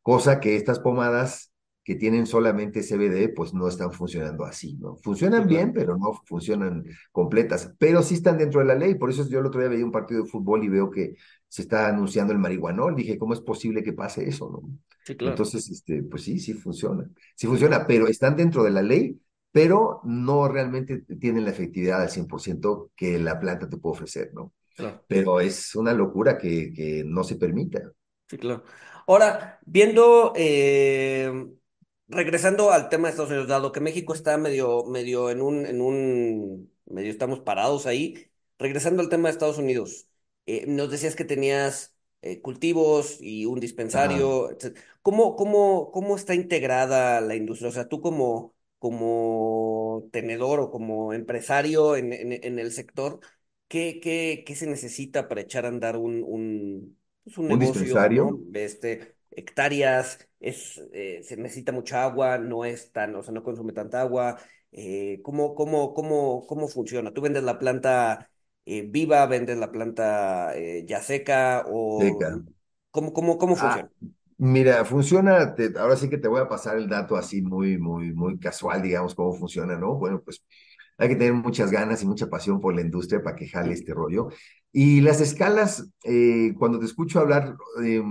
cosa 0.02 0.39
que 0.39 0.56
estas 0.56 0.80
pomadas 0.80 1.54
que 1.84 1.96
tienen 1.96 2.28
solamente 2.28 2.84
CBD, 2.84 3.30
pues 3.34 3.54
no 3.54 3.68
están 3.68 3.92
funcionando 3.92 4.46
así, 4.46 4.76
¿no? 4.78 4.98
Funcionan 4.98 5.48
claro. 5.48 5.50
bien, 5.50 5.74
pero 5.74 5.98
no 5.98 6.13
funcionan 6.26 6.86
completas, 7.12 7.74
pero 7.80 8.04
sí 8.04 8.15
están 8.15 8.38
dentro 8.38 8.60
de 8.62 8.68
la 8.68 8.76
ley, 8.76 8.96
por 8.96 9.10
eso 9.10 9.28
yo 9.28 9.39
el 9.39 9.48
otro 9.48 9.62
día 9.62 9.70
veía 9.70 9.86
un 9.86 9.92
partido 9.92 10.24
de 10.24 10.30
fútbol 10.30 10.63
y 10.63 10.70
veo 10.70 10.92
que 10.92 11.15
se 11.48 11.63
está 11.63 11.88
anunciando 11.88 12.34
el 12.34 12.39
marihuanol, 12.39 12.96
dije, 12.96 13.18
¿cómo 13.18 13.34
es 13.34 13.42
posible 13.42 13.84
que 13.84 13.94
pase 13.94 14.28
eso, 14.28 14.50
no? 14.52 14.62
Sí, 15.10 15.17
claro. 15.17 15.34
Entonces, 15.34 15.67
este, 15.72 16.04
pues 16.04 16.22
sí, 16.22 16.38
sí 16.38 16.54
funciona, 16.54 17.10
sí 17.36 17.48
funciona, 17.48 17.88
pero 17.88 18.08
están 18.08 18.36
dentro 18.36 18.63
de 18.63 18.69
la 18.69 18.84
ley, 18.84 19.19
pero 19.52 20.02
no 20.04 20.48
realmente 20.48 21.00
tienen 21.19 21.45
la 21.45 21.50
efectividad 21.50 22.04
al 22.04 22.12
100% 22.12 22.91
que 22.95 23.17
la 23.17 23.39
planta 23.39 23.67
te 23.67 23.78
puede 23.78 23.93
ofrecer, 23.93 24.30
¿no? 24.36 24.54
Claro. 24.76 25.04
Pero 25.08 25.39
es 25.39 25.74
una 25.74 25.93
locura 25.93 26.38
que, 26.38 26.72
que 26.72 27.04
no 27.04 27.24
se 27.24 27.38
permita. 27.38 27.91
Sí, 28.28 28.38
claro. 28.38 28.63
Ahora, 29.08 29.60
viendo, 29.65 30.32
eh, 30.36 31.48
regresando 32.08 32.69
al 32.69 32.89
tema 32.89 33.08
de 33.08 33.10
Estados 33.10 33.32
Unidos, 33.32 33.48
dado 33.48 33.72
que 33.72 33.80
México 33.80 34.13
está 34.13 34.38
medio, 34.38 34.86
medio 34.86 35.32
en 35.32 35.41
un, 35.41 35.65
en 35.65 35.82
un, 35.82 36.72
medio 36.86 37.10
estamos 37.10 37.39
parados 37.39 37.88
ahí, 37.88 38.30
regresando 38.60 39.02
al 39.02 39.10
tema 39.10 39.30
de 39.30 39.32
Estados 39.32 39.58
Unidos, 39.58 40.08
eh, 40.45 40.65
nos 40.67 40.91
decías 40.91 41.15
que 41.15 41.26
tenías 41.26 41.95
eh, 42.21 42.41
cultivos 42.41 43.17
y 43.21 43.45
un 43.45 43.60
dispensario. 43.60 44.49
¿Cómo, 45.01 45.36
cómo, 45.36 45.91
cómo 45.91 46.15
está 46.15 46.36
integrada 46.36 47.21
la 47.21 47.36
industria? 47.36 47.69
O 47.69 47.71
sea, 47.73 47.88
tú 47.88 48.01
como, 48.01 48.55
como 48.79 50.08
tenedor 50.12 50.60
o 50.60 50.71
como 50.71 51.13
empresario 51.13 51.95
en, 51.95 52.13
en, 52.13 52.34
en 52.43 52.60
el 52.60 52.71
sector, 52.71 53.19
¿qué, 53.67 53.99
qué, 54.01 54.43
qué 54.45 54.55
se 54.55 54.67
necesita 54.67 55.27
para 55.27 55.41
echar 55.41 55.65
a 55.65 55.69
andar 55.69 55.97
un, 55.97 56.23
un, 56.25 56.97
pues, 57.23 57.38
un 57.38 57.47
Un 57.47 57.60
negocio, 57.60 57.99
¿no? 57.99 58.05
dispensario, 58.05 58.39
Este, 58.53 59.15
hectáreas, 59.32 60.27
es, 60.39 60.82
eh, 60.93 61.21
se 61.23 61.38
necesita 61.38 61.71
mucha 61.71 62.03
agua, 62.03 62.38
no 62.38 62.65
es 62.65 62.91
tan, 62.91 63.15
o 63.15 63.23
sea, 63.23 63.34
no 63.34 63.43
consume 63.43 63.73
tanta 63.73 64.01
agua. 64.01 64.38
Eh, 64.71 65.19
¿cómo, 65.23 65.55
cómo, 65.55 65.93
cómo, 65.93 66.45
cómo 66.47 66.67
funciona? 66.67 67.13
¿Tú 67.13 67.21
vendes 67.21 67.43
la 67.43 67.58
planta 67.60 68.29
eh, 68.69 68.86
viva, 68.89 69.25
vendes 69.27 69.58
la 69.58 69.71
planta 69.71 70.55
eh, 70.58 70.86
ya 70.88 71.01
seca 71.01 71.65
o 71.67 71.97
seca. 71.97 72.41
cómo, 72.91 73.13
cómo, 73.13 73.38
cómo 73.38 73.55
Ah, 73.55 73.82
funciona? 73.82 73.89
mira, 74.38 74.86
funciona, 74.86 75.53
te- 75.55 75.73
ahora 75.77 75.95
sí 75.97 76.10
que 76.10 76.17
te 76.17 76.27
voy 76.27 76.39
a 76.41 76.47
pasar 76.49 76.77
el 76.77 76.88
dato 76.88 77.15
así 77.17 77.41
muy, 77.41 77.77
muy, 77.77 78.13
muy 78.13 78.39
casual, 78.39 78.82
digamos, 78.82 79.15
cómo 79.15 79.34
funciona, 79.34 79.77
¿no? 79.77 79.95
Bueno, 79.95 80.21
pues 80.23 80.43
hay 80.97 81.10
que 81.10 81.15
tener 81.15 81.34
muchas 81.34 81.71
ganas 81.71 82.01
y 82.03 82.08
mucha 82.08 82.29
pasión 82.29 82.60
por 82.62 82.75
la 82.75 82.82
industria 82.82 83.21
para 83.23 83.36
que 83.36 83.47
jale 83.49 83.73
este 83.73 83.93
rollo. 83.93 84.29
Y 84.71 85.01
las 85.01 85.21
escalas, 85.21 85.89
eh, 86.03 86.53
cuando 86.58 86.79
te 86.79 86.86
escucho 86.86 87.19
hablar, 87.19 87.55
eh, 87.84 88.01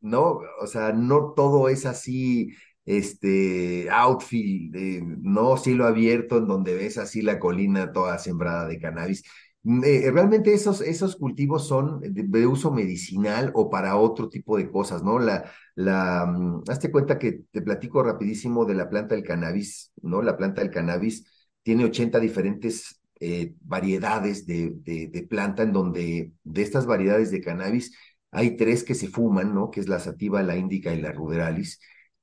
no, 0.00 0.40
o 0.60 0.66
sea, 0.66 0.92
no 0.92 1.32
todo 1.34 1.68
es 1.68 1.86
así, 1.86 2.50
este, 2.84 3.88
outfield, 3.90 4.76
eh, 4.76 5.02
no 5.20 5.56
cielo 5.56 5.86
abierto 5.86 6.38
en 6.38 6.46
donde 6.46 6.74
ves 6.74 6.98
así 6.98 7.20
la 7.22 7.38
colina 7.38 7.92
toda 7.92 8.18
sembrada 8.18 8.66
de 8.68 8.78
cannabis. 8.78 9.24
Mm, 9.68 9.84
eh, 9.84 10.10
realmente 10.10 10.54
esos, 10.54 10.80
esos 10.80 11.16
cultivos 11.16 11.68
son 11.68 12.00
de, 12.00 12.22
de 12.24 12.46
uso 12.46 12.70
medicinal 12.72 13.50
o 13.54 13.68
para 13.68 13.96
otro 13.96 14.28
tipo 14.30 14.56
de 14.56 14.70
cosas, 14.70 15.02
¿no? 15.02 15.18
La, 15.18 15.44
la, 15.74 16.24
mm, 16.26 16.62
hazte 16.68 16.90
cuenta 16.90 17.18
que 17.18 17.42
te 17.50 17.60
platico 17.60 18.02
rapidísimo 18.02 18.64
de 18.64 18.74
la 18.74 18.88
planta 18.88 19.14
del 19.14 19.24
cannabis, 19.24 19.92
¿no? 20.00 20.22
La 20.22 20.38
planta 20.38 20.62
del 20.62 20.70
cannabis 20.70 21.24
tiene 21.62 21.84
80 21.84 22.18
diferentes 22.18 23.02
eh, 23.20 23.54
variedades 23.60 24.46
de, 24.46 24.72
de, 24.74 25.08
de, 25.08 25.22
planta, 25.24 25.64
en 25.64 25.72
donde 25.74 26.32
de 26.44 26.62
estas 26.62 26.86
variedades 26.86 27.30
de 27.30 27.42
cannabis 27.42 27.92
hay 28.30 28.56
tres 28.56 28.84
que 28.84 28.94
se 28.94 29.08
fuman, 29.08 29.54
¿no? 29.54 29.70
Que 29.70 29.80
es 29.80 29.88
la 29.88 29.98
sativa, 30.00 30.42
la 30.42 30.56
índica 30.56 30.94
y 30.94 31.00
la 31.02 31.12
ruderalis. 31.12 31.78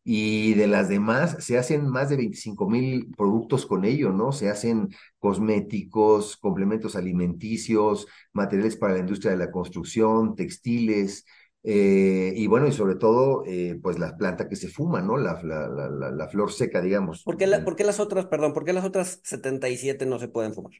Y 0.07 0.53
de 0.53 0.67
las 0.67 0.87
demás 0.89 1.37
se 1.43 1.57
hacen 1.57 1.87
más 1.89 2.09
de 2.09 2.17
25 2.17 2.69
mil 2.69 3.09
productos 3.17 3.65
con 3.65 3.85
ello, 3.85 4.11
¿no? 4.11 4.31
Se 4.31 4.49
hacen 4.49 4.89
cosméticos, 5.19 6.37
complementos 6.37 6.95
alimenticios, 6.95 8.07
materiales 8.33 8.77
para 8.77 8.93
la 8.93 8.99
industria 8.99 9.31
de 9.31 9.37
la 9.37 9.51
construcción, 9.51 10.35
textiles, 10.35 11.25
Eh, 11.67 12.31
y 12.35 12.45
bueno, 12.47 12.67
y 12.67 12.71
sobre 12.71 12.93
todo, 12.95 13.43
eh, 13.47 13.79
pues 13.81 13.97
la 13.97 14.15
planta 14.17 14.47
que 14.47 14.55
se 14.55 14.67
fuma, 14.69 15.01
¿no? 15.01 15.17
La, 15.17 15.41
la, 15.43 15.67
la, 15.67 16.11
la 16.11 16.27
flor 16.29 16.51
seca, 16.51 16.79
digamos. 16.81 17.23
¿Por 17.23 17.37
qué, 17.37 17.47
¿Por 17.65 17.75
qué 17.75 17.83
las 17.83 17.99
otras, 17.99 18.25
perdón, 18.27 18.53
por 18.53 18.63
qué 18.65 18.73
las 18.73 18.85
otras 18.85 19.19
77 19.23 20.05
no 20.05 20.19
se 20.19 20.27
pueden 20.29 20.53
fumar? 20.53 20.73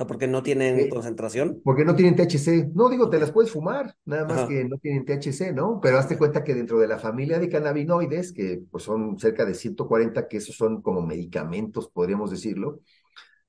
Sea, 0.00 0.06
porque 0.06 0.26
no 0.26 0.42
tienen 0.42 0.78
Eh, 0.80 0.88
concentración. 0.88 1.60
Porque 1.62 1.84
no 1.84 1.94
tienen 1.94 2.16
THC. 2.16 2.70
No, 2.74 2.88
digo, 2.88 3.10
te 3.10 3.18
las 3.18 3.32
puedes 3.32 3.50
fumar, 3.50 3.94
nada 4.06 4.24
más 4.24 4.38
Ajá. 4.38 4.48
que 4.48 4.64
no 4.64 4.78
tienen 4.78 5.04
THC, 5.04 5.52
¿no? 5.52 5.78
Pero 5.82 5.98
hazte 5.98 6.16
cuenta 6.16 6.42
que 6.42 6.54
dentro 6.54 6.78
de 6.78 6.88
la 6.88 6.98
familia 6.98 7.38
de 7.38 7.48
cannabinoides, 7.50 8.32
que 8.32 8.62
pues 8.70 8.84
son 8.84 9.18
cerca 9.18 9.44
de 9.44 9.54
140, 9.54 10.26
que 10.26 10.38
esos 10.38 10.56
son 10.56 10.80
como 10.80 11.02
medicamentos, 11.02 11.88
podríamos 11.90 12.30
decirlo, 12.30 12.80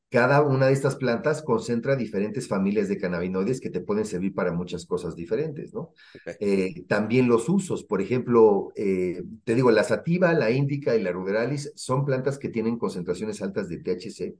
cada 0.09 0.41
una 0.41 0.67
de 0.67 0.73
estas 0.73 0.97
plantas 0.97 1.41
concentra 1.41 1.95
diferentes 1.95 2.47
familias 2.47 2.89
de 2.89 2.97
cannabinoides 2.97 3.61
que 3.61 3.69
te 3.69 3.79
pueden 3.79 4.05
servir 4.05 4.33
para 4.33 4.51
muchas 4.51 4.85
cosas 4.85 5.15
diferentes, 5.15 5.73
¿no? 5.73 5.93
Eh, 6.39 6.83
también 6.87 7.29
los 7.29 7.47
usos, 7.47 7.85
por 7.85 8.01
ejemplo, 8.01 8.73
eh, 8.75 9.23
te 9.45 9.55
digo, 9.55 9.71
la 9.71 9.83
sativa, 9.85 10.33
la 10.33 10.51
índica 10.51 10.95
y 10.97 11.01
la 11.03 11.13
ruderalis 11.13 11.71
son 11.75 12.05
plantas 12.05 12.37
que 12.39 12.49
tienen 12.49 12.77
concentraciones 12.77 13.41
altas 13.41 13.69
de 13.69 13.77
THC 13.77 14.35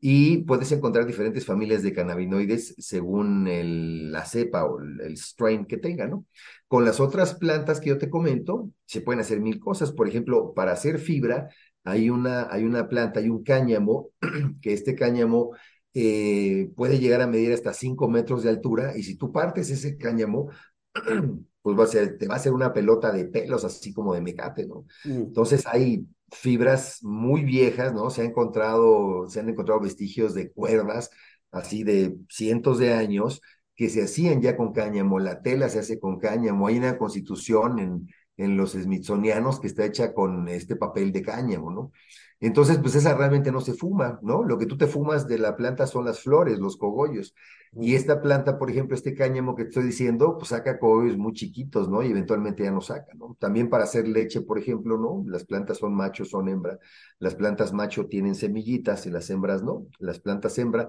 y 0.00 0.38
puedes 0.44 0.70
encontrar 0.72 1.06
diferentes 1.06 1.44
familias 1.44 1.82
de 1.82 1.92
cannabinoides 1.92 2.74
según 2.78 3.48
el- 3.48 4.12
la 4.12 4.24
cepa 4.24 4.64
o 4.64 4.80
el, 4.80 5.00
el 5.00 5.16
strain 5.16 5.66
que 5.66 5.76
tenga, 5.78 6.06
¿no? 6.06 6.24
Con 6.68 6.84
las 6.84 7.00
otras 7.00 7.34
plantas 7.34 7.80
que 7.80 7.88
yo 7.90 7.98
te 7.98 8.10
comento, 8.10 8.70
se 8.86 9.00
pueden 9.00 9.20
hacer 9.20 9.40
mil 9.40 9.58
cosas. 9.58 9.92
Por 9.92 10.08
ejemplo, 10.08 10.52
para 10.54 10.72
hacer 10.72 10.98
fibra, 10.98 11.48
hay 11.84 12.10
una, 12.10 12.48
hay 12.52 12.64
una 12.64 12.88
planta, 12.88 13.20
hay 13.20 13.28
un 13.28 13.42
cáñamo, 13.42 14.10
que 14.62 14.72
este 14.72 14.94
cáñamo 14.94 15.52
eh, 15.94 16.70
puede 16.76 16.98
llegar 16.98 17.20
a 17.22 17.26
medir 17.26 17.52
hasta 17.52 17.72
5 17.72 18.08
metros 18.08 18.42
de 18.42 18.50
altura, 18.50 18.96
y 18.96 19.02
si 19.02 19.16
tú 19.16 19.32
partes 19.32 19.70
ese 19.70 19.96
cáñamo, 19.96 20.50
pues 21.62 21.78
va 21.78 21.84
a 21.84 21.86
ser, 21.86 22.18
te 22.18 22.26
va 22.28 22.34
a 22.34 22.36
hacer 22.38 22.52
una 22.52 22.72
pelota 22.72 23.12
de 23.12 23.24
pelos, 23.26 23.64
así 23.64 23.92
como 23.92 24.14
de 24.14 24.20
mecate, 24.20 24.66
¿no? 24.66 24.86
Mm. 25.04 25.10
Entonces 25.28 25.66
hay 25.66 26.06
fibras 26.30 26.98
muy 27.02 27.42
viejas, 27.44 27.94
¿no? 27.94 28.10
Se 28.10 28.22
ha 28.22 28.24
encontrado, 28.24 29.28
se 29.28 29.40
han 29.40 29.48
encontrado 29.48 29.80
vestigios 29.80 30.34
de 30.34 30.52
cuerdas, 30.52 31.10
así 31.50 31.84
de 31.84 32.16
cientos 32.28 32.78
de 32.78 32.92
años, 32.94 33.40
que 33.74 33.88
se 33.88 34.02
hacían 34.02 34.42
ya 34.42 34.56
con 34.56 34.72
cáñamo, 34.72 35.18
la 35.18 35.40
tela 35.42 35.68
se 35.68 35.78
hace 35.78 36.00
con 36.00 36.18
cáñamo, 36.18 36.66
hay 36.66 36.78
una 36.78 36.98
constitución 36.98 37.78
en, 37.78 38.08
en 38.38 38.56
los 38.56 38.72
smithsonianos 38.72 39.60
que 39.60 39.66
está 39.66 39.84
hecha 39.84 40.14
con 40.14 40.48
este 40.48 40.76
papel 40.76 41.12
de 41.12 41.22
cáñamo, 41.22 41.70
¿no? 41.70 41.92
Entonces, 42.40 42.78
pues 42.78 42.94
esa 42.94 43.14
realmente 43.16 43.50
no 43.50 43.60
se 43.60 43.74
fuma, 43.74 44.20
¿no? 44.22 44.44
Lo 44.44 44.58
que 44.58 44.66
tú 44.66 44.76
te 44.78 44.86
fumas 44.86 45.26
de 45.26 45.38
la 45.38 45.56
planta 45.56 45.86
son 45.88 46.04
las 46.04 46.20
flores, 46.20 46.58
los 46.60 46.76
cogollos. 46.76 47.34
Y 47.72 47.94
esta 47.96 48.22
planta, 48.22 48.58
por 48.58 48.70
ejemplo, 48.70 48.94
este 48.94 49.14
cáñamo 49.14 49.56
que 49.56 49.64
te 49.64 49.70
estoy 49.70 49.84
diciendo, 49.84 50.36
pues 50.38 50.50
saca 50.50 50.78
cogollos 50.78 51.18
muy 51.18 51.32
chiquitos, 51.32 51.88
¿no? 51.88 52.02
Y 52.02 52.10
eventualmente 52.10 52.62
ya 52.62 52.70
no 52.70 52.80
saca, 52.80 53.12
¿no? 53.14 53.36
También 53.40 53.68
para 53.68 53.84
hacer 53.84 54.06
leche, 54.06 54.40
por 54.40 54.58
ejemplo, 54.58 54.96
¿no? 54.98 55.24
Las 55.26 55.44
plantas 55.44 55.78
son 55.78 55.94
machos, 55.94 56.30
son 56.30 56.48
hembra. 56.48 56.78
Las 57.18 57.34
plantas 57.34 57.72
macho 57.72 58.06
tienen 58.06 58.36
semillitas 58.36 59.04
y 59.06 59.10
las 59.10 59.28
hembras 59.30 59.62
no. 59.64 59.86
Las 59.98 60.20
plantas 60.20 60.56
hembra, 60.58 60.88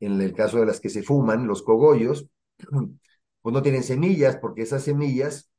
en 0.00 0.20
el 0.20 0.32
caso 0.34 0.58
de 0.58 0.66
las 0.66 0.80
que 0.80 0.88
se 0.90 1.02
fuman, 1.02 1.46
los 1.46 1.62
cogollos, 1.62 2.26
pues 3.42 3.52
no 3.52 3.62
tienen 3.62 3.82
semillas, 3.84 4.36
porque 4.36 4.62
esas 4.62 4.82
semillas 4.82 5.49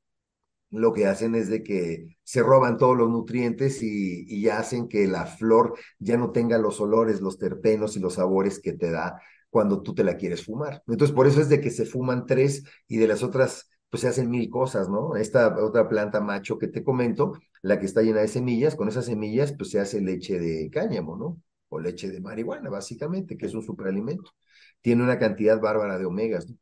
lo 0.71 0.93
que 0.93 1.05
hacen 1.05 1.35
es 1.35 1.49
de 1.49 1.63
que 1.63 2.17
se 2.23 2.41
roban 2.41 2.77
todos 2.77 2.97
los 2.97 3.09
nutrientes 3.09 3.83
y, 3.83 4.25
y 4.27 4.49
hacen 4.49 4.87
que 4.87 5.07
la 5.07 5.25
flor 5.25 5.77
ya 5.99 6.17
no 6.17 6.31
tenga 6.31 6.57
los 6.57 6.81
olores, 6.81 7.21
los 7.21 7.37
terpenos 7.37 7.95
y 7.97 7.99
los 7.99 8.15
sabores 8.15 8.59
que 8.59 8.73
te 8.73 8.89
da 8.91 9.21
cuando 9.49 9.81
tú 9.83 9.93
te 9.93 10.03
la 10.03 10.17
quieres 10.17 10.45
fumar. 10.45 10.81
Entonces, 10.87 11.13
por 11.15 11.27
eso 11.27 11.41
es 11.41 11.49
de 11.49 11.61
que 11.61 11.69
se 11.69 11.85
fuman 11.85 12.25
tres 12.25 12.63
y 12.87 12.97
de 12.97 13.07
las 13.07 13.21
otras, 13.21 13.69
pues 13.89 14.01
se 14.01 14.07
hacen 14.07 14.29
mil 14.29 14.49
cosas, 14.49 14.89
¿no? 14.89 15.15
Esta 15.17 15.55
otra 15.63 15.89
planta 15.89 16.21
macho 16.21 16.57
que 16.57 16.67
te 16.67 16.83
comento, 16.83 17.33
la 17.61 17.79
que 17.79 17.85
está 17.85 18.01
llena 18.01 18.21
de 18.21 18.27
semillas, 18.29 18.75
con 18.75 18.87
esas 18.87 19.05
semillas, 19.05 19.53
pues 19.57 19.69
se 19.71 19.79
hace 19.79 20.01
leche 20.01 20.39
de 20.39 20.69
cáñamo, 20.71 21.17
¿no? 21.17 21.41
O 21.69 21.79
leche 21.79 22.09
de 22.09 22.21
marihuana, 22.21 22.69
básicamente, 22.69 23.37
que 23.37 23.45
es 23.45 23.53
un 23.53 23.63
superalimento. 23.63 24.31
Tiene 24.81 25.03
una 25.03 25.19
cantidad 25.19 25.59
bárbara 25.59 25.97
de 25.99 26.05
omegas, 26.05 26.49
¿no? 26.49 26.55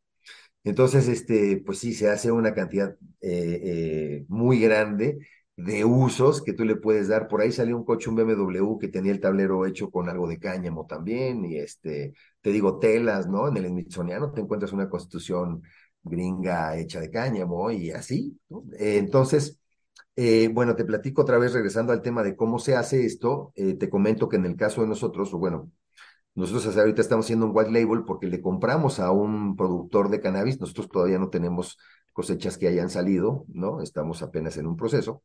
Entonces, 0.63 1.07
este, 1.07 1.61
pues 1.65 1.79
sí, 1.79 1.93
se 1.93 2.09
hace 2.09 2.31
una 2.31 2.53
cantidad 2.53 2.95
eh, 3.21 3.61
eh, 3.63 4.25
muy 4.27 4.59
grande 4.59 5.19
de 5.55 5.83
usos 5.85 6.41
que 6.41 6.53
tú 6.53 6.65
le 6.65 6.75
puedes 6.75 7.07
dar. 7.09 7.27
Por 7.27 7.41
ahí 7.41 7.51
salió 7.51 7.75
un 7.77 7.83
coche, 7.85 8.09
un 8.09 8.15
BMW, 8.15 8.77
que 8.79 8.87
tenía 8.87 9.11
el 9.11 9.19
tablero 9.19 9.65
hecho 9.65 9.89
con 9.91 10.09
algo 10.09 10.27
de 10.27 10.39
cáñamo 10.39 10.85
también, 10.85 11.43
y 11.45 11.57
este, 11.57 12.13
te 12.41 12.51
digo, 12.51 12.79
telas, 12.79 13.27
¿no? 13.27 13.47
En 13.49 13.57
el 13.57 13.67
Smithsoniano 13.67 14.31
te 14.31 14.41
encuentras 14.41 14.71
una 14.73 14.89
constitución 14.89 15.61
gringa 16.01 16.77
hecha 16.77 16.99
de 17.01 17.11
cáñamo 17.11 17.71
y 17.71 17.91
así, 17.91 18.39
entonces, 18.79 19.59
eh, 20.15 20.49
bueno, 20.53 20.75
te 20.75 20.85
platico 20.85 21.23
otra 21.23 21.37
vez, 21.37 21.53
regresando 21.53 21.91
al 21.93 22.01
tema 22.01 22.23
de 22.23 22.35
cómo 22.35 22.59
se 22.59 22.75
hace 22.75 23.05
esto, 23.05 23.53
te 23.55 23.89
comento 23.89 24.29
que 24.29 24.37
en 24.37 24.45
el 24.45 24.55
caso 24.55 24.81
de 24.81 24.87
nosotros, 24.87 25.33
o 25.33 25.39
bueno, 25.39 25.71
nosotros 26.35 26.77
ahorita 26.77 27.01
estamos 27.01 27.25
haciendo 27.25 27.47
un 27.47 27.51
white 27.53 27.71
label 27.71 28.03
porque 28.05 28.27
le 28.27 28.41
compramos 28.41 28.99
a 28.99 29.11
un 29.11 29.55
productor 29.57 30.09
de 30.09 30.21
cannabis. 30.21 30.59
Nosotros 30.59 30.89
todavía 30.89 31.19
no 31.19 31.29
tenemos 31.29 31.77
cosechas 32.19 32.57
que 32.57 32.67
hayan 32.67 32.89
salido, 32.89 33.45
¿no? 33.47 33.81
Estamos 33.81 34.21
apenas 34.21 34.57
en 34.57 34.67
un 34.67 34.75
proceso. 34.75 35.23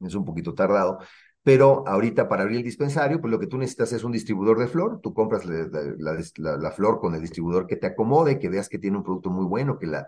Es 0.00 0.14
un 0.14 0.24
poquito 0.24 0.54
tardado. 0.54 0.98
Pero 1.42 1.86
ahorita 1.86 2.26
para 2.26 2.42
abrir 2.44 2.58
el 2.58 2.64
dispensario, 2.64 3.20
pues 3.20 3.30
lo 3.30 3.38
que 3.38 3.46
tú 3.46 3.58
necesitas 3.58 3.92
es 3.92 4.02
un 4.02 4.12
distribuidor 4.12 4.58
de 4.58 4.66
flor. 4.66 5.00
Tú 5.02 5.12
compras 5.12 5.44
la, 5.44 6.70
flor 6.72 7.00
con 7.00 7.14
el 7.14 7.20
distribuidor 7.20 7.66
que 7.66 7.76
te 7.76 7.88
acomode, 7.88 8.38
que 8.38 8.48
veas 8.48 8.70
que 8.70 8.78
tiene 8.78 8.96
un 8.96 9.04
producto 9.04 9.28
muy 9.28 9.44
bueno, 9.44 9.78
que 9.78 9.86
la, 9.88 10.06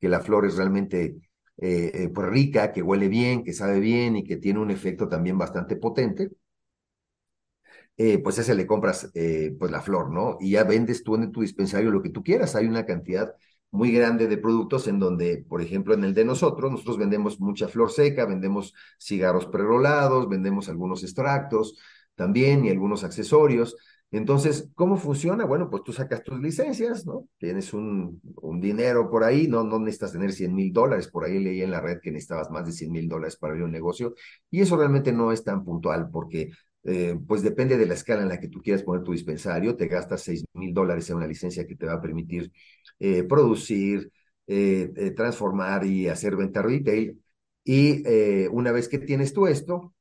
que 0.00 0.08
la 0.08 0.20
flor 0.20 0.46
es 0.46 0.56
realmente 0.56 1.16
eh, 1.58 1.90
eh, 1.94 2.08
pues 2.08 2.26
rica, 2.28 2.72
que 2.72 2.80
huele 2.82 3.08
bien, 3.08 3.44
que 3.44 3.52
sabe 3.52 3.80
bien 3.80 4.16
y 4.16 4.24
que 4.24 4.38
tiene 4.38 4.60
un 4.60 4.70
efecto 4.70 5.08
también 5.08 5.36
bastante 5.36 5.76
potente 5.76 6.30
eh, 8.02 8.18
pues 8.18 8.38
ese 8.38 8.54
le 8.54 8.66
compras 8.66 9.10
eh, 9.14 9.54
pues 9.58 9.70
la 9.70 9.82
flor, 9.82 10.10
¿no? 10.10 10.38
Y 10.40 10.52
ya 10.52 10.64
vendes 10.64 11.02
tú 11.04 11.16
en 11.16 11.30
tu 11.32 11.42
dispensario 11.42 11.90
lo 11.90 12.00
que 12.02 12.08
tú 12.08 12.22
quieras. 12.22 12.56
Hay 12.56 12.66
una 12.66 12.86
cantidad 12.86 13.34
muy 13.70 13.92
grande 13.92 14.26
de 14.26 14.36
productos 14.38 14.88
en 14.88 14.98
donde, 14.98 15.44
por 15.48 15.62
ejemplo, 15.62 15.94
en 15.94 16.04
el 16.04 16.14
de 16.14 16.24
nosotros, 16.24 16.70
nosotros 16.70 16.98
vendemos 16.98 17.40
mucha 17.40 17.68
flor 17.68 17.90
seca, 17.90 18.26
vendemos 18.26 18.74
cigarros 18.98 19.46
prerolados, 19.46 20.28
vendemos 20.28 20.68
algunos 20.68 21.02
extractos 21.04 21.78
también 22.14 22.64
y 22.64 22.70
algunos 22.70 23.04
accesorios. 23.04 23.76
Entonces, 24.12 24.68
¿cómo 24.74 24.96
funciona? 24.96 25.44
Bueno, 25.44 25.70
pues 25.70 25.84
tú 25.84 25.92
sacas 25.92 26.24
tus 26.24 26.40
licencias, 26.40 27.06
¿no? 27.06 27.28
Tienes 27.38 27.72
un, 27.72 28.20
un 28.42 28.60
dinero 28.60 29.08
por 29.08 29.22
ahí, 29.22 29.46
no, 29.46 29.62
no 29.62 29.78
necesitas 29.78 30.12
tener 30.12 30.32
100 30.32 30.52
mil 30.52 30.72
dólares, 30.72 31.06
por 31.08 31.24
ahí 31.24 31.38
leí 31.38 31.62
en 31.62 31.70
la 31.70 31.80
red 31.80 32.00
que 32.00 32.10
necesitabas 32.10 32.50
más 32.50 32.66
de 32.66 32.72
100 32.72 32.90
mil 32.90 33.08
dólares 33.08 33.36
para 33.36 33.52
abrir 33.52 33.64
un 33.64 33.70
negocio, 33.70 34.14
y 34.50 34.60
eso 34.62 34.76
realmente 34.76 35.12
no 35.12 35.30
es 35.30 35.44
tan 35.44 35.64
puntual 35.64 36.10
porque 36.10 36.50
eh, 36.82 37.16
pues 37.26 37.42
depende 37.42 37.76
de 37.76 37.86
la 37.86 37.94
escala 37.94 38.22
en 38.22 38.28
la 38.28 38.40
que 38.40 38.48
tú 38.48 38.60
quieras 38.62 38.82
poner 38.82 39.04
tu 39.04 39.12
dispensario, 39.12 39.76
te 39.76 39.86
gastas 39.86 40.22
6 40.22 40.44
mil 40.54 40.72
dólares 40.74 41.08
en 41.10 41.16
una 41.16 41.26
licencia 41.26 41.66
que 41.66 41.76
te 41.76 41.86
va 41.86 41.94
a 41.94 42.00
permitir 42.00 42.50
eh, 43.00 43.24
producir, 43.24 44.12
eh, 44.52 44.92
eh, 44.96 45.10
transformar 45.12 45.84
y 45.84 46.08
hacer 46.08 46.34
venta 46.34 46.60
retail. 46.60 47.22
Y 47.62 48.02
eh, 48.04 48.48
una 48.50 48.72
vez 48.72 48.88
que 48.88 48.98
tienes 48.98 49.32
tú 49.32 49.46
esto, 49.46 49.94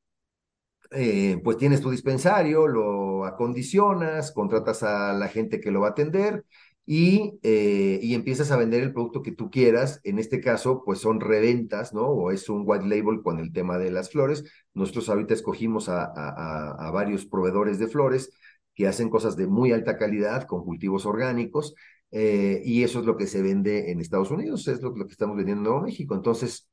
pues 1.44 1.58
tienes 1.58 1.82
tu 1.82 1.92
dispensario, 1.92 2.68
lo 2.68 3.26
acondicionas, 3.26 4.32
contratas 4.32 4.82
a 4.82 5.14
la 5.14 5.28
gente 5.28 5.60
que 5.62 5.70
lo 5.70 5.82
va 5.82 5.90
a 5.90 5.92
atender 5.92 6.46
y, 6.86 7.38
y, 7.44 8.16
empiezas 8.16 8.50
a 8.50 8.58
vender 8.58 8.82
el 8.82 8.92
producto 8.94 9.22
que 9.22 9.32
tú 9.34 9.52
quieras. 9.52 10.02
En 10.04 10.18
este 10.18 10.42
caso, 10.42 10.82
pues 10.84 10.98
son 11.00 11.20
reventas, 11.20 11.94
¿no? 11.94 12.08
O 12.08 12.32
es 12.32 12.50
un 12.50 12.64
white 12.66 12.88
label 12.88 13.22
con 13.22 13.40
el 13.40 13.54
tema 13.54 13.78
de 13.78 13.92
las 13.92 14.10
flores. 14.10 14.44
Nosotros 14.74 15.10
ahorita 15.10 15.36
escogimos 15.36 15.90
a, 15.90 16.06
a 16.06 16.90
varios 16.92 17.28
proveedores 17.28 17.78
de 17.78 17.88
flores 17.88 18.32
que 18.74 18.88
hacen 18.88 19.10
cosas 19.12 19.36
de 19.36 19.46
muy 19.46 19.72
alta 19.72 19.96
calidad 19.98 20.48
con 20.48 20.64
cultivos 20.64 21.06
orgánicos. 21.06 21.76
Eh, 22.12 22.62
y 22.65 22.84
eso 22.84 23.00
es 23.00 23.06
lo 23.06 23.17
que 23.17 23.28
se 23.28 23.41
vende 23.41 23.91
en 23.91 24.00
Estados 24.00 24.32
Unidos, 24.32 24.67
es 24.67 24.82
lo, 24.82 24.93
que 24.93 25.04
estamos 25.12 25.38
vendiendo 25.38 25.62
en 25.62 25.65
Nuevo 25.65 25.82
México. 25.86 26.15
Entonces, 26.15 26.69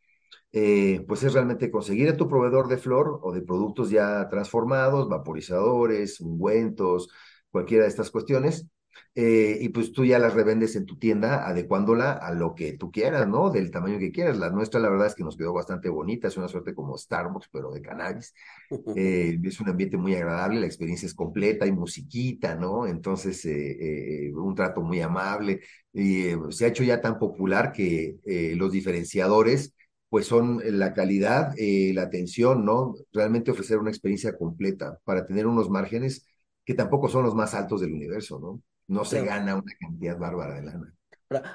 eh, 0.53 1.05
pues 1.07 1.23
es 1.23 1.33
realmente 1.35 1.71
conseguir 1.71 2.09
a 2.09 2.17
tu 2.17 2.29
proveedor 2.29 2.69
de 2.69 2.79
flor 2.79 3.21
o 3.23 3.33
de 3.33 3.43
productos 3.43 3.91
ya 3.91 4.29
transformados, 4.29 5.09
vaporizadores, 5.09 6.21
ungüentos, 6.21 7.09
cualquiera 7.51 7.85
de 7.85 7.91
estas 7.91 8.11
cuestiones, 8.11 8.67
eh, 9.15 9.59
y 9.61 9.71
pues 9.71 9.93
tú 9.93 10.05
ya 10.05 10.19
las 10.19 10.35
revendes 10.35 10.77
en 10.77 10.85
tu 10.85 10.99
tienda 10.99 11.49
adecuándola 11.49 12.13
a 12.13 12.33
lo 12.35 12.55
que 12.55 12.75
tú 12.75 12.91
quieras, 12.91 13.27
¿no? 13.27 13.51
Del 13.51 13.71
tamaño 13.71 13.99
que 13.99 14.13
quieras. 14.13 14.39
La 14.39 14.51
nuestra, 14.51 14.79
la 14.79 14.91
verdad 14.91 15.07
es 15.07 15.15
que 15.15 15.25
nos 15.25 15.37
quedó 15.37 15.55
bastante 15.55 15.89
bonita, 15.89 16.29
es 16.29 16.37
una 16.37 16.49
suerte 16.49 16.75
como 16.75 16.99
Starbucks, 16.99 17.49
pero 17.51 17.71
de 17.73 17.83
cannabis. 17.83 18.35
Eh, 18.97 19.39
es 19.45 19.61
un 19.61 19.69
ambiente 19.69 19.97
muy 19.97 20.15
agradable, 20.15 20.61
la 20.61 20.67
experiencia 20.67 21.07
es 21.07 21.15
completa, 21.15 21.65
hay 21.65 21.73
musiquita, 21.73 22.55
¿no? 22.57 22.87
Entonces, 22.87 23.45
eh, 23.45 24.33
un 24.35 24.55
trato 24.55 24.81
muy 24.83 25.01
amable. 25.01 25.61
Y 25.93 26.31
se 26.51 26.65
ha 26.65 26.69
hecho 26.69 26.83
ya 26.85 27.01
tan 27.01 27.19
popular 27.19 27.73
que 27.73 28.17
los 28.57 28.73
diferenciadores 28.73 29.75
pues 30.09 30.27
son 30.27 30.63
la 30.65 30.95
calidad, 30.95 31.53
la 31.59 32.03
atención, 32.03 32.65
¿no? 32.65 32.95
Realmente 33.13 33.51
ofrecer 33.51 33.79
una 33.79 33.91
experiencia 33.91 34.37
completa 34.37 34.99
para 35.05 35.27
tener 35.27 35.47
unos 35.47 35.69
márgenes 35.71 36.27
que 36.67 36.75
tampoco 36.75 37.09
son 37.09 37.25
los 37.25 37.35
más 37.35 37.55
altos 37.55 37.81
del 37.81 37.93
universo, 37.93 38.39
¿no? 38.41 38.61
No 38.89 39.05
se 39.05 39.23
gana 39.23 39.55
una 39.55 39.73
cantidad 39.79 40.19
bárbara 40.19 40.55
de 40.57 40.63
lana. 40.65 40.93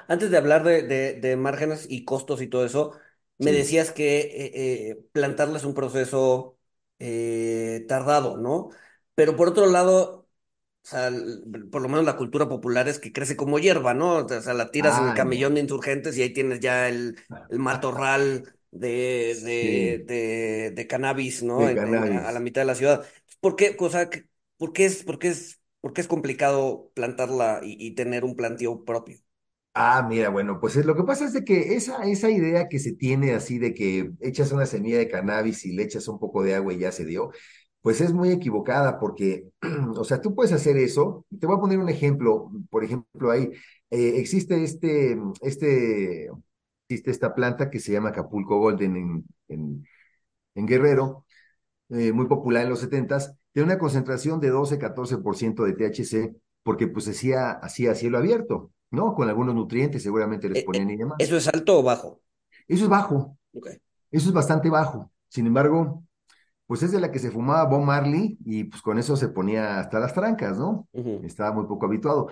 Antes 0.08 0.30
de 0.30 0.36
hablar 0.36 0.64
de, 0.64 0.82
de- 0.82 1.14
de 1.20 1.36
márgenes 1.36 1.86
y 1.88 2.04
costos 2.04 2.42
y 2.42 2.46
todo 2.48 2.64
eso, 2.64 2.92
me 3.38 3.52
Sí. 3.52 3.52
decías 3.52 3.90
que 3.92 4.20
eh, 4.20 4.90
eh, 4.90 5.04
plantarla 5.12 5.56
es 5.58 5.64
un 5.64 5.74
proceso 5.74 6.58
eh, 6.98 7.84
tardado, 7.88 8.36
¿no? 8.36 8.68
Pero 9.14 9.36
por 9.36 9.48
otro 9.48 9.66
lado, 9.66 10.28
o 10.84 10.88
sea, 10.88 11.10
por 11.72 11.82
lo 11.82 11.88
menos 11.90 12.06
la 12.06 12.18
cultura 12.18 12.48
popular 12.48 12.88
es 12.88 13.00
que 13.00 13.12
crece 13.14 13.36
como 13.36 13.60
hierba, 13.60 13.94
¿no? 13.94 14.18
O 14.26 14.28
sea, 14.42 14.54
la 14.54 14.72
tiras 14.72 14.98
en 14.98 15.06
el 15.06 15.14
Ah, 15.14 15.14
camellón 15.14 15.54
no. 15.54 15.56
de 15.56 15.62
insurgentes 15.62 16.18
y 16.18 16.22
ahí 16.22 16.32
tienes 16.34 16.60
ya 16.60 16.88
el, 16.90 17.18
el 17.48 17.60
matorral 17.60 18.54
de, 18.72 19.38
de, 19.44 20.04
Sí, 20.04 20.06
de, 20.06 20.72
de 20.72 20.88
cannabis, 20.88 21.44
¿no? 21.44 21.70
En- 21.70 21.84
en- 21.86 22.04
a 22.18 22.32
la 22.32 22.40
mitad 22.40 22.62
de 22.62 22.66
la 22.66 22.76
ciudad. 22.76 23.06
¿Por 23.40 23.56
qué, 23.56 23.76
o 23.80 23.90
sea, 23.90 24.10
por 24.58 24.74
qué 24.74 24.86
es, 24.86 25.04
por 25.04 25.20
qué 25.20 25.30
es, 25.30 25.61
por 25.82 25.94
qué 25.94 26.00
es 26.02 26.08
complicado 26.08 26.92
plantarla 26.94 27.60
y, 27.64 27.94
tener 27.96 28.24
un 28.24 28.36
plantío 28.36 28.84
propio? 28.86 29.18
Ah, 29.74 30.02
mira, 30.06 30.28
bueno, 30.28 30.60
pues 30.60 30.76
es- 30.76 30.84
lo 30.84 30.94
que 30.94 31.02
pasa 31.04 31.24
es 31.24 31.32
de 31.32 31.44
que 31.44 31.74
esa, 31.76 32.04
esa 32.04 32.30
idea 32.30 32.68
que 32.68 32.78
se 32.78 32.92
tiene 32.94 33.32
así 33.34 33.58
de 33.58 33.72
que 33.72 34.12
echas 34.20 34.52
una 34.52 34.66
semilla 34.66 34.98
de 34.98 35.08
cannabis 35.08 35.64
y 35.64 35.72
le 35.72 35.84
echas 35.84 36.08
un 36.08 36.18
poco 36.18 36.42
de 36.42 36.54
agua 36.54 36.74
y 36.74 36.78
ya 36.78 36.92
se 36.92 37.06
dio, 37.06 37.30
pues 37.80 38.00
es 38.02 38.12
muy 38.12 38.30
equivocada 38.30 38.98
porque, 39.00 39.48
o 39.96 40.04
sea, 40.04 40.20
tú 40.20 40.34
puedes 40.34 40.52
hacer 40.52 40.76
eso. 40.76 41.24
Te 41.40 41.46
voy 41.46 41.56
a 41.56 41.60
poner 41.60 41.78
un 41.78 41.88
ejemplo. 41.88 42.50
Por 42.70 42.84
ejemplo, 42.84 43.30
ahí 43.30 43.50
eh, 43.90 44.14
existe 44.18 44.62
este, 44.62 45.16
este, 45.40 46.30
existe 46.88 47.10
esta 47.10 47.34
planta 47.34 47.70
que 47.70 47.80
se 47.80 47.92
llama 47.92 48.10
Acapulco 48.10 48.58
Golden 48.58 48.96
en, 48.96 49.24
en, 49.48 49.84
en 50.54 50.66
Guerrero, 50.66 51.26
eh, 51.90 52.12
muy 52.12 52.26
popular 52.28 52.64
en 52.64 52.70
los 52.70 52.80
setentas, 52.80 53.36
tiene 53.52 53.66
una 53.66 53.78
concentración 53.78 54.40
de 54.40 54.50
12-14% 54.50 55.64
de 55.64 55.72
THC 55.72 56.34
porque 56.62 56.88
pues 56.88 57.08
hacía, 57.08 57.50
hacía 57.52 57.94
cielo 57.94 58.18
abierto, 58.18 58.70
¿no? 58.90 59.14
Con 59.14 59.28
algunos 59.28 59.54
nutrientes 59.54 60.02
seguramente 60.02 60.48
les 60.48 60.62
Eh, 60.62 60.64
ponían 60.64 60.90
eh, 60.90 60.94
y 60.94 60.96
demás. 60.96 61.16
¿Eso 61.18 61.36
es 61.36 61.48
alto 61.48 61.78
o 61.78 61.82
bajo? 61.82 62.20
Eso 62.68 62.84
es 62.84 62.90
bajo, 62.90 63.36
eso 64.10 64.28
es 64.28 64.32
bastante 64.32 64.70
bajo. 64.70 65.10
Sin 65.28 65.46
embargo, 65.46 66.04
pues 66.66 66.82
es 66.82 66.92
de 66.92 67.00
la 67.00 67.10
que 67.10 67.18
se 67.18 67.30
fumaba 67.30 67.64
Bob 67.64 67.82
Marley 67.82 68.38
y 68.44 68.64
pues 68.64 68.80
con 68.82 68.98
eso 68.98 69.16
se 69.16 69.28
ponía 69.28 69.80
hasta 69.80 69.98
las 70.00 70.14
trancas, 70.14 70.58
¿no? 70.58 70.88
Estaba 71.24 71.52
muy 71.52 71.66
poco 71.66 71.86
habituado. 71.86 72.28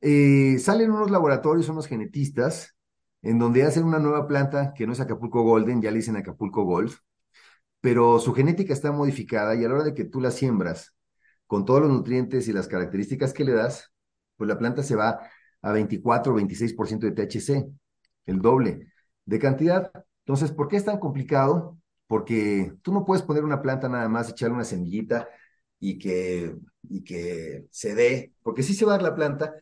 Eh, 0.00 0.58
salen 0.60 0.90
unos 0.90 1.10
laboratorios, 1.10 1.68
unos 1.68 1.86
genetistas, 1.86 2.76
en 3.22 3.38
donde 3.38 3.64
hacen 3.64 3.84
una 3.84 3.98
nueva 3.98 4.26
planta 4.26 4.72
que 4.74 4.86
no 4.86 4.92
es 4.92 5.00
Acapulco 5.00 5.42
Golden, 5.42 5.82
ya 5.82 5.90
le 5.90 5.98
dicen 5.98 6.16
Acapulco 6.16 6.64
Gold, 6.64 6.92
pero 7.80 8.18
su 8.18 8.34
genética 8.34 8.72
está 8.72 8.92
modificada 8.92 9.54
y 9.54 9.64
a 9.64 9.68
la 9.68 9.74
hora 9.74 9.84
de 9.84 9.94
que 9.94 10.04
tú 10.04 10.20
la 10.20 10.30
siembras 10.30 10.94
con 11.46 11.64
todos 11.64 11.80
los 11.82 11.90
nutrientes 11.90 12.48
y 12.48 12.52
las 12.52 12.68
características 12.68 13.32
que 13.32 13.44
le 13.44 13.52
das, 13.52 13.92
pues 14.36 14.48
la 14.48 14.58
planta 14.58 14.82
se 14.82 14.96
va 14.96 15.20
a 15.62 15.72
24 15.72 16.32
o 16.32 16.36
26% 16.36 17.06
de 17.06 17.12
THC, 17.12 17.66
el 18.26 18.40
doble 18.40 18.92
de 19.24 19.38
cantidad. 19.38 19.90
Entonces, 20.24 20.52
¿por 20.52 20.68
qué 20.68 20.76
es 20.76 20.84
tan 20.84 20.98
complicado? 20.98 21.78
Porque 22.06 22.74
tú 22.82 22.92
no 22.92 23.04
puedes 23.04 23.22
poner 23.22 23.44
una 23.44 23.62
planta 23.62 23.88
nada 23.88 24.08
más, 24.08 24.30
echarle 24.30 24.54
una 24.56 24.64
semillita 24.64 25.28
y 25.78 25.98
que, 25.98 26.56
y 26.88 27.04
que 27.04 27.66
se 27.70 27.94
dé, 27.94 28.34
porque 28.42 28.62
sí 28.62 28.74
se 28.74 28.84
va 28.84 28.92
a 28.94 28.96
dar 28.98 29.02
la 29.02 29.14
planta, 29.14 29.54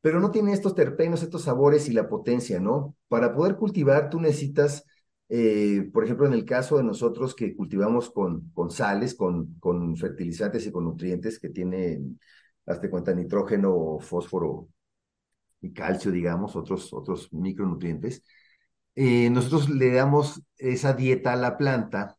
pero 0.00 0.20
no 0.20 0.30
tiene 0.30 0.52
estos 0.52 0.74
terpenos, 0.74 1.22
estos 1.22 1.42
sabores 1.42 1.88
y 1.88 1.92
la 1.92 2.08
potencia, 2.08 2.60
¿no? 2.60 2.96
Para 3.08 3.34
poder 3.34 3.56
cultivar, 3.56 4.10
tú 4.10 4.20
necesitas 4.20 4.84
eh, 5.28 5.88
por 5.92 6.04
ejemplo, 6.04 6.26
en 6.26 6.34
el 6.34 6.44
caso 6.44 6.76
de 6.76 6.84
nosotros 6.84 7.34
que 7.34 7.56
cultivamos 7.56 8.10
con, 8.10 8.52
sales, 8.70 9.14
con, 9.14 9.54
con 9.58 9.96
fertilizantes 9.96 10.66
y 10.66 10.72
con 10.72 10.84
nutrientes 10.84 11.38
que 11.38 11.48
tienen, 11.48 12.20
hazte 12.66 12.90
cuenta, 12.90 13.14
nitrógeno, 13.14 13.98
fósforo 14.00 14.68
y 15.60 15.72
calcio, 15.72 16.10
digamos, 16.10 16.56
otros, 16.56 16.92
otros 16.92 17.32
micronutrientes, 17.32 18.22
eh, 18.94 19.30
nosotros 19.30 19.68
le 19.70 19.92
damos 19.92 20.42
esa 20.56 20.92
dieta 20.92 21.32
a 21.32 21.36
la 21.36 21.56
planta 21.56 22.16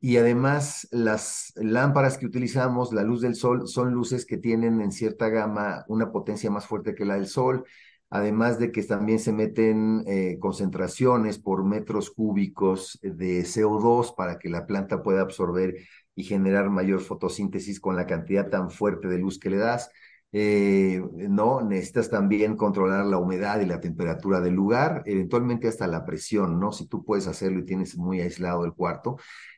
y 0.00 0.18
además 0.18 0.88
las 0.92 1.52
lámparas 1.56 2.18
que 2.18 2.26
utilizamos, 2.26 2.92
la 2.92 3.02
luz 3.02 3.22
del 3.22 3.34
sol, 3.34 3.66
son 3.68 3.92
luces 3.92 4.26
que 4.26 4.36
tienen 4.38 4.80
en 4.80 4.92
cierta 4.92 5.28
gama 5.28 5.84
una 5.88 6.12
potencia 6.12 6.50
más 6.50 6.66
fuerte 6.66 6.94
que 6.94 7.04
la 7.04 7.14
del 7.14 7.26
sol, 7.26 7.64
además 8.10 8.58
de 8.58 8.72
que 8.72 8.82
también 8.82 9.18
se 9.18 9.32
meten 9.32 10.04
eh, 10.06 10.38
concentraciones 10.40 11.38
por 11.38 11.64
metros 11.64 12.10
cúbicos 12.10 12.98
de 13.02 13.42
CO2 13.42 14.14
para 14.16 14.38
que 14.38 14.48
la 14.48 14.66
planta 14.66 15.02
pueda 15.02 15.22
absorber 15.22 15.76
y 16.14 16.24
generar 16.24 16.70
mayor 16.70 17.00
fotosíntesis 17.00 17.80
con 17.80 17.96
la 17.96 18.06
cantidad 18.06 18.48
tan 18.48 18.70
fuerte 18.70 19.08
de 19.08 19.18
luz 19.18 19.38
que 19.38 19.50
le 19.50 19.58
das. 19.58 19.90
Eh, 20.32 21.02
no, 21.14 21.62
necesitas 21.62 22.10
también 22.10 22.56
controlar 22.56 23.06
la 23.06 23.18
humedad 23.18 23.60
y 23.60 23.66
la 23.66 23.80
temperatura 23.80 24.40
del 24.40 24.54
lugar, 24.54 25.02
eventualmente 25.06 25.68
hasta 25.68 25.86
la 25.86 26.04
presión, 26.04 26.58
¿no? 26.60 26.72
Si 26.72 26.86
tú 26.88 27.04
puedes 27.04 27.26
hacerlo 27.26 27.60
y 27.60 27.64
tienes 27.64 27.96
muy 27.96 28.20
aislado 28.20 28.64
el 28.64 28.74
cuarto. 28.74 29.16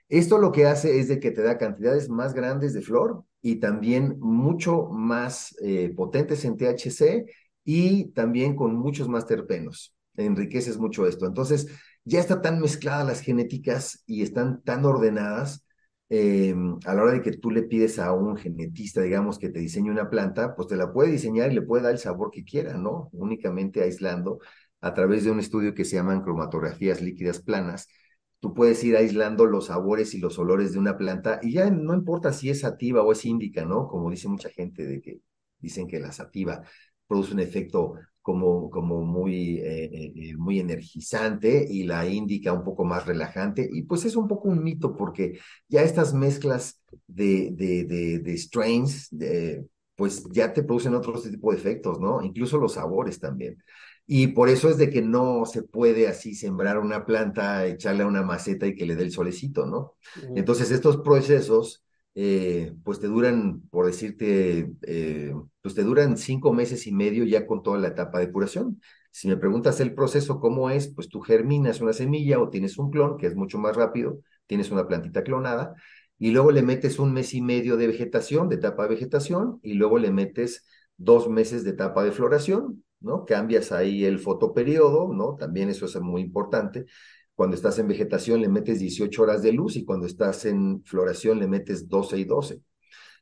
Esto 0.08 0.38
lo 0.38 0.52
que 0.52 0.66
hace 0.66 1.00
es 1.00 1.08
de 1.08 1.20
que 1.20 1.30
te 1.30 1.42
da 1.42 1.58
cantidades 1.58 2.08
más 2.08 2.32
grandes 2.34 2.74
de 2.74 2.82
flor 2.82 3.24
y 3.42 3.56
también 3.56 4.16
mucho 4.20 4.88
más 4.90 5.54
eh, 5.62 5.92
potentes 5.96 6.44
en 6.44 6.56
THC 6.56 7.26
y 7.70 8.12
también 8.12 8.56
con 8.56 8.74
muchos 8.76 9.10
más 9.10 9.26
terpenos. 9.26 9.94
Enriqueces 10.16 10.78
mucho 10.78 11.06
esto. 11.06 11.26
Entonces, 11.26 11.66
ya 12.02 12.18
está 12.18 12.40
tan 12.40 12.60
mezcladas 12.60 13.06
las 13.06 13.20
genéticas 13.20 14.02
y 14.06 14.22
están 14.22 14.62
tan 14.62 14.86
ordenadas 14.86 15.66
eh, 16.08 16.54
a 16.86 16.94
la 16.94 17.02
hora 17.02 17.12
de 17.12 17.20
que 17.20 17.32
tú 17.32 17.50
le 17.50 17.64
pides 17.64 17.98
a 17.98 18.14
un 18.14 18.38
genetista, 18.38 19.02
digamos, 19.02 19.38
que 19.38 19.50
te 19.50 19.58
diseñe 19.60 19.90
una 19.90 20.08
planta, 20.08 20.56
pues 20.56 20.68
te 20.68 20.76
la 20.76 20.94
puede 20.94 21.12
diseñar 21.12 21.52
y 21.52 21.56
le 21.56 21.62
puede 21.62 21.82
dar 21.82 21.92
el 21.92 21.98
sabor 21.98 22.30
que 22.30 22.42
quiera, 22.42 22.78
¿no? 22.78 23.10
Únicamente 23.12 23.82
aislando 23.82 24.38
a 24.80 24.94
través 24.94 25.24
de 25.24 25.30
un 25.30 25.38
estudio 25.38 25.74
que 25.74 25.84
se 25.84 25.96
llaman 25.96 26.22
cromatografías 26.22 27.02
líquidas 27.02 27.42
planas 27.42 27.86
tú 28.40 28.54
puedes 28.54 28.82
ir 28.84 28.96
aislando 28.96 29.46
los 29.46 29.66
sabores 29.66 30.14
y 30.14 30.18
los 30.18 30.38
olores 30.38 30.72
de 30.72 30.78
una 30.78 30.96
planta 30.96 31.40
y 31.42 31.52
ya 31.54 31.70
no 31.70 31.94
importa 31.94 32.32
si 32.32 32.50
es 32.50 32.60
sativa 32.60 33.02
o 33.02 33.12
es 33.12 33.24
índica, 33.24 33.64
¿no? 33.64 33.88
Como 33.88 34.10
dice 34.10 34.28
mucha 34.28 34.48
gente 34.48 34.86
de 34.86 35.00
que 35.00 35.20
dicen 35.58 35.88
que 35.88 35.98
la 35.98 36.12
sativa 36.12 36.62
produce 37.08 37.34
un 37.34 37.40
efecto 37.40 37.94
como, 38.22 38.70
como 38.70 39.02
muy, 39.02 39.58
eh, 39.58 40.12
eh, 40.14 40.36
muy 40.36 40.60
energizante 40.60 41.66
y 41.68 41.84
la 41.84 42.06
índica 42.06 42.52
un 42.52 42.64
poco 42.64 42.84
más 42.84 43.06
relajante 43.06 43.68
y 43.72 43.82
pues 43.82 44.04
es 44.04 44.16
un 44.16 44.28
poco 44.28 44.48
un 44.48 44.62
mito 44.62 44.94
porque 44.96 45.38
ya 45.68 45.82
estas 45.82 46.12
mezclas 46.14 46.80
de, 47.06 47.50
de, 47.52 47.84
de, 47.84 48.18
de 48.20 48.38
strains, 48.38 49.08
de, 49.10 49.66
pues 49.96 50.24
ya 50.30 50.52
te 50.52 50.62
producen 50.62 50.94
otro 50.94 51.20
tipo 51.20 51.50
de 51.52 51.58
efectos, 51.58 52.00
¿no? 52.00 52.22
Incluso 52.22 52.58
los 52.58 52.74
sabores 52.74 53.18
también. 53.18 53.56
Y 54.06 54.28
por 54.28 54.48
eso 54.48 54.70
es 54.70 54.78
de 54.78 54.88
que 54.90 55.02
no 55.02 55.44
se 55.44 55.62
puede 55.62 56.08
así 56.08 56.34
sembrar 56.34 56.78
una 56.78 57.04
planta, 57.04 57.66
echarle 57.66 58.04
a 58.04 58.06
una 58.06 58.22
maceta 58.22 58.66
y 58.66 58.74
que 58.74 58.86
le 58.86 58.96
dé 58.96 59.04
el 59.04 59.12
solecito, 59.12 59.66
¿no? 59.66 59.94
Entonces 60.34 60.70
estos 60.70 60.98
procesos, 60.98 61.84
eh, 62.20 62.74
pues 62.82 62.98
te 62.98 63.06
duran, 63.06 63.62
por 63.70 63.86
decirte, 63.86 64.72
eh, 64.82 65.32
pues 65.62 65.74
te 65.76 65.84
duran 65.84 66.16
cinco 66.16 66.52
meses 66.52 66.86
y 66.88 66.92
medio 66.92 67.24
ya 67.24 67.46
con 67.46 67.62
toda 67.62 67.78
la 67.78 67.88
etapa 67.88 68.18
de 68.18 68.32
curación. 68.32 68.80
Si 69.12 69.28
me 69.28 69.36
preguntas 69.36 69.78
el 69.80 69.94
proceso, 69.94 70.40
¿cómo 70.40 70.68
es? 70.70 70.92
Pues 70.92 71.08
tú 71.08 71.20
germinas 71.20 71.80
una 71.80 71.92
semilla 71.92 72.40
o 72.40 72.50
tienes 72.50 72.76
un 72.76 72.90
clon, 72.90 73.18
que 73.18 73.28
es 73.28 73.36
mucho 73.36 73.58
más 73.58 73.76
rápido, 73.76 74.18
tienes 74.46 74.72
una 74.72 74.88
plantita 74.88 75.22
clonada, 75.22 75.74
y 76.18 76.32
luego 76.32 76.50
le 76.50 76.62
metes 76.62 76.98
un 76.98 77.12
mes 77.12 77.34
y 77.34 77.40
medio 77.40 77.76
de 77.76 77.86
vegetación, 77.86 78.48
de 78.48 78.56
etapa 78.56 78.82
de 78.82 78.88
vegetación, 78.90 79.60
y 79.62 79.74
luego 79.74 79.98
le 79.98 80.10
metes 80.10 80.66
dos 80.96 81.28
meses 81.28 81.62
de 81.62 81.70
etapa 81.70 82.02
de 82.02 82.10
floración, 82.10 82.84
¿no? 83.00 83.24
Cambias 83.26 83.70
ahí 83.70 84.04
el 84.04 84.18
fotoperiodo, 84.18 85.12
¿no? 85.14 85.36
También 85.36 85.68
eso 85.68 85.86
es 85.86 86.00
muy 86.00 86.22
importante. 86.22 86.86
Cuando 87.38 87.54
estás 87.54 87.78
en 87.78 87.86
vegetación 87.86 88.40
le 88.40 88.48
metes 88.48 88.80
18 88.80 89.22
horas 89.22 89.42
de 89.42 89.52
luz 89.52 89.76
y 89.76 89.84
cuando 89.84 90.08
estás 90.08 90.44
en 90.44 90.82
floración 90.82 91.38
le 91.38 91.46
metes 91.46 91.88
12 91.88 92.18
y 92.18 92.24
12. 92.24 92.60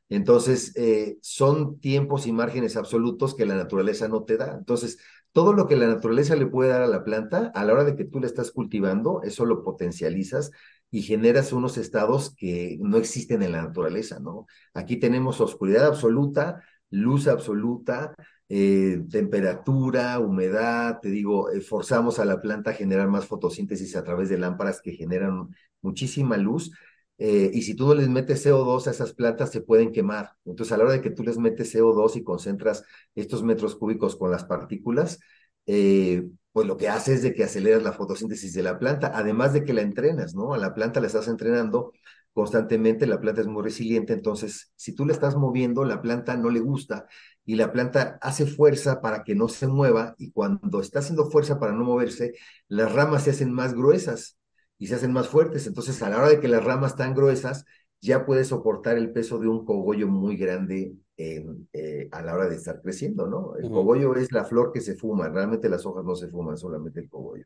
Entonces, 0.09 0.75
eh, 0.75 1.19
son 1.21 1.79
tiempos 1.79 2.25
y 2.25 2.31
márgenes 2.31 2.77
absolutos 2.77 3.35
que 3.35 3.45
la 3.45 3.55
naturaleza 3.55 4.07
no 4.07 4.23
te 4.23 4.37
da. 4.37 4.55
Entonces, 4.57 4.97
todo 5.33 5.53
lo 5.53 5.67
que 5.67 5.75
la 5.75 5.85
naturaleza 5.85 6.35
le 6.35 6.47
puede 6.47 6.71
dar 6.71 6.81
a 6.81 6.87
la 6.87 7.03
planta, 7.03 7.51
a 7.53 7.63
la 7.63 7.73
hora 7.73 7.83
de 7.83 7.95
que 7.95 8.05
tú 8.05 8.19
la 8.19 8.25
estás 8.25 8.51
cultivando, 8.51 9.21
eso 9.21 9.45
lo 9.45 9.63
potencializas 9.63 10.49
y 10.89 11.03
generas 11.03 11.53
unos 11.53 11.77
estados 11.77 12.33
que 12.35 12.79
no 12.81 12.97
existen 12.97 13.43
en 13.43 13.51
la 13.51 13.61
naturaleza, 13.61 14.19
¿no? 14.19 14.47
Aquí 14.73 14.97
tenemos 14.97 15.41
oscuridad 15.41 15.85
absoluta, 15.85 16.63
luz 16.89 17.27
absoluta, 17.27 18.15
eh, 18.49 19.03
temperatura, 19.09 20.19
humedad, 20.19 20.99
te 21.01 21.09
digo, 21.09 21.51
eh, 21.51 21.61
forzamos 21.61 22.19
a 22.19 22.25
la 22.25 22.41
planta 22.41 22.71
a 22.71 22.73
generar 22.73 23.09
más 23.09 23.25
fotosíntesis 23.25 23.95
a 23.95 24.03
través 24.03 24.29
de 24.29 24.37
lámparas 24.37 24.81
que 24.81 24.93
generan 24.93 25.49
muchísima 25.81 26.37
luz. 26.37 26.71
Eh, 27.17 27.49
y 27.53 27.63
si 27.63 27.75
tú 27.75 27.87
no 27.87 27.95
les 27.95 28.09
metes 28.09 28.45
CO2 28.45 28.87
a 28.87 28.91
esas 28.91 29.13
plantas, 29.13 29.51
se 29.51 29.61
pueden 29.61 29.91
quemar. 29.91 30.31
Entonces, 30.45 30.71
a 30.73 30.77
la 30.77 30.85
hora 30.85 30.93
de 30.93 31.01
que 31.01 31.09
tú 31.09 31.23
les 31.23 31.37
metes 31.37 31.71
CO2 31.71 32.15
y 32.15 32.23
concentras 32.23 32.83
estos 33.15 33.43
metros 33.43 33.75
cúbicos 33.75 34.15
con 34.15 34.31
las 34.31 34.45
partículas, 34.45 35.19
pues 35.65 36.65
lo 36.65 36.77
que 36.77 36.87
hace 36.89 37.13
es 37.13 37.21
de 37.21 37.33
que 37.33 37.43
aceleras 37.43 37.83
la 37.83 37.91
fotosíntesis 37.91 38.53
de 38.53 38.63
la 38.63 38.79
planta, 38.79 39.11
además 39.13 39.53
de 39.53 39.63
que 39.63 39.73
la 39.73 39.81
entrenas, 39.81 40.33
¿no? 40.35 40.53
A 40.53 40.57
la 40.57 40.73
planta 40.73 40.99
la 41.01 41.07
estás 41.07 41.27
entrenando 41.27 41.91
constantemente, 42.33 43.07
la 43.07 43.19
planta 43.19 43.41
es 43.41 43.47
muy 43.47 43.63
resiliente, 43.63 44.13
entonces 44.13 44.71
si 44.75 44.93
tú 44.93 45.05
la 45.05 45.13
estás 45.13 45.35
moviendo, 45.35 45.83
la 45.85 46.01
planta 46.01 46.37
no 46.37 46.49
le 46.49 46.59
gusta 46.59 47.07
y 47.47 47.55
la 47.55 47.71
planta 47.71 48.19
hace 48.21 48.45
fuerza 48.45 49.01
para 49.01 49.23
que 49.23 49.33
no 49.33 49.47
se 49.47 49.67
mueva 49.67 50.15
y 50.19 50.31
cuando 50.31 50.81
está 50.81 50.99
haciendo 50.99 51.31
fuerza 51.31 51.59
para 51.59 51.71
no 51.71 51.85
moverse, 51.85 52.33
las 52.67 52.91
ramas 52.91 53.23
se 53.23 53.31
hacen 53.31 53.53
más 53.53 53.73
gruesas 53.73 54.37
y 54.77 54.87
se 54.87 54.95
hacen 54.95 55.13
más 55.13 55.29
fuertes, 55.29 55.65
entonces 55.65 56.01
a 56.03 56.09
la 56.09 56.17
hora 56.17 56.29
de 56.29 56.39
que 56.41 56.49
las 56.49 56.63
ramas 56.63 56.91
están 56.91 57.15
gruesas, 57.15 57.65
ya 58.01 58.25
puede 58.25 58.43
soportar 58.43 58.97
el 58.97 59.13
peso 59.13 59.39
de 59.39 59.47
un 59.47 59.65
cogollo 59.65 60.07
muy 60.09 60.35
grande 60.35 60.93
eh, 61.17 62.09
a 62.11 62.21
la 62.21 62.33
hora 62.35 62.47
de 62.47 62.55
estar 62.55 62.81
creciendo, 62.81 63.27
¿no? 63.27 63.55
El 63.57 63.69
cogollo 63.69 64.15
es 64.15 64.31
la 64.31 64.45
flor 64.45 64.71
que 64.71 64.81
se 64.81 64.95
fuma, 64.95 65.29
realmente 65.29 65.69
las 65.69 65.85
hojas 65.85 66.05
no 66.05 66.15
se 66.15 66.27
fuman, 66.27 66.57
solamente 66.57 66.99
el 66.99 67.09
cogollo. 67.09 67.45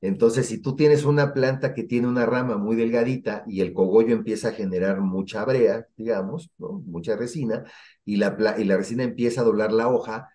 Entonces, 0.00 0.46
si 0.46 0.60
tú 0.62 0.76
tienes 0.76 1.04
una 1.04 1.32
planta 1.34 1.74
que 1.74 1.82
tiene 1.82 2.06
una 2.06 2.24
rama 2.24 2.56
muy 2.56 2.76
delgadita 2.76 3.44
y 3.48 3.62
el 3.62 3.72
cogollo 3.72 4.14
empieza 4.14 4.48
a 4.48 4.52
generar 4.52 5.00
mucha 5.00 5.44
brea, 5.44 5.86
digamos, 5.96 6.50
¿no? 6.58 6.82
mucha 6.86 7.16
resina, 7.16 7.64
y 8.04 8.16
la, 8.16 8.56
y 8.58 8.64
la 8.64 8.76
resina 8.76 9.02
empieza 9.02 9.40
a 9.40 9.44
doblar 9.44 9.72
la 9.72 9.88
hoja, 9.88 10.28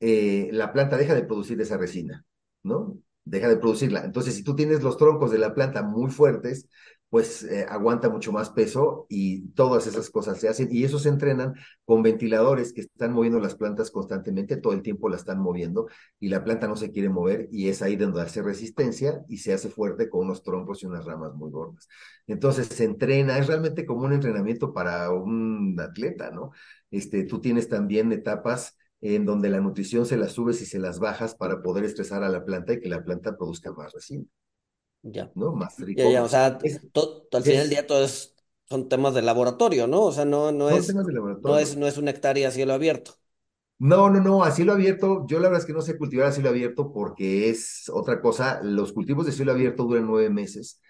eh, 0.00 0.48
la 0.52 0.72
planta 0.72 0.96
deja 0.96 1.14
de 1.14 1.22
producir 1.24 1.60
esa 1.60 1.76
resina, 1.76 2.24
¿no? 2.62 2.98
Deja 3.24 3.48
de 3.48 3.56
producirla. 3.56 4.04
Entonces, 4.04 4.34
si 4.34 4.42
tú 4.42 4.56
tienes 4.56 4.82
los 4.82 4.96
troncos 4.98 5.30
de 5.30 5.38
la 5.38 5.54
planta 5.54 5.82
muy 5.82 6.10
fuertes, 6.10 6.68
pues 7.10 7.44
eh, 7.44 7.64
aguanta 7.68 8.08
mucho 8.08 8.32
más 8.32 8.50
peso 8.50 9.06
y 9.08 9.48
todas 9.50 9.86
esas 9.86 10.10
cosas 10.10 10.40
se 10.40 10.48
hacen 10.48 10.68
y 10.70 10.84
eso 10.84 10.98
se 10.98 11.08
entrenan 11.08 11.54
con 11.84 12.02
ventiladores 12.02 12.72
que 12.72 12.80
están 12.80 13.12
moviendo 13.12 13.38
las 13.38 13.54
plantas 13.54 13.90
constantemente, 13.92 14.56
todo 14.56 14.72
el 14.72 14.82
tiempo 14.82 15.08
la 15.08 15.16
están 15.16 15.38
moviendo 15.38 15.86
y 16.18 16.28
la 16.28 16.42
planta 16.42 16.66
no 16.66 16.76
se 16.76 16.90
quiere 16.90 17.08
mover 17.08 17.48
y 17.52 17.68
es 17.68 17.82
ahí 17.82 17.96
donde 17.96 18.20
hace 18.22 18.42
resistencia 18.42 19.22
y 19.28 19.38
se 19.38 19.52
hace 19.52 19.68
fuerte 19.68 20.08
con 20.08 20.22
unos 20.26 20.42
troncos 20.42 20.82
y 20.82 20.86
unas 20.86 21.04
ramas 21.04 21.34
muy 21.34 21.50
gordas. 21.50 21.88
Entonces 22.26 22.66
se 22.68 22.84
entrena, 22.84 23.38
es 23.38 23.46
realmente 23.46 23.86
como 23.86 24.04
un 24.04 24.12
entrenamiento 24.12 24.72
para 24.72 25.10
un 25.12 25.78
atleta, 25.80 26.30
¿no? 26.30 26.50
Este, 26.90 27.24
tú 27.24 27.40
tienes 27.40 27.68
también 27.68 28.12
etapas 28.12 28.76
en 29.00 29.24
donde 29.26 29.50
la 29.50 29.60
nutrición 29.60 30.06
se 30.06 30.16
las 30.16 30.32
subes 30.32 30.60
y 30.62 30.66
se 30.66 30.78
las 30.78 30.98
bajas 30.98 31.34
para 31.34 31.62
poder 31.62 31.84
estresar 31.84 32.24
a 32.24 32.28
la 32.28 32.44
planta 32.44 32.72
y 32.72 32.80
que 32.80 32.88
la 32.88 33.04
planta 33.04 33.36
produzca 33.36 33.72
más 33.72 33.92
resina. 33.92 34.24
Ya. 35.04 35.30
¿no? 35.34 35.52
Más 35.52 35.78
rico. 35.78 36.02
Ya, 36.02 36.10
ya, 36.10 36.24
o 36.24 36.28
sea, 36.28 36.46
al 36.46 37.42
final 37.42 37.44
del 37.44 37.70
día 37.70 37.86
todo 37.86 38.04
es, 38.04 38.34
son 38.68 38.88
temas 38.88 39.14
de 39.14 39.22
laboratorio, 39.22 39.86
¿no? 39.86 40.02
O 40.02 40.12
sea, 40.12 40.24
no, 40.24 40.50
no 40.50 40.70
es, 40.70 40.94
no 40.94 41.58
es, 41.58 41.76
no 41.76 41.86
es 41.86 41.98
una 41.98 42.10
hectárea 42.10 42.48
a 42.48 42.50
cielo 42.50 42.72
abierto. 42.72 43.12
No, 43.78 44.08
no, 44.08 44.20
no, 44.20 44.44
a 44.44 44.50
cielo 44.50 44.72
abierto, 44.72 45.26
yo 45.28 45.38
la 45.40 45.48
verdad 45.48 45.60
es 45.60 45.66
que 45.66 45.72
no 45.72 45.82
sé 45.82 45.98
cultivar 45.98 46.28
a 46.28 46.32
cielo 46.32 46.48
abierto 46.48 46.92
porque 46.92 47.50
es 47.50 47.90
otra 47.92 48.20
cosa. 48.22 48.60
Los 48.62 48.92
cultivos 48.92 49.26
de 49.26 49.32
cielo 49.32 49.52
abierto 49.52 49.84
duran 49.84 50.06
nueve 50.06 50.30
meses 50.30 50.80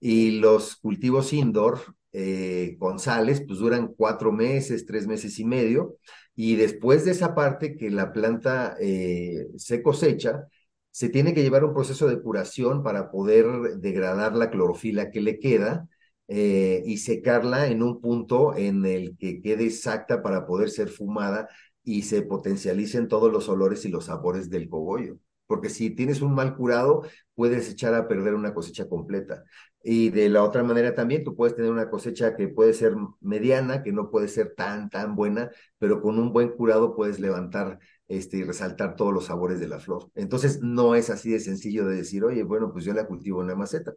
y 0.00 0.32
los 0.32 0.76
cultivos 0.76 1.32
indoor 1.32 1.80
eh, 2.12 2.76
con 2.78 2.98
sales, 2.98 3.42
pues 3.46 3.58
duran 3.58 3.94
cuatro 3.96 4.32
meses, 4.32 4.84
tres 4.84 5.06
meses 5.06 5.38
y 5.38 5.44
medio. 5.44 5.96
Y 6.34 6.56
después 6.56 7.04
de 7.04 7.12
esa 7.12 7.34
parte 7.34 7.76
que 7.76 7.90
la 7.90 8.12
planta 8.12 8.76
eh, 8.80 9.46
se 9.56 9.82
cosecha, 9.82 10.46
se 10.92 11.08
tiene 11.08 11.34
que 11.34 11.42
llevar 11.42 11.64
un 11.64 11.74
proceso 11.74 12.06
de 12.06 12.20
curación 12.20 12.82
para 12.82 13.10
poder 13.10 13.46
degradar 13.78 14.36
la 14.36 14.50
clorofila 14.50 15.10
que 15.10 15.22
le 15.22 15.38
queda 15.38 15.88
eh, 16.28 16.82
y 16.86 16.98
secarla 16.98 17.66
en 17.68 17.82
un 17.82 18.00
punto 18.00 18.54
en 18.56 18.84
el 18.86 19.16
que 19.18 19.40
quede 19.40 19.64
exacta 19.64 20.22
para 20.22 20.46
poder 20.46 20.70
ser 20.70 20.88
fumada 20.90 21.48
y 21.82 22.02
se 22.02 22.22
potencialicen 22.22 23.08
todos 23.08 23.32
los 23.32 23.48
olores 23.48 23.84
y 23.84 23.88
los 23.88 24.06
sabores 24.06 24.50
del 24.50 24.68
cogollo. 24.68 25.18
Porque 25.46 25.68
si 25.70 25.90
tienes 25.90 26.22
un 26.22 26.34
mal 26.34 26.56
curado, 26.56 27.02
puedes 27.34 27.70
echar 27.70 27.94
a 27.94 28.06
perder 28.06 28.34
una 28.34 28.54
cosecha 28.54 28.88
completa. 28.88 29.44
Y 29.82 30.10
de 30.10 30.28
la 30.28 30.44
otra 30.44 30.62
manera 30.62 30.94
también, 30.94 31.24
tú 31.24 31.34
puedes 31.34 31.56
tener 31.56 31.70
una 31.70 31.90
cosecha 31.90 32.36
que 32.36 32.48
puede 32.48 32.72
ser 32.72 32.94
mediana, 33.20 33.82
que 33.82 33.92
no 33.92 34.10
puede 34.10 34.28
ser 34.28 34.54
tan, 34.54 34.90
tan 34.90 35.16
buena, 35.16 35.50
pero 35.78 36.00
con 36.00 36.18
un 36.18 36.32
buen 36.32 36.50
curado 36.50 36.94
puedes 36.94 37.18
levantar 37.18 37.78
este, 38.12 38.38
y 38.38 38.44
resaltar 38.44 38.96
todos 38.96 39.12
los 39.12 39.26
sabores 39.26 39.58
de 39.60 39.68
la 39.68 39.80
flor. 39.80 40.10
Entonces, 40.14 40.60
no 40.62 40.94
es 40.94 41.10
así 41.10 41.30
de 41.30 41.40
sencillo 41.40 41.86
de 41.86 41.96
decir, 41.96 42.24
oye, 42.24 42.42
bueno, 42.42 42.72
pues 42.72 42.84
yo 42.84 42.92
la 42.94 43.06
cultivo 43.06 43.40
en 43.42 43.48
la 43.48 43.56
maceta. 43.56 43.94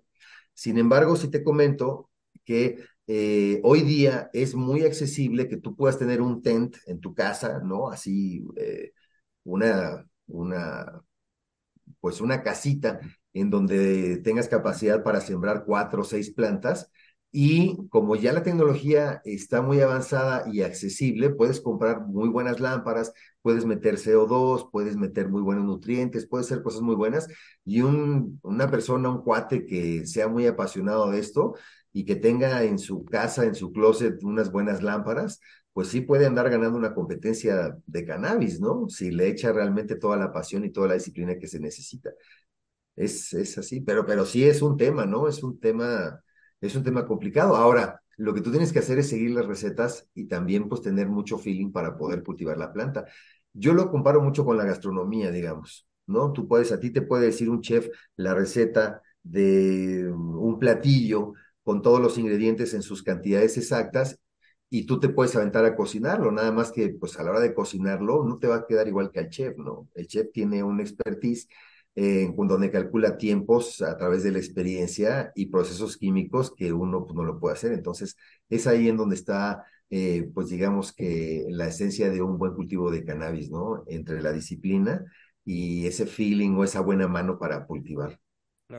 Sin 0.54 0.78
embargo, 0.78 1.15
sí 1.15 1.30
te 1.30 1.43
comento 1.43 2.10
que 2.45 2.80
eh, 3.08 3.60
hoy 3.63 3.82
día 3.82 4.30
es 4.34 4.56
muy 4.56 4.84
accesible 4.84 5.47
que 5.49 5.58
tú 5.58 5.75
puedas 5.75 5.99
tener 5.99 6.21
un 6.21 6.41
tent 6.41 6.78
en 6.88 6.99
tu 7.01 7.13
casa, 7.13 7.60
¿no? 7.63 7.89
Así, 7.89 8.45
eh, 8.58 8.93
una, 9.43 10.08
una, 10.28 11.04
pues 11.99 12.21
una 12.21 12.41
casita 12.43 12.99
en 13.34 13.49
donde 13.49 14.17
tengas 14.17 14.47
capacidad 14.47 15.04
para 15.04 15.21
sembrar 15.21 15.65
cuatro 15.65 16.01
o 16.01 16.06
seis 16.06 16.32
plantas 16.32 16.89
y 17.38 17.76
como 17.89 18.15
ya 18.15 18.32
la 18.32 18.43
tecnología 18.43 19.21
está 19.26 19.62
muy 19.62 19.82
avanzada 19.82 20.45
y 20.50 20.62
accesible, 20.62 21.30
puedes 21.32 21.60
comprar 21.60 22.06
muy 22.08 22.30
buenas 22.30 22.62
lámparas, 22.62 23.12
puedes 23.41 23.65
meter 23.65 23.98
CO2, 23.98 24.69
puedes 24.71 24.95
meter 24.95 25.28
muy 25.28 25.41
buenos 25.41 25.65
nutrientes, 25.65 26.28
puedes 26.28 26.48
hacer 26.48 26.63
cosas 26.63 26.80
muy 26.82 26.95
buenas. 26.95 27.28
Y 27.65 27.82
un, 27.82 28.39
una 28.41 28.71
persona, 28.71 29.10
un 29.10 29.21
cuate 29.21 29.65
que 29.65 30.08
sea 30.08 30.30
muy 30.30 30.48
apasionado 30.48 31.12
de 31.12 31.19
esto 31.19 31.56
y 31.91 32.06
que 32.06 32.15
tenga 32.15 32.63
en 32.63 32.80
su 32.80 33.04
casa, 33.04 33.43
en 33.45 33.56
su 33.56 33.74
closet, 33.74 34.24
unas 34.24 34.50
buenas 34.50 34.82
lámparas, 34.82 35.41
pues 35.74 35.89
sí 35.89 36.00
puede 36.02 36.26
andar 36.26 36.50
ganando 36.50 36.78
una 36.78 36.93
competencia 36.95 37.78
de 37.86 38.06
cannabis, 38.06 38.62
¿no? 38.62 38.88
Si 38.88 39.12
le 39.12 39.28
echa 39.28 39.52
realmente 39.52 39.98
toda 39.98 40.15
la 40.15 40.32
pasión 40.32 40.63
y 40.63 40.71
toda 40.71 40.88
la 40.88 40.93
disciplina 40.93 41.38
que 41.38 41.48
se 41.50 41.60
necesita. 41.60 42.12
Es, 42.95 43.34
es 43.34 43.58
así, 43.58 43.82
pero, 43.82 44.06
pero 44.06 44.26
sí 44.26 44.45
es 44.45 44.62
un 44.62 44.78
tema, 44.78 45.06
¿no? 45.06 45.28
Es 45.28 45.43
un 45.43 45.60
tema 45.60 46.21
es 46.62 46.76
un 46.76 46.84
tema 46.84 47.06
complicado. 47.06 47.56
Ahora, 47.56 48.02
lo 48.18 48.34
que 48.34 48.41
tú 48.41 48.52
tienes 48.52 48.72
que 48.72 48.80
hacer 48.80 49.00
es 49.00 49.10
seguir 49.10 49.32
las 49.32 49.46
recetas 49.46 50.10
y 50.13 50.26
también 50.28 50.70
pues 50.70 50.82
tener 50.82 51.08
mucho 51.08 51.38
feeling 51.38 51.72
para 51.72 51.98
poder 51.98 52.24
cultivar 52.24 52.58
la 52.58 52.72
planta. 52.72 53.06
Yo 53.54 53.74
lo 53.74 53.89
comparo 53.91 54.22
mucho 54.22 54.46
con 54.46 54.58
la 54.58 54.65
gastronomía, 54.65 55.32
digamos, 55.32 55.88
¿no? 56.08 56.32
Tú 56.34 56.48
puedes, 56.48 56.72
a 56.72 56.80
ti 56.80 56.91
te 56.91 57.02
puede 57.02 57.28
decir 57.28 57.50
un 57.50 57.62
chef 57.62 57.88
la 58.15 58.34
receta 58.34 59.02
de 59.24 60.12
un 60.12 60.60
platillo 60.60 61.34
con 61.63 61.82
todos 61.82 62.00
los 62.00 62.18
ingredientes 62.18 62.74
en 62.74 62.82
sus 62.84 63.02
cantidades 63.04 63.58
exactas 63.58 64.20
y 64.70 64.86
tú 64.86 65.00
te 65.00 65.10
puedes 65.10 65.36
aventar 65.36 65.65
a 65.65 65.76
cocinarlo, 65.76 66.32
nada 66.32 66.52
más 66.52 66.72
que 66.72 66.89
pues 66.89 67.18
a 67.20 67.24
la 67.24 67.32
hora 67.32 67.39
de 67.39 67.54
cocinarlo 67.54 68.24
no 68.26 68.38
te 68.38 68.48
va 68.48 68.58
a 68.58 68.65
quedar 68.68 68.88
igual 68.88 69.12
que 69.12 69.20
al 69.20 69.30
chef, 69.30 69.58
¿no? 69.58 69.88
El 69.96 70.08
chef 70.08 70.32
tiene 70.32 70.63
un 70.63 70.80
expertise 70.80 71.48
eh, 71.96 72.32
donde 72.36 72.72
calcula 72.72 73.18
tiempos 73.18 73.82
a 73.82 73.98
través 73.98 74.24
de 74.24 74.32
la 74.32 74.40
experiencia 74.40 75.32
y 75.36 75.48
procesos 75.48 75.98
químicos 75.98 76.54
que 76.54 76.74
uno 76.74 77.06
pues, 77.06 77.16
no 77.16 77.24
lo 77.24 77.40
puede 77.40 77.56
hacer. 77.56 77.72
Entonces, 77.72 78.18
es 78.50 78.68
ahí 78.68 78.90
en 78.90 78.98
donde 78.98 79.16
está, 79.16 79.64
eh, 79.90 80.30
pues 80.34 80.50
digamos 80.50 80.94
que 80.94 81.46
la 81.50 81.68
esencia 81.68 82.10
de 82.10 82.22
un 82.22 82.38
buen 82.38 82.54
cultivo 82.54 82.92
de 82.92 83.06
cannabis, 83.06 83.50
¿no? 83.50 83.84
Entre 83.88 84.22
la 84.22 84.32
disciplina 84.34 85.06
y 85.46 85.86
ese 85.86 86.06
feeling 86.06 86.52
o 86.56 86.64
esa 86.64 86.82
buena 86.82 87.08
mano 87.08 87.40
para 87.40 87.66
cultivar. 87.66 88.20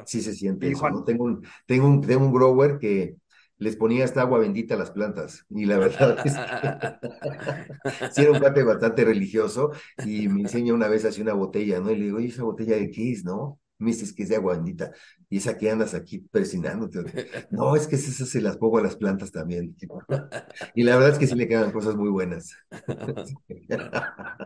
Sí 0.05 0.21
se 0.21 0.35
siente 0.35 0.69
eso, 0.71 0.89
¿no? 0.91 1.05
Tengo 1.05 1.25
un, 1.25 1.43
tengo 1.67 1.87
un, 1.87 2.01
tengo 2.01 2.27
un 2.27 2.33
grower 2.33 2.79
que 2.79 3.17
les 3.59 3.77
ponía 3.77 4.05
esta 4.05 4.23
agua 4.23 4.39
bendita 4.39 4.75
a 4.75 4.79
las 4.79 4.91
plantas. 4.91 5.47
Y 5.51 5.65
la 5.65 5.79
verdad 5.79 6.19
es 6.25 6.35
que 6.35 8.11
sí 8.13 8.23
era 8.23 8.33
un 8.33 8.39
cuate 8.39 8.63
bastante 8.63 9.05
religioso 9.05 9.73
y 10.05 10.29
me 10.29 10.43
enseña 10.43 10.75
una 10.75 10.89
vez 10.89 11.05
así 11.05 11.23
una 11.23 11.35
botella, 11.35 11.81
¿no? 11.81 11.91
Y 11.91 11.97
le 11.97 12.05
digo, 12.07 12.21
¿y 12.21 12.27
esa 12.27 12.45
botella 12.45 12.77
de 12.77 12.91
qué 12.91 13.13
es, 13.13 13.25
no? 13.25 13.59
Me 13.79 13.91
dices 13.91 14.15
que 14.15 14.23
es 14.23 14.31
de 14.31 14.37
agua 14.37 14.55
bendita. 14.55 14.91
Y 15.29 15.39
esa 15.39 15.59
que 15.59 15.71
andas 15.71 15.95
aquí 15.95 16.19
presionándote. 16.19 17.29
No, 17.51 17.77
es 17.77 17.87
que 17.87 17.97
esas 17.97 18.29
se 18.29 18.41
las 18.41 18.57
pongo 18.57 18.79
a 18.79 18.83
las 18.83 18.97
plantas 18.97 19.33
también. 19.33 19.77
Y 20.75 20.83
la 20.83 20.97
verdad 20.97 21.13
es 21.13 21.19
que 21.19 21.27
sí 21.27 21.35
le 21.35 21.49
quedan 21.49 21.73
cosas 21.73 21.95
muy 21.97 22.09
buenas. 22.09 22.57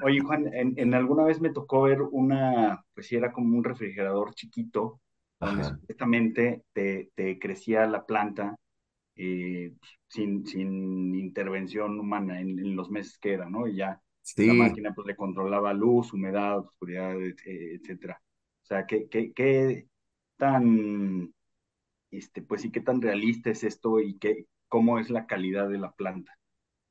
Oye, 0.03 0.20
Juan, 0.20 0.53
en, 0.53 0.94
alguna 0.94 1.25
vez 1.25 1.40
me 1.40 1.51
tocó 1.51 1.83
ver 1.83 2.03
una, 2.03 2.85
pues 2.94 3.07
sí, 3.07 3.16
era 3.16 3.33
como 3.33 3.57
un 3.57 3.64
refrigerador 3.64 4.35
chiquito, 4.35 5.01
donde 5.38 5.64
supuestamente 5.64 6.64
te, 6.73 7.11
te 7.14 7.38
crecía 7.38 7.87
la 7.87 8.05
planta 8.05 8.57
eh, 9.16 9.73
sin, 10.09 10.46
sin 10.46 11.14
intervención 11.14 11.99
humana 11.99 12.40
en, 12.40 12.77
los 12.77 12.90
meses 12.90 13.18
que 13.18 13.33
era, 13.33 13.49
¿no? 13.49 13.66
Y 13.66 13.77
ya 13.77 14.01
la 14.37 14.55
máquina 14.55 14.92
pues 14.94 15.07
le 15.07 15.16
controlaba 15.16 15.73
luz, 15.73 16.12
humedad, 16.12 16.59
oscuridad, 16.59 17.14
etcétera. 17.20 18.20
O 18.62 18.66
sea, 18.66 18.87
¿qué, 18.87 19.09
qué, 19.09 19.33
qué 19.33 19.88
tan, 20.37 21.33
este, 22.11 22.42
pues 22.42 22.62
sí, 22.62 22.70
qué 22.70 22.81
tan 22.81 23.03
realista 23.03 23.51
es 23.51 23.64
esto 23.64 24.01
y 24.01 24.18
qué, 24.18 24.46
cómo 24.68 24.99
es 24.99 25.11
la 25.11 25.27
calidad 25.27 25.68
de 25.68 25.79
la 25.79 25.92
planta? 25.92 26.33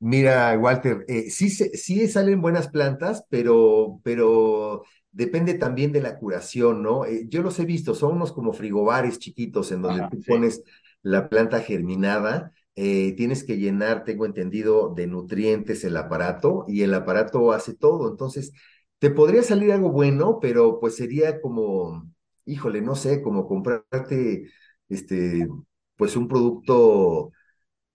Mira, 0.01 0.57
Walter, 0.57 1.03
eh, 1.09 1.29
sí, 1.29 1.49
sí 1.49 2.07
salen 2.07 2.41
buenas 2.41 2.69
plantas, 2.69 3.25
pero, 3.29 3.99
pero 4.01 4.83
depende 5.11 5.55
también 5.55 5.91
de 5.91 6.01
la 6.01 6.17
curación, 6.17 6.81
¿no? 6.81 7.05
Eh, 7.05 7.25
yo 7.27 7.41
los 7.41 7.59
he 7.59 7.65
visto, 7.65 7.93
son 7.93 8.15
unos 8.15 8.31
como 8.31 8.53
frigobares 8.53 9.19
chiquitos 9.19 9.73
en 9.73 9.81
donde 9.81 10.07
tú 10.09 10.21
pones 10.25 10.63
la 11.01 11.29
planta 11.29 11.61
germinada, 11.61 12.53
eh, 12.75 13.13
tienes 13.15 13.43
que 13.43 13.57
llenar, 13.57 14.03
tengo 14.05 14.25
entendido, 14.25 14.93
de 14.95 15.07
nutrientes 15.07 15.83
el 15.83 15.97
aparato 15.97 16.65
y 16.67 16.81
el 16.83 16.93
aparato 16.93 17.51
hace 17.51 17.73
todo. 17.75 18.09
Entonces, 18.09 18.51
te 18.99 19.09
podría 19.11 19.43
salir 19.43 19.71
algo 19.71 19.91
bueno, 19.91 20.39
pero 20.41 20.79
pues 20.79 20.95
sería 20.95 21.41
como, 21.41 22.09
híjole, 22.45 22.81
no 22.81 22.95
sé, 22.95 23.21
como 23.21 23.47
comprarte, 23.47 24.49
este, 24.89 25.47
pues 25.95 26.15
un 26.15 26.27
producto 26.27 27.31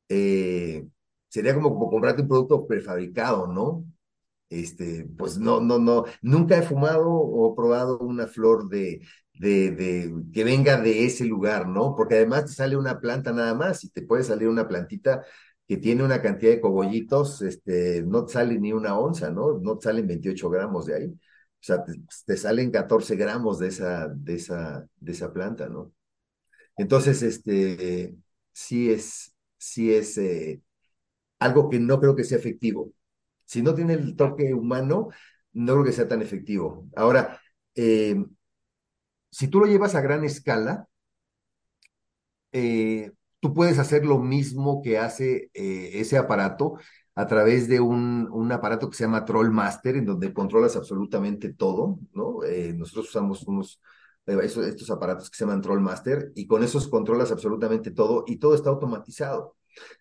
eh, 0.09 0.87
sería 1.29 1.55
como, 1.55 1.71
como 1.75 1.91
comprarte 1.91 2.23
un 2.23 2.29
producto 2.29 2.67
prefabricado, 2.67 3.47
¿no? 3.49 3.85
Este, 4.61 5.07
pues 5.19 5.39
no, 5.39 5.61
no, 5.61 5.79
no, 5.79 6.05
nunca 6.23 6.59
he 6.59 6.63
fumado 6.63 7.11
o 7.11 7.55
probado 7.55 7.99
una 7.99 8.27
flor 8.27 8.69
de, 8.69 9.01
de, 9.35 9.71
de, 9.73 10.15
que 10.33 10.45
venga 10.45 10.81
de 10.81 11.05
ese 11.07 11.25
lugar, 11.25 11.67
¿no? 11.69 11.95
Porque 11.97 12.15
además 12.17 12.47
te 12.47 12.53
sale 12.53 12.77
una 12.77 13.01
planta 13.01 13.33
nada 13.33 13.55
más 13.55 13.85
y 13.85 13.91
te 13.91 14.03
puede 14.03 14.23
salir 14.25 14.49
una 14.49 14.69
plantita 14.69 15.25
que 15.67 15.77
tiene 15.79 16.05
una 16.05 16.21
cantidad 16.23 16.53
de 16.53 16.61
cogollitos, 16.61 17.41
este, 17.43 18.03
no 18.03 18.27
te 18.27 18.35
sale 18.35 18.59
ni 18.61 18.73
una 18.73 18.99
onza, 18.99 19.31
¿no? 19.31 19.59
No 19.59 19.79
te 19.79 19.85
salen 19.85 20.07
28 20.07 20.51
gramos 20.51 20.87
de 20.87 20.95
ahí. 20.97 21.07
O 21.09 21.67
sea, 21.67 21.83
te, 21.85 21.95
te 22.27 22.37
salen 22.37 22.71
14 22.71 23.17
gramos 23.17 23.59
de 23.59 23.69
esa, 23.69 24.09
de 24.09 24.35
esa, 24.35 24.87
de 25.01 25.13
esa 25.13 25.33
planta, 25.33 25.69
¿no? 25.69 25.93
Entonces, 26.77 27.23
este, 27.23 28.15
sí 28.53 28.91
es, 28.91 29.35
sí 29.59 29.93
es 29.95 30.19
eh, 30.19 30.63
algo 31.39 31.71
que 31.71 31.79
no 31.81 32.01
creo 32.01 32.17
que 32.17 32.25
sea 32.25 32.39
efectivo. 32.39 32.93
Si 33.45 33.63
no 33.63 33.75
tiene 33.75 33.95
el 33.95 34.17
toque 34.17 34.55
humano, 34.55 35.09
no 35.53 35.73
creo 35.75 35.85
que 35.85 35.93
sea 35.93 36.09
tan 36.09 36.23
efectivo. 36.23 36.89
Ahora, 36.97 37.41
eh, 37.75 38.17
si 39.31 39.49
tú 39.49 39.61
lo 39.61 39.67
llevas 39.67 39.95
a 39.95 40.01
gran 40.01 40.25
escala, 40.25 40.89
eh, 42.53 43.13
tú 43.41 43.53
puedes 43.53 43.79
hacer 43.79 44.07
lo 44.07 44.19
mismo 44.19 44.81
que 44.83 44.99
hace 44.99 45.51
eh, 45.55 45.91
ese 45.95 46.17
aparato 46.17 46.79
a 47.17 47.27
través 47.27 47.69
de 47.69 47.81
un, 47.81 48.29
un, 48.33 48.53
aparato 48.53 48.89
que 48.91 48.97
se 48.97 49.05
llama 49.05 49.25
Troll 49.25 49.51
Master, 49.51 49.97
en 49.97 50.07
donde 50.07 50.33
controlas 50.33 50.77
absolutamente 50.77 51.53
todo, 51.53 51.99
¿no? 52.13 52.43
Eh, 52.45 52.73
nosotros 52.77 53.09
usamos 53.09 53.43
unos, 53.45 53.81
esos, 54.27 54.67
estos 54.67 54.91
aparatos 54.91 55.31
que 55.31 55.37
se 55.37 55.45
llaman 55.45 55.61
Troll 55.61 55.81
Master, 55.81 56.33
y 56.35 56.47
con 56.47 56.63
esos 56.65 56.89
controlas 56.89 57.31
absolutamente 57.33 57.91
todo, 57.91 58.25
y 58.27 58.39
todo 58.39 58.55
está 58.55 58.71
automatizado. 58.71 59.57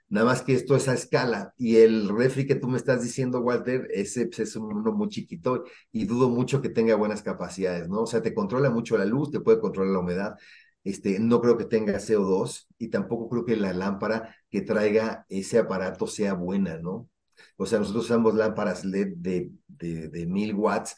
Nada 0.10 0.26
más 0.28 0.42
que 0.42 0.54
esto 0.54 0.76
es 0.76 0.88
a 0.88 0.94
escala. 0.94 1.54
Y 1.58 1.78
el 1.78 2.10
refri 2.10 2.46
que 2.46 2.56
tú 2.56 2.68
me 2.68 2.78
estás 2.78 3.02
diciendo, 3.02 3.40
Walter, 3.42 3.88
ese 3.92 4.28
pues, 4.28 4.40
es 4.40 4.56
uno 4.56 4.92
muy 4.92 5.10
chiquito 5.10 5.64
y 5.92 6.06
dudo 6.06 6.30
mucho 6.30 6.62
que 6.62 6.70
tenga 6.70 6.96
buenas 6.96 7.24
capacidades, 7.24 7.90
¿no? 7.90 8.02
O 8.04 8.08
sea, 8.08 8.22
te 8.22 8.34
controla 8.34 8.70
mucho 8.70 8.98
la 8.98 9.06
luz, 9.06 9.32
te 9.32 9.40
puede 9.40 9.60
controlar 9.60 9.94
la 9.94 10.00
humedad. 10.00 10.36
Este, 10.84 11.20
no 11.20 11.42
creo 11.42 11.58
que 11.58 11.66
tenga 11.66 12.00
CO2 12.00 12.68
y 12.78 12.90
tampoco 12.90 13.30
creo 13.30 13.46
que 13.46 13.56
la 13.56 13.74
lámpara 13.74 14.36
que 14.50 14.62
traiga 14.62 15.26
ese 15.30 15.58
aparato 15.60 16.08
sea 16.08 16.34
buena, 16.34 16.78
¿no? 16.78 17.10
O 17.58 17.66
sea, 17.66 17.80
nosotros 17.80 18.06
usamos 18.06 18.36
lámparas 18.36 18.84
LED 18.86 19.14
de, 19.18 19.52
de, 19.68 20.10
de 20.10 20.26
mil 20.28 20.54
watts 20.56 20.96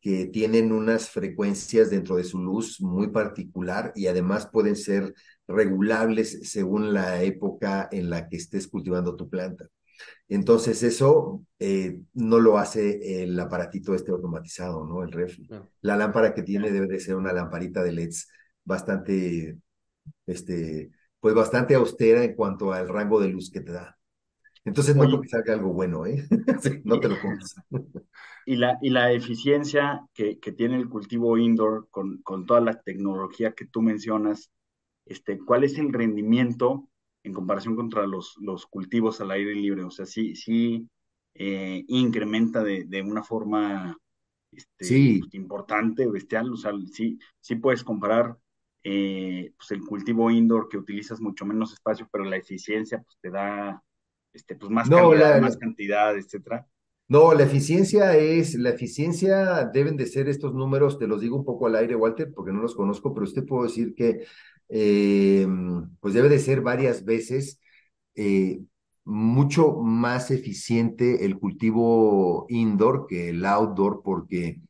que 0.00 0.26
tienen 0.26 0.72
unas 0.72 1.10
frecuencias 1.10 1.90
dentro 1.90 2.16
de 2.16 2.24
su 2.24 2.38
luz 2.38 2.80
muy 2.80 3.08
particular 3.08 3.92
y 3.96 4.06
además 4.06 4.48
pueden 4.52 4.76
ser 4.76 5.14
regulables 5.48 6.50
según 6.50 6.92
la 6.92 7.22
época 7.22 7.88
en 7.90 8.10
la 8.10 8.28
que 8.28 8.36
estés 8.36 8.68
cultivando 8.68 9.16
tu 9.16 9.28
planta. 9.28 9.66
Entonces 10.28 10.82
eso 10.82 11.44
eh, 11.58 11.98
no 12.14 12.38
lo 12.38 12.58
hace 12.58 13.22
el 13.22 13.38
aparatito 13.38 13.94
este 13.94 14.10
automatizado, 14.10 14.84
¿no? 14.84 15.02
El 15.02 15.12
refri. 15.12 15.46
No. 15.48 15.68
La 15.82 15.96
lámpara 15.96 16.34
que 16.34 16.42
tiene 16.42 16.70
debe 16.70 16.88
de 16.88 17.00
ser 17.00 17.16
una 17.16 17.32
lamparita 17.32 17.82
de 17.82 17.92
LEDs 17.92 18.28
bastante, 18.64 19.56
este, 20.26 20.90
pues 21.20 21.34
bastante 21.34 21.74
austera 21.74 22.24
en 22.24 22.34
cuanto 22.34 22.72
al 22.72 22.88
rango 22.88 23.20
de 23.20 23.28
luz 23.28 23.50
que 23.50 23.60
te 23.60 23.72
da. 23.72 23.96
Entonces 24.64 24.96
no 24.96 25.02
Oye, 25.02 25.10
creo 25.12 25.22
que 25.22 25.28
salga 25.28 25.54
algo 25.54 25.72
bueno, 25.72 26.06
¿eh? 26.06 26.26
no 26.84 26.98
te 26.98 27.08
lo 27.08 27.20
compres. 27.20 27.54
Y 28.44 28.56
la, 28.56 28.76
y 28.82 28.90
la 28.90 29.12
eficiencia 29.12 30.02
que, 30.12 30.40
que 30.40 30.50
tiene 30.50 30.76
el 30.76 30.88
cultivo 30.88 31.38
indoor 31.38 31.88
con, 31.88 32.20
con, 32.22 32.46
toda 32.46 32.60
la 32.60 32.80
tecnología 32.82 33.52
que 33.52 33.66
tú 33.66 33.80
mencionas, 33.80 34.50
este, 35.06 35.38
¿cuál 35.38 35.64
es 35.64 35.78
el 35.78 35.92
rendimiento 35.92 36.88
en 37.22 37.32
comparación 37.32 37.76
contra 37.76 38.06
los, 38.06 38.36
los 38.40 38.66
cultivos 38.66 39.20
al 39.20 39.30
aire 39.30 39.54
libre? 39.54 39.84
O 39.84 39.90
sea, 39.90 40.04
sí, 40.04 40.34
sí 40.36 40.88
eh, 41.34 41.84
incrementa 41.88 42.62
de, 42.62 42.84
de, 42.84 43.02
una 43.02 43.22
forma 43.22 43.96
este, 44.52 44.84
sí. 44.84 45.18
pues, 45.20 45.34
importante, 45.34 46.06
bestial. 46.08 46.52
O 46.52 46.56
sea, 46.56 46.72
sí, 46.92 47.18
sí 47.40 47.56
puedes 47.56 47.84
comparar 47.84 48.36
eh, 48.82 49.52
pues 49.56 49.70
el 49.72 49.84
cultivo 49.84 50.30
indoor 50.30 50.68
que 50.68 50.78
utilizas 50.78 51.20
mucho 51.20 51.44
menos 51.44 51.72
espacio, 51.72 52.08
pero 52.10 52.24
la 52.24 52.36
eficiencia 52.36 53.02
pues, 53.02 53.18
te 53.20 53.30
da 53.30 53.82
este, 54.32 54.54
pues, 54.54 54.70
más, 54.70 54.88
no, 54.88 55.10
calidad, 55.10 55.36
la, 55.36 55.40
más 55.40 55.56
cantidad, 55.56 56.16
etcétera. 56.16 56.66
No, 57.08 57.34
la 57.34 57.44
eficiencia 57.44 58.16
es, 58.16 58.54
la 58.54 58.70
eficiencia 58.70 59.64
deben 59.72 59.96
de 59.96 60.06
ser 60.06 60.28
estos 60.28 60.54
números, 60.54 60.98
te 60.98 61.06
los 61.06 61.20
digo 61.20 61.36
un 61.36 61.44
poco 61.44 61.66
al 61.66 61.76
aire, 61.76 61.94
Walter, 61.94 62.32
porque 62.34 62.52
no 62.52 62.60
los 62.60 62.74
conozco, 62.74 63.14
pero 63.14 63.24
usted 63.24 63.44
puedo 63.44 63.62
decir 63.64 63.94
que 63.94 64.24
eh, 64.68 65.46
pues 66.00 66.14
debe 66.14 66.28
de 66.28 66.38
ser 66.38 66.60
varias 66.62 67.04
veces 67.04 67.60
eh, 68.14 68.60
mucho 69.04 69.74
más 69.76 70.30
eficiente 70.30 71.24
el 71.24 71.38
cultivo 71.38 72.46
indoor 72.48 73.06
que 73.06 73.30
el 73.30 73.44
outdoor, 73.44 74.02
porque 74.02 74.60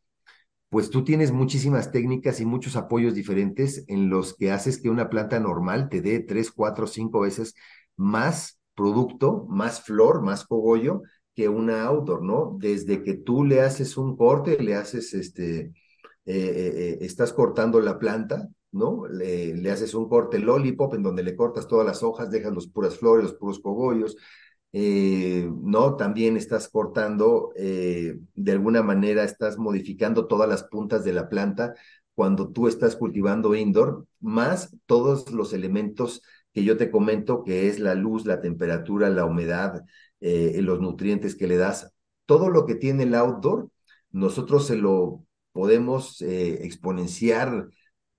pues 0.68 0.90
tú 0.90 1.04
tienes 1.04 1.32
muchísimas 1.32 1.92
técnicas 1.92 2.40
y 2.40 2.44
muchos 2.46 2.76
apoyos 2.76 3.14
diferentes 3.14 3.84
en 3.88 4.10
los 4.10 4.34
que 4.36 4.50
haces 4.52 4.80
que 4.80 4.90
una 4.90 5.08
planta 5.10 5.40
normal 5.40 5.88
te 5.88 6.02
dé 6.02 6.20
tres, 6.20 6.50
cuatro, 6.50 6.86
cinco 6.86 7.20
veces 7.20 7.54
más 7.96 8.60
producto, 8.74 9.46
más 9.48 9.82
flor, 9.82 10.22
más 10.22 10.44
cogollo 10.44 11.02
que 11.34 11.48
una 11.48 11.84
outdoor, 11.84 12.22
¿no? 12.22 12.56
Desde 12.60 13.02
que 13.02 13.14
tú 13.14 13.44
le 13.44 13.60
haces 13.60 13.96
un 13.96 14.16
corte, 14.16 14.58
le 14.62 14.74
haces 14.74 15.14
este, 15.14 15.72
eh, 16.24 16.98
estás 17.00 17.32
cortando 17.32 17.80
la 17.80 17.98
planta, 17.98 18.48
¿no? 18.72 19.06
Le, 19.06 19.54
le, 19.54 19.70
haces 19.70 19.94
un 19.94 20.08
corte 20.08 20.38
lollipop 20.38 20.94
en 20.94 21.02
donde 21.02 21.22
le 21.22 21.36
cortas 21.36 21.68
todas 21.68 21.86
las 21.86 22.02
hojas, 22.02 22.30
dejas 22.30 22.54
las 22.54 22.66
puras 22.66 22.96
flores, 22.98 23.24
los 23.24 23.34
puros 23.34 23.60
cogollos, 23.60 24.16
eh, 24.78 25.50
¿no? 25.62 25.96
También 25.96 26.36
estás 26.36 26.68
cortando, 26.68 27.50
eh, 27.56 28.18
de 28.34 28.52
alguna 28.52 28.82
manera 28.82 29.24
estás 29.24 29.56
modificando 29.56 30.26
todas 30.26 30.48
las 30.50 30.64
puntas 30.64 31.02
de 31.02 31.14
la 31.14 31.30
planta 31.30 31.74
cuando 32.14 32.50
tú 32.52 32.68
estás 32.68 32.94
cultivando 32.94 33.54
indoor, 33.54 34.06
más 34.20 34.76
todos 34.84 35.30
los 35.32 35.54
elementos 35.54 36.20
que 36.52 36.62
yo 36.62 36.76
te 36.76 36.90
comento, 36.90 37.42
que 37.42 37.68
es 37.68 37.78
la 37.78 37.94
luz, 37.94 38.26
la 38.26 38.42
temperatura, 38.42 39.08
la 39.08 39.24
humedad, 39.24 39.82
eh, 40.20 40.60
los 40.60 40.80
nutrientes 40.80 41.36
que 41.36 41.46
le 41.46 41.56
das, 41.56 41.92
todo 42.26 42.50
lo 42.50 42.66
que 42.66 42.74
tiene 42.74 43.04
el 43.04 43.14
outdoor, 43.14 43.70
nosotros 44.10 44.66
se 44.66 44.76
lo 44.76 45.24
podemos 45.52 46.20
exponenciar 46.20 47.70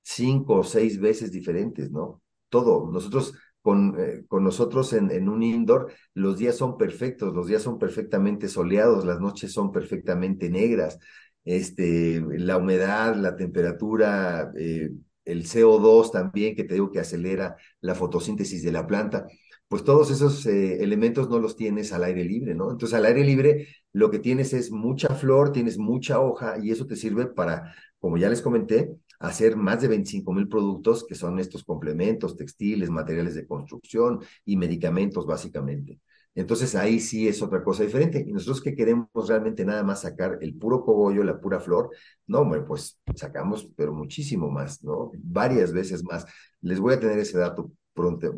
cinco 0.08 0.56
o 0.60 0.64
seis 0.64 1.00
veces 1.00 1.32
diferentes, 1.32 1.92
¿no? 1.92 2.22
Todo. 2.50 2.90
Nosotros, 2.92 3.34
con, 3.62 3.96
eh, 4.00 4.24
con 4.28 4.44
nosotros 4.44 4.94
en, 4.94 5.12
en, 5.12 5.28
un 5.28 5.44
indoor, 5.44 5.92
los 6.14 6.38
días 6.38 6.56
son 6.56 6.78
perfectos, 6.78 7.34
los 7.34 7.48
días 7.48 7.62
son 7.62 7.78
perfectamente 7.78 8.48
soleados, 8.48 9.06
las 9.06 9.20
noches 9.20 9.52
son 9.52 9.72
perfectamente 9.72 10.50
negras, 10.50 10.98
este, 11.44 12.24
la 12.38 12.58
humedad, 12.58 13.16
la 13.16 13.36
temperatura, 13.36 14.52
eh, 14.58 14.92
el 15.26 15.44
CO2 15.46 16.12
también, 16.12 16.56
que 16.56 16.64
te 16.64 16.76
digo 16.76 16.92
que 16.92 17.00
acelera 17.00 17.58
la 17.82 17.96
fotosíntesis 17.96 18.64
de 18.64 18.72
la 18.72 18.88
planta 18.88 19.28
pues 19.68 19.84
todos 19.84 20.12
esos 20.12 20.46
eh, 20.46 20.82
elementos 20.84 21.30
no 21.30 21.40
los 21.40 21.56
tienes 21.58 21.92
al 21.92 22.04
aire 22.06 22.24
libre, 22.24 22.56
¿no? 22.56 22.72
Entonces 22.72 22.98
al 22.98 23.06
aire 23.06 23.24
libre 23.24 23.68
lo 23.92 24.10
que 24.10 24.20
tienes 24.20 24.54
es 24.54 24.72
mucha 24.72 25.10
flor, 25.16 25.52
tienes 25.52 25.78
mucha 25.78 26.20
hoja 26.22 26.58
y 26.62 26.72
eso 26.72 26.88
te 26.88 26.96
sirve 26.96 27.26
para, 27.28 27.76
como 28.00 28.18
ya 28.18 28.30
les 28.30 28.42
comenté, 28.42 28.96
hacer 29.20 29.56
más 29.56 29.82
de 29.82 29.88
25 29.88 30.32
mil 30.34 30.48
productos 30.48 31.06
que 31.06 31.16
son 31.16 31.40
estos 31.40 31.64
complementos, 31.64 32.36
textiles, 32.38 32.90
materiales 32.90 33.36
de 33.36 33.48
construcción 33.48 34.20
y 34.46 34.58
medicamentos 34.58 35.26
básicamente. 35.26 36.00
Entonces 36.36 36.76
ahí 36.76 37.00
sí 37.00 37.28
es 37.28 37.42
otra 37.42 37.64
cosa 37.64 37.84
diferente. 37.84 38.24
Y 38.26 38.32
nosotros 38.32 38.62
que 38.62 38.76
queremos 38.76 39.10
realmente 39.28 39.66
nada 39.66 39.84
más 39.84 40.02
sacar 40.02 40.38
el 40.42 40.54
puro 40.56 40.84
cogollo, 40.84 41.24
la 41.24 41.40
pura 41.42 41.60
flor, 41.60 41.90
no, 42.28 42.42
hombre, 42.42 42.62
pues 42.62 43.00
sacamos, 43.16 43.72
pero 43.76 43.92
muchísimo 43.92 44.50
más, 44.52 44.84
¿no? 44.84 45.12
Varias 45.18 45.74
veces 45.74 46.04
más. 46.04 46.26
Les 46.62 46.80
voy 46.80 46.94
a 46.94 47.00
tener 47.00 47.18
ese 47.18 47.40
dato 47.40 47.72
pronto, 47.94 48.36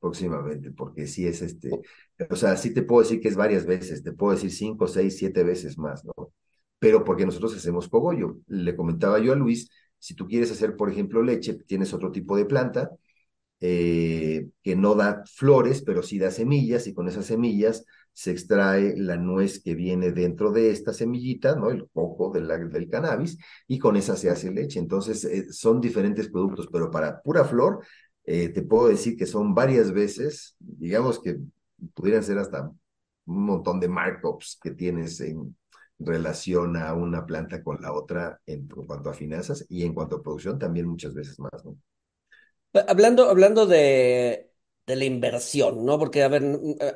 próximamente, 0.00 0.70
porque 0.70 1.06
sí 1.06 1.26
es 1.26 1.42
este, 1.42 1.70
o 2.30 2.36
sea, 2.36 2.56
sí 2.56 2.72
te 2.72 2.82
puedo 2.82 3.02
decir 3.02 3.20
que 3.20 3.28
es 3.28 3.36
varias 3.36 3.66
veces, 3.66 4.02
te 4.02 4.12
puedo 4.12 4.32
decir 4.32 4.50
cinco, 4.50 4.86
seis, 4.88 5.18
siete 5.18 5.44
veces 5.44 5.76
más, 5.76 6.04
¿no? 6.06 6.32
Pero 6.78 7.04
porque 7.04 7.26
nosotros 7.26 7.54
hacemos 7.54 7.88
cogollo. 7.88 8.38
Le 8.48 8.74
comentaba 8.74 9.18
yo 9.20 9.32
a 9.32 9.36
Luis, 9.36 9.70
si 10.02 10.14
tú 10.16 10.26
quieres 10.26 10.50
hacer, 10.50 10.76
por 10.76 10.90
ejemplo, 10.90 11.22
leche, 11.22 11.54
tienes 11.64 11.94
otro 11.94 12.10
tipo 12.10 12.36
de 12.36 12.44
planta 12.44 12.90
eh, 13.60 14.48
que 14.62 14.74
no 14.74 14.96
da 14.96 15.22
flores, 15.26 15.82
pero 15.82 16.02
sí 16.02 16.18
da 16.18 16.32
semillas, 16.32 16.88
y 16.88 16.94
con 16.94 17.06
esas 17.06 17.26
semillas 17.26 17.84
se 18.12 18.32
extrae 18.32 18.96
la 18.96 19.16
nuez 19.16 19.62
que 19.62 19.76
viene 19.76 20.10
dentro 20.10 20.50
de 20.50 20.70
esta 20.70 20.92
semillita, 20.92 21.54
¿no? 21.54 21.70
El 21.70 21.88
coco 21.92 22.32
del 22.32 22.88
cannabis, 22.90 23.38
y 23.68 23.78
con 23.78 23.96
esa 23.96 24.16
se 24.16 24.30
hace 24.30 24.50
leche. 24.50 24.80
Entonces, 24.80 25.24
eh, 25.24 25.52
son 25.52 25.80
diferentes 25.80 26.28
productos, 26.28 26.68
pero 26.72 26.90
para 26.90 27.22
pura 27.22 27.44
flor 27.44 27.84
eh, 28.24 28.48
te 28.48 28.62
puedo 28.62 28.88
decir 28.88 29.16
que 29.16 29.26
son 29.26 29.54
varias 29.54 29.92
veces, 29.92 30.56
digamos 30.58 31.20
que 31.20 31.38
pudieran 31.94 32.24
ser 32.24 32.38
hasta 32.38 32.68
un 33.26 33.44
montón 33.44 33.78
de 33.78 33.88
markups 33.88 34.58
que 34.60 34.72
tienes 34.72 35.20
en 35.20 35.56
relación 36.04 36.76
a 36.76 36.94
una 36.94 37.26
planta 37.26 37.62
con 37.62 37.80
la 37.80 37.92
otra 37.92 38.40
en, 38.46 38.68
cuanto 38.68 39.10
a 39.10 39.14
finanzas 39.14 39.64
y 39.68 39.84
en 39.84 39.94
cuanto 39.94 40.16
a 40.16 40.22
producción 40.22 40.58
también 40.58 40.86
muchas 40.86 41.14
veces 41.14 41.38
más, 41.38 41.64
¿no? 41.64 41.76
Hablando, 42.88 43.28
hablando 43.28 43.66
de, 43.66 44.50
de 44.86 44.96
la 44.96 45.04
inversión, 45.04 45.84
¿no? 45.84 45.98
Porque, 45.98 46.22
a 46.22 46.28
ver, 46.28 46.42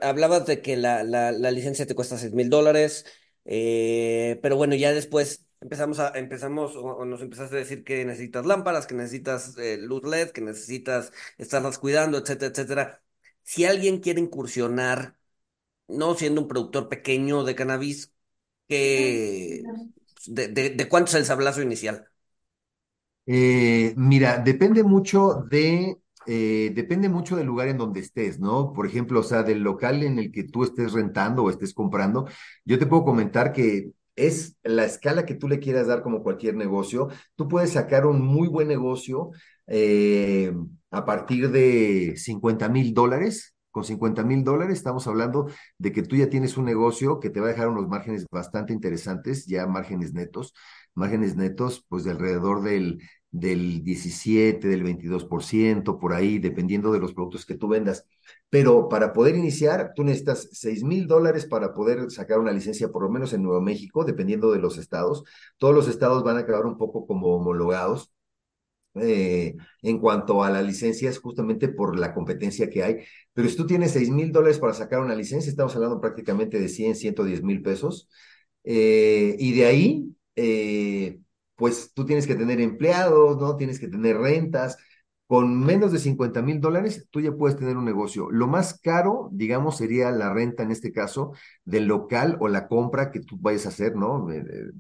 hablabas 0.03 0.47
de 0.47 0.63
que 0.63 0.77
la, 0.77 1.05
la, 1.05 1.51
licencia 1.51 1.87
te 1.87 1.95
cuesta 1.95 2.17
seis 2.19 2.33
mil 2.33 2.49
dólares, 2.51 3.05
eh, 3.45 4.39
pero 4.43 4.57
bueno, 4.57 4.75
ya 4.75 4.93
después 4.93 5.47
empezamos 5.61 5.99
a, 5.99 6.13
empezamos, 6.17 6.77
o, 6.77 6.83
o 6.83 7.05
nos 7.05 7.21
empezaste 7.23 7.57
a 7.57 7.59
decir 7.59 7.85
que 7.85 8.05
necesitas 8.05 8.47
lámparas, 8.47 8.87
que 8.87 8.95
necesitas 8.95 9.57
eh, 9.59 9.79
luz 9.79 10.05
LED, 10.05 10.31
que 10.31 10.41
necesitas 10.41 11.13
estarlas 11.39 11.79
cuidando, 11.79 12.19
etcétera, 12.19 12.51
etcétera. 12.53 13.03
Si 13.43 13.65
alguien 13.65 14.01
quiere 14.01 14.21
incursionar, 14.21 15.17
no 15.89 16.15
siendo 16.15 16.43
un 16.43 16.49
productor 16.49 16.89
pequeño 16.89 17.45
de 17.45 17.55
cannabis, 17.55 18.13
de, 18.69 20.49
de, 20.49 20.89
cuánto 20.89 21.11
es 21.11 21.15
el 21.17 21.25
sablazo 21.25 21.63
inicial? 21.63 22.09
Eh, 23.27 23.93
mira, 23.97 24.39
depende 24.39 24.85
mucho 24.85 25.45
de, 25.51 25.99
eh, 26.27 26.73
depende 26.75 27.09
mucho 27.09 27.37
del 27.37 27.47
lugar 27.47 27.69
en 27.69 27.79
donde 27.79 28.01
estés, 28.01 28.39
¿no? 28.39 28.73
Por 28.73 28.87
ejemplo, 28.87 29.21
o 29.21 29.23
sea, 29.23 29.43
del 29.43 29.61
local 29.63 30.03
en 30.05 30.19
el 30.19 30.31
que 30.33 30.45
tú 30.45 30.63
estés 30.65 30.93
rentando 30.93 31.43
o 31.45 31.51
estés 31.51 31.75
comprando, 31.75 32.27
yo 32.65 32.79
te 32.79 32.87
puedo 32.87 33.05
comentar 33.05 33.53
que 33.53 33.91
es 34.15 34.57
la 34.63 34.85
escala 34.85 35.27
que 35.27 35.35
tú 35.35 35.49
le 35.49 35.59
quieras 35.61 35.89
dar 35.89 36.03
como 36.03 36.23
cualquier 36.23 36.55
negocio. 36.57 37.09
Tú 37.35 37.49
puedes 37.49 37.73
sacar 37.73 38.07
un 38.07 38.23
muy 38.23 38.49
buen 38.49 38.69
negocio 38.69 39.31
eh, 39.67 40.53
a 40.91 41.05
partir 41.05 41.51
de 41.51 42.15
cincuenta 42.17 42.69
mil 42.69 42.95
dólares. 42.95 43.56
Con 43.77 43.85
cincuenta 43.85 44.23
mil 44.25 44.43
dólares 44.43 44.79
estamos 44.79 45.07
hablando 45.07 45.51
de 45.77 45.93
que 45.93 46.03
tú 46.03 46.17
ya 46.17 46.31
tienes 46.31 46.57
un 46.57 46.65
negocio 46.65 47.21
que 47.21 47.29
te 47.29 47.41
va 47.41 47.49
a 47.49 47.51
dejar 47.51 47.69
unos 47.69 47.87
márgenes 47.89 48.25
bastante 48.31 48.73
interesantes, 48.73 49.45
ya 49.45 49.67
márgenes 49.67 50.15
netos, 50.15 50.55
márgenes 50.95 51.37
netos, 51.37 51.85
pues 51.87 52.03
de 52.03 52.13
alrededor 52.13 52.63
del 52.63 53.03
del 53.31 53.85
17, 53.85 54.67
del 54.67 54.83
22%, 54.83 55.99
por 55.99 56.15
ahí, 56.15 56.39
dependiendo 56.39 56.91
de 56.91 57.01
los 57.01 57.13
productos 57.13 57.45
que 57.45 57.55
tú 57.55 57.69
vendas. 57.69 58.07
Pero 58.49 58.89
para 58.89 59.13
poder 59.13 59.37
iniciar, 59.37 59.93
tú 59.95 60.05
necesitas 60.05 60.49
6 60.53 60.83
mil 60.83 61.07
dólares 61.07 61.45
para 61.45 61.75
poder 61.75 62.11
sacar 62.11 62.39
una 62.39 62.53
licencia, 62.53 62.89
por 62.89 63.03
lo 63.03 63.11
menos 63.11 63.35
en 63.35 63.43
Nuevo 63.43 63.61
México, 63.61 64.07
dependiendo 64.07 64.53
de 64.53 64.59
los 64.59 64.79
estados. 64.79 65.23
Todos 65.59 65.75
los 65.75 65.87
estados 65.87 66.25
van 66.25 66.39
a 66.39 66.41
acabar 66.41 66.65
un 66.65 66.79
poco 66.79 67.07
como 67.07 67.37
homologados. 67.37 68.11
Eh, 69.01 69.57
en 69.83 69.99
cuanto 69.99 70.43
a 70.43 70.51
las 70.51 70.65
licencias, 70.65 71.19
justamente 71.19 71.69
por 71.69 71.99
la 71.99 72.15
competencia 72.15 72.71
que 72.71 72.83
hay. 72.83 72.97
Pero 73.35 73.49
si 73.49 73.57
tú 73.57 73.67
tienes 73.67 73.93
6 73.93 74.11
mil 74.11 74.33
dólares 74.33 74.59
para 74.59 74.73
sacar 74.73 75.01
una 75.01 75.15
licencia, 75.15 75.51
estamos 75.51 75.75
hablando 75.77 76.01
prácticamente 76.01 76.59
de 76.59 76.69
100, 76.69 76.97
110 76.97 77.43
mil 77.43 77.63
pesos. 77.63 78.09
Eh, 78.65 79.37
y 79.39 79.53
de 79.55 79.67
ahí, 79.67 80.17
eh, 80.37 81.21
pues 81.57 81.93
tú 81.95 82.05
tienes 82.07 82.27
que 82.27 82.35
tener 82.35 82.61
empleados, 82.61 83.39
¿no? 83.39 83.57
Tienes 83.57 83.79
que 83.79 83.89
tener 83.89 84.17
rentas. 84.19 84.77
Con 85.27 85.61
menos 85.65 85.91
de 85.93 85.99
50 85.99 86.41
mil 86.41 86.61
dólares, 86.61 87.09
tú 87.11 87.21
ya 87.21 87.33
puedes 87.33 87.57
tener 87.59 87.77
un 87.77 87.85
negocio. 87.85 88.31
Lo 88.31 88.47
más 88.47 88.81
caro, 88.81 89.29
digamos, 89.33 89.77
sería 89.77 90.11
la 90.13 90.33
renta 90.33 90.63
en 90.63 90.71
este 90.71 90.93
caso 90.93 91.33
del 91.65 91.87
local 91.87 92.37
o 92.41 92.49
la 92.49 92.69
compra 92.69 93.11
que 93.11 93.21
tú 93.21 93.37
vayas 93.41 93.67
a 93.67 93.71
hacer, 93.71 93.97
¿no? 93.97 94.29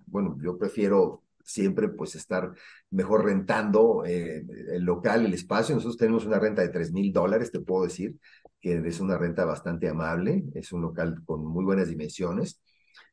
Bueno, 0.07 0.39
yo 0.41 0.57
prefiero 0.57 1.25
siempre 1.47 1.89
pues 1.89 2.15
estar 2.17 2.53
mejor 2.91 3.25
rentando 3.25 4.05
eh, 4.05 4.45
el 4.73 4.83
local, 4.85 5.25
el 5.25 5.35
espacio. 5.35 5.75
Nosotros 5.75 5.97
tenemos 5.97 6.27
una 6.27 6.39
renta 6.39 6.63
de 6.63 6.69
3 6.69 6.93
mil 6.93 7.13
dólares, 7.13 7.53
te 7.53 7.61
puedo 7.61 7.85
decir, 7.85 8.17
que 8.61 8.83
es 8.85 9.01
una 9.01 9.17
renta 9.19 9.45
bastante 9.45 9.89
amable, 9.89 10.45
es 10.55 10.73
un 10.73 10.83
local 10.83 11.23
con 11.25 11.45
muy 11.47 11.65
buenas 11.65 11.89
dimensiones. 11.89 12.61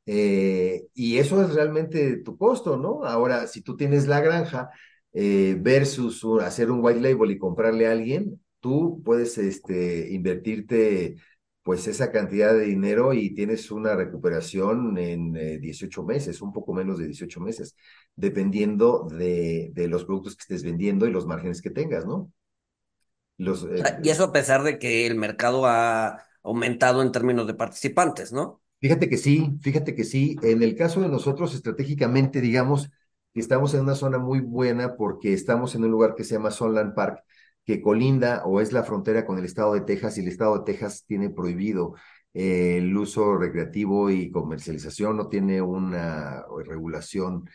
Eh, 0.06 0.84
y 0.94 1.18
eso 1.18 1.42
es 1.44 1.54
realmente 1.54 2.18
tu 2.18 2.38
costo, 2.38 2.78
¿no? 2.78 3.04
Ahora, 3.06 3.48
si 3.48 3.62
tú 3.62 3.76
tienes 3.78 4.08
la 4.08 4.20
granja 4.22 4.70
eh, 5.14 5.56
versus 5.60 6.26
hacer 6.42 6.72
un 6.72 6.84
white 6.84 7.00
label 7.00 7.32
y 7.32 7.38
comprarle 7.38 7.88
a 7.88 7.92
alguien, 7.92 8.42
tú 8.60 9.02
puedes 9.06 9.38
este, 9.38 10.10
invertirte 10.12 11.18
pues 11.64 11.88
esa 11.88 12.12
cantidad 12.12 12.54
de 12.54 12.66
dinero 12.66 13.14
y 13.14 13.34
tienes 13.34 13.72
una 13.72 13.96
recuperación 13.96 14.98
en 14.98 15.36
eh, 15.38 15.58
18 15.60 16.04
meses, 16.04 16.42
un 16.42 16.54
poco 16.54 16.74
menos 16.74 17.00
de 17.00 17.06
18 17.08 17.40
meses, 17.42 17.76
dependiendo 18.16 19.08
de, 19.10 19.72
de 19.74 19.88
los 19.88 20.06
productos 20.06 20.36
que 20.36 20.42
estés 20.42 20.64
vendiendo 20.64 21.08
y 21.08 21.12
los 21.12 21.26
márgenes 21.26 21.62
que 21.62 21.70
tengas, 21.72 22.06
¿no? 22.06 22.32
Los, 23.38 23.64
eh, 23.66 23.84
y 24.04 24.10
eso 24.10 24.26
a 24.26 24.32
pesar 24.32 24.64
de 24.64 24.80
que 24.80 25.06
el 25.08 25.16
mercado 25.16 25.66
ha 25.66 26.24
aumentado 26.44 27.02
en 27.02 27.12
términos 27.12 27.48
de 27.48 27.54
participantes, 27.56 28.32
¿no? 28.32 28.62
Fíjate 28.80 29.10
que 29.10 29.18
sí, 29.18 29.58
fíjate 29.62 29.96
que 29.96 30.04
sí. 30.04 30.36
En 30.44 30.62
el 30.62 30.76
caso 30.76 31.02
de 31.02 31.08
nosotros, 31.10 31.54
estratégicamente, 31.56 32.42
digamos 32.42 32.90
que 33.34 33.40
estamos 33.40 33.74
en 33.74 33.82
una 33.82 33.96
zona 33.96 34.18
muy 34.20 34.42
buena 34.42 34.96
porque 34.98 35.34
estamos 35.34 35.74
en 35.76 35.86
un 35.86 35.92
lugar 35.92 36.16
que 36.16 36.24
se 36.26 36.36
llama 36.36 36.52
Sunland 36.52 36.94
Park, 36.94 37.24
que 37.66 37.82
colinda 37.82 38.44
o 38.46 38.62
es 38.62 38.72
la 38.74 38.84
frontera 38.84 39.26
con 39.26 39.38
el 39.40 39.46
estado 39.46 39.74
de 39.74 39.82
Texas 39.82 40.18
y 40.18 40.22
el 40.22 40.28
estado 40.28 40.58
de 40.60 40.66
Texas 40.66 41.06
tiene 41.08 41.30
prohibido 41.30 41.96
eh, 42.34 42.78
el 42.78 42.96
uso 42.98 43.38
recreativo 43.38 44.10
y 44.10 44.32
comercialización, 44.32 45.18
no 45.18 45.28
tiene 45.30 45.62
una 45.62 46.46
regulación 46.66 47.46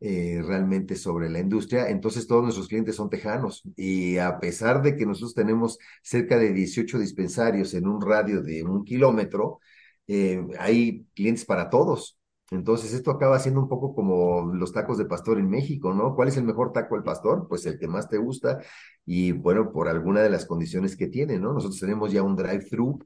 eh, 0.00 0.42
realmente 0.44 0.96
sobre 0.96 1.30
la 1.30 1.38
industria. 1.38 1.88
Entonces 1.88 2.26
todos 2.26 2.42
nuestros 2.42 2.68
clientes 2.68 2.96
son 2.96 3.08
tejanos 3.08 3.62
y 3.76 4.18
a 4.18 4.38
pesar 4.38 4.82
de 4.82 4.96
que 4.96 5.06
nosotros 5.06 5.34
tenemos 5.34 5.78
cerca 6.02 6.36
de 6.36 6.52
18 6.52 6.98
dispensarios 6.98 7.72
en 7.74 7.88
un 7.88 8.00
radio 8.02 8.42
de 8.42 8.64
un 8.64 8.84
kilómetro, 8.84 9.60
eh, 10.06 10.42
hay 10.58 11.06
clientes 11.14 11.44
para 11.46 11.70
todos. 11.70 12.18
Entonces, 12.50 12.92
esto 12.92 13.10
acaba 13.10 13.38
siendo 13.38 13.60
un 13.60 13.68
poco 13.68 13.94
como 13.94 14.52
los 14.54 14.72
tacos 14.72 14.98
de 14.98 15.06
pastor 15.06 15.38
en 15.38 15.48
México, 15.48 15.94
¿no? 15.94 16.14
¿Cuál 16.14 16.28
es 16.28 16.36
el 16.36 16.44
mejor 16.44 16.72
taco 16.72 16.94
del 16.94 17.04
pastor? 17.04 17.46
Pues 17.48 17.64
el 17.66 17.78
que 17.78 17.88
más 17.88 18.08
te 18.08 18.18
gusta 18.18 18.60
y 19.06 19.32
bueno, 19.32 19.72
por 19.72 19.88
alguna 19.88 20.20
de 20.22 20.30
las 20.30 20.46
condiciones 20.46 20.96
que 20.96 21.08
tiene, 21.08 21.38
¿no? 21.38 21.52
Nosotros 21.52 21.80
tenemos 21.80 22.12
ya 22.12 22.22
un 22.22 22.36
drive-thru 22.36 22.98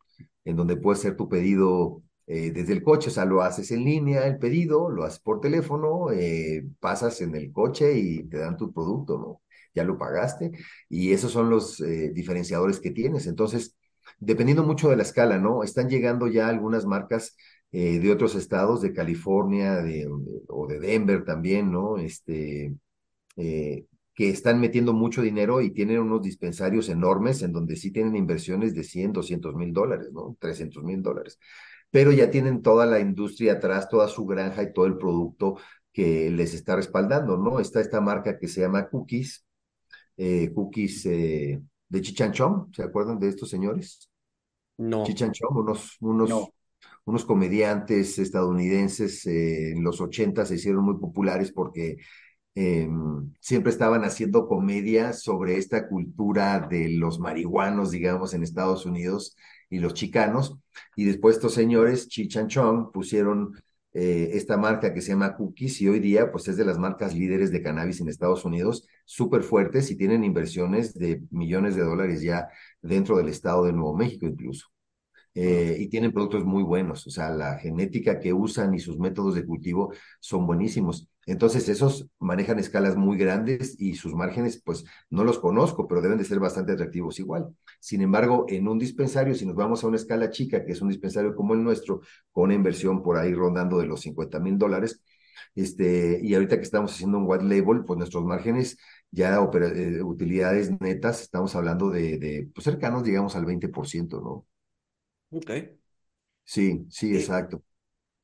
en 0.45 0.57
donde 0.57 0.77
puedes 0.77 1.01
hacer 1.01 1.17
tu 1.17 1.29
pedido 1.29 2.03
eh, 2.27 2.51
desde 2.53 2.75
el 2.75 2.83
coche, 2.83 3.09
o 3.09 3.13
sea, 3.13 3.25
lo 3.25 3.43
haces 3.43 3.71
en 3.71 3.85
línea, 3.85 4.27
el 4.27 4.39
pedido, 4.39 4.91
lo 4.91 5.05
haces 5.05 5.21
por 5.21 5.41
teléfono, 5.41 6.11
eh, 6.11 6.67
pasas 6.81 7.21
en 7.23 7.35
el 7.35 7.53
coche 7.53 7.95
y 7.99 8.25
te 8.25 8.39
dan 8.39 8.57
tu 8.57 8.73
producto, 8.73 9.19
¿no? 9.19 9.43
Ya 9.75 9.85
lo 9.85 9.97
pagaste 9.99 10.53
y 10.89 11.13
esos 11.13 11.33
son 11.33 11.49
los 11.51 11.81
eh, 11.81 12.11
diferenciadores 12.13 12.81
que 12.81 12.91
tienes. 12.91 13.27
Entonces, 13.27 13.77
dependiendo 14.19 14.63
mucho 14.65 14.91
de 14.91 14.97
la 14.97 15.03
escala, 15.05 15.39
¿no? 15.39 15.63
Están 15.63 15.89
llegando 15.89 16.27
ya 16.27 16.49
algunas 16.49 16.85
marcas 16.87 17.37
eh, 17.71 17.99
de 17.99 18.11
otros 18.11 18.35
estados, 18.35 18.81
de 18.81 18.95
California 18.95 19.83
de, 19.83 20.09
o 20.49 20.67
de 20.67 20.81
Denver 20.81 21.25
también, 21.25 21.71
¿no? 21.71 21.99
Este, 21.99 22.75
eh, 23.37 23.85
que 24.15 24.31
están 24.31 24.59
metiendo 24.59 24.95
mucho 24.95 25.21
dinero 25.23 25.61
y 25.61 25.71
tienen 25.71 26.01
unos 26.01 26.23
dispensarios 26.23 26.89
enormes 26.89 27.43
en 27.43 27.53
donde 27.53 27.77
sí 27.77 27.91
tienen 27.93 28.17
inversiones 28.17 28.75
de 28.75 28.83
100, 28.83 29.13
200 29.13 29.55
mil 29.55 29.73
dólares, 29.73 30.09
¿no? 30.13 30.37
300 30.41 30.83
mil 30.83 31.03
dólares. 31.03 31.39
Pero 31.91 32.11
ya 32.11 32.31
tienen 32.31 32.63
toda 32.63 32.87
la 32.87 33.01
industria 33.01 33.55
atrás, 33.55 33.89
toda 33.89 34.09
su 34.09 34.25
granja 34.25 34.63
y 34.63 34.73
todo 34.73 34.87
el 34.87 34.97
producto 34.97 35.59
que 35.93 36.31
les 36.31 36.55
está 36.55 36.75
respaldando, 36.75 37.37
¿no? 37.37 37.61
Está 37.61 37.81
esta 37.81 38.01
marca 38.01 38.39
que 38.39 38.49
se 38.49 38.63
llama 38.63 38.89
Cookies, 38.89 39.45
eh, 40.17 40.51
Cookies 40.55 41.05
de 41.05 42.01
Chichanchón, 42.01 42.73
¿se 42.73 42.83
acuerdan 42.83 43.19
de 43.19 43.29
estos 43.29 43.51
señores? 43.51 44.11
No. 44.79 45.05
Chichanchón, 45.05 45.57
unos, 45.57 45.97
unos, 46.01 46.29
No. 46.29 46.49
Unos 47.09 47.25
comediantes 47.25 48.19
estadounidenses 48.19 49.27
eh, 49.27 49.73
en 49.73 49.83
los 49.83 50.01
80 50.01 50.45
se 50.45 50.57
hicieron 50.57 50.85
muy 50.85 50.99
populares 50.99 51.53
porque 51.53 51.97
eh, 52.55 52.89
siempre 53.41 53.73
estaban 53.73 54.05
haciendo 54.05 54.47
comedia 54.47 55.15
sobre 55.15 55.57
esta 55.57 55.89
cultura 55.89 56.61
de 56.69 56.91
los 56.91 57.19
marihuanos, 57.19 57.91
digamos, 57.93 58.35
en 58.35 58.43
Estados 58.43 58.85
Unidos 58.85 59.37
y 59.71 59.79
los 59.79 59.95
chicanos. 59.95 60.59
Y 60.97 61.05
después 61.07 61.37
estos 61.37 61.55
señores, 61.55 62.09
Chichanchón, 62.09 62.93
pusieron 62.93 63.53
eh, 63.95 64.31
esta 64.35 64.59
marca 64.59 64.93
que 64.93 65.01
se 65.01 65.13
llama 65.13 65.35
Cookies 65.35 65.81
y 65.81 65.89
hoy 65.89 66.01
día 66.01 66.31
pues 66.31 66.47
es 66.49 66.59
de 66.59 66.65
las 66.67 66.79
marcas 66.79 67.15
líderes 67.15 67.51
de 67.53 67.63
cannabis 67.63 68.01
en 68.01 68.09
Estados 68.09 68.45
Unidos, 68.45 68.87
súper 69.07 69.43
fuertes 69.43 69.91
y 69.91 69.97
tienen 69.97 70.25
inversiones 70.25 70.93
de 70.95 71.23
millones 71.31 71.75
de 71.75 71.85
dólares 71.85 72.21
ya 72.21 72.49
dentro 72.83 73.17
del 73.17 73.29
estado 73.29 73.65
de 73.65 73.73
Nuevo 73.73 73.97
México 73.97 74.27
incluso. 74.27 74.69
Eh, 75.41 75.77
y 75.79 75.87
tienen 75.89 76.13
productos 76.13 76.45
muy 76.45 76.65
buenos, 76.65 77.07
o 77.07 77.11
sea, 77.11 77.31
la 77.31 77.59
genética 77.59 78.19
que 78.19 78.33
usan 78.33 78.75
y 78.75 78.81
sus 78.81 78.99
métodos 78.99 79.37
de 79.37 79.47
cultivo 79.47 79.93
son 80.19 80.47
buenísimos. 80.49 81.09
Entonces, 81.27 81.69
esos 81.69 82.09
manejan 82.19 82.59
escalas 82.59 82.97
muy 82.97 83.17
grandes 83.17 83.77
y 83.79 83.95
sus 83.95 84.15
márgenes, 84.15 84.61
pues 84.61 84.85
no 85.11 85.23
los 85.23 85.39
conozco, 85.39 85.87
pero 85.87 86.01
deben 86.03 86.19
de 86.19 86.25
ser 86.25 86.41
bastante 86.41 86.73
atractivos 86.73 87.21
igual. 87.21 87.55
Sin 87.79 88.01
embargo, 88.03 88.47
en 88.49 88.67
un 88.67 88.81
dispensario, 88.81 89.33
si 89.37 89.47
nos 89.47 89.55
vamos 89.55 89.85
a 89.85 89.87
una 89.87 89.97
escala 89.97 90.31
chica, 90.31 90.65
que 90.65 90.73
es 90.73 90.81
un 90.83 90.89
dispensario 90.89 91.37
como 91.37 91.55
el 91.55 91.63
nuestro, 91.63 92.01
con 92.33 92.45
una 92.47 92.55
inversión 92.55 93.03
por 93.03 93.17
ahí 93.17 93.33
rondando 93.33 93.79
de 93.79 93.87
los 93.87 94.01
50 94.01 94.41
mil 94.41 94.59
dólares, 94.59 95.03
este, 95.55 96.19
y 96.21 96.35
ahorita 96.35 96.57
que 96.57 96.63
estamos 96.63 96.93
haciendo 96.93 97.19
un 97.19 97.25
white 97.29 97.45
label, 97.45 97.85
pues 97.85 97.97
nuestros 97.99 98.25
márgenes 98.25 98.77
ya 99.13 99.37
eh, 99.37 100.03
utilidades 100.03 100.81
netas, 100.81 101.23
estamos 101.23 101.55
hablando 101.55 101.91
de, 101.91 102.19
de 102.19 102.51
pues 102.55 102.65
cercanos, 102.65 103.05
digamos, 103.05 103.37
al 103.37 103.47
20%, 103.47 104.21
¿no? 104.21 104.47
Ok. 105.31 105.51
Sí, 106.45 106.85
sí, 106.91 107.15
Eh, 107.15 107.17
exacto. 107.17 107.63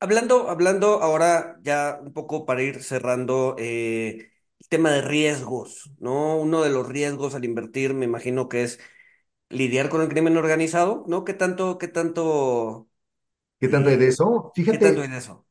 hablando, 0.01 0.49
hablando 0.49 1.01
ahora 1.03 1.59
ya 1.63 1.99
un 2.03 2.13
poco 2.13 2.45
para 2.45 2.63
ir 2.63 2.83
cerrando 2.83 3.55
eh, 3.59 4.31
el 4.59 4.67
tema 4.69 4.91
de 4.91 5.01
riesgos, 5.01 5.91
¿no? 5.99 6.37
Uno 6.37 6.63
de 6.63 6.69
los 6.71 6.87
riesgos 6.89 7.35
al 7.35 7.45
invertir, 7.45 7.93
me 7.93 8.05
imagino 8.05 8.49
que 8.49 8.63
es 8.63 8.79
lidiar 9.49 9.89
con 9.89 10.01
el 10.01 10.09
crimen 10.09 10.37
organizado, 10.37 11.05
¿no? 11.07 11.25
¿Qué 11.25 11.33
tanto, 11.33 11.77
qué 11.79 11.87
tanto, 11.89 12.89
¿Qué 13.59 13.67
tanto 13.67 13.89
hay 13.89 13.97
de 13.97 14.07
eso? 14.07 14.51
qué 14.69 14.77
tanto 14.79 15.01
hay 15.01 15.07
Fíjate, 15.07 15.09
de 15.09 15.17
eso? 15.17 15.45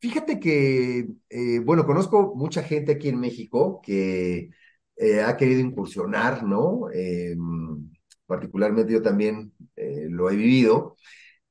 fíjate 0.00 0.40
que, 0.40 1.08
eh, 1.30 1.58
bueno, 1.64 1.86
conozco 1.86 2.34
mucha 2.34 2.62
gente 2.62 2.92
aquí 2.92 3.08
en 3.08 3.20
México 3.20 3.80
que 3.82 4.50
eh, 4.96 5.22
ha 5.22 5.36
querido 5.36 5.60
incursionar, 5.60 6.44
¿no? 6.44 6.90
Eh, 6.92 7.34
particularmente 8.26 8.92
yo 8.92 9.02
también 9.02 9.52
eh, 9.76 10.06
lo 10.10 10.30
he 10.30 10.36
vivido. 10.36 10.96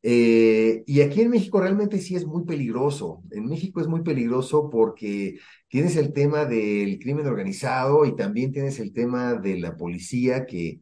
Eh, 0.06 0.84
y 0.86 1.02
aquí 1.02 1.22
en 1.22 1.30
México 1.30 1.62
realmente 1.62 2.00
sí 2.00 2.16
es 2.16 2.26
muy 2.26 2.44
peligroso. 2.46 3.24
En 3.32 3.46
México 3.46 3.80
es 3.82 3.88
muy 3.88 4.02
peligroso 4.04 4.70
porque 4.70 5.40
tienes 5.70 5.96
el 5.96 6.14
tema 6.14 6.46
del 6.46 7.00
crimen 7.00 7.28
organizado 7.28 8.06
y 8.06 8.16
también 8.16 8.52
tienes 8.52 8.80
el 8.80 8.94
tema 8.94 9.36
de 9.36 9.58
la 9.60 9.78
policía 9.78 10.46
que 10.46 10.82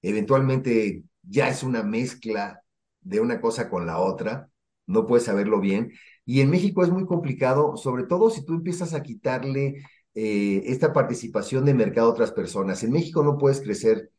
eventualmente 0.00 1.04
ya 1.22 1.48
es 1.48 1.62
una 1.62 1.82
mezcla 1.82 2.62
de 3.00 3.20
una 3.20 3.40
cosa 3.40 3.68
con 3.68 3.86
la 3.86 3.98
otra. 3.98 4.50
No 4.86 5.06
puedes 5.06 5.24
saberlo 5.26 5.60
bien. 5.60 5.92
Y 6.24 6.40
en 6.40 6.50
México 6.50 6.82
es 6.84 6.90
muy 6.90 7.06
complicado, 7.06 7.76
sobre 7.76 8.04
todo 8.04 8.30
si 8.30 8.44
tú 8.44 8.54
empiezas 8.54 8.94
a 8.94 9.02
quitarle 9.02 9.84
eh, 10.14 10.62
esta 10.66 10.92
participación 10.92 11.64
de 11.64 11.74
mercado 11.74 12.08
a 12.08 12.12
otras 12.12 12.32
personas. 12.32 12.82
En 12.82 12.92
México 12.92 13.22
no 13.22 13.38
puedes 13.38 13.60
crecer 13.60 14.11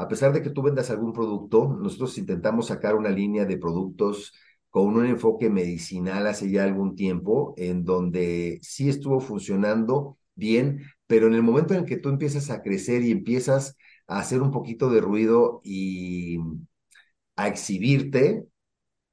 a 0.00 0.08
pesar 0.08 0.32
de 0.32 0.42
que 0.42 0.50
tú 0.50 0.62
vendas 0.62 0.90
algún 0.90 1.12
producto, 1.12 1.76
nosotros 1.80 2.16
intentamos 2.18 2.68
sacar 2.68 2.94
una 2.96 3.10
línea 3.10 3.44
de 3.44 3.58
productos 3.58 4.32
con 4.70 4.86
un 4.96 5.06
enfoque 5.06 5.50
medicinal 5.50 6.26
hace 6.26 6.50
ya 6.50 6.64
algún 6.64 6.94
tiempo, 6.96 7.54
en 7.56 7.84
donde 7.84 8.58
sí 8.62 8.88
estuvo 8.88 9.20
funcionando 9.20 10.18
bien, 10.34 10.82
pero 11.06 11.26
en 11.26 11.34
el 11.34 11.42
momento 11.42 11.74
en 11.74 11.84
que 11.86 11.96
tú 11.96 12.08
empiezas 12.08 12.50
a 12.50 12.62
crecer 12.62 13.02
y 13.02 13.10
empiezas 13.10 13.76
a 14.06 14.20
hacer 14.20 14.42
un 14.42 14.50
poquito 14.52 14.90
de 14.90 15.00
ruido 15.00 15.60
y 15.64 16.38
a 17.36 17.48
exhibirte, 17.48 18.46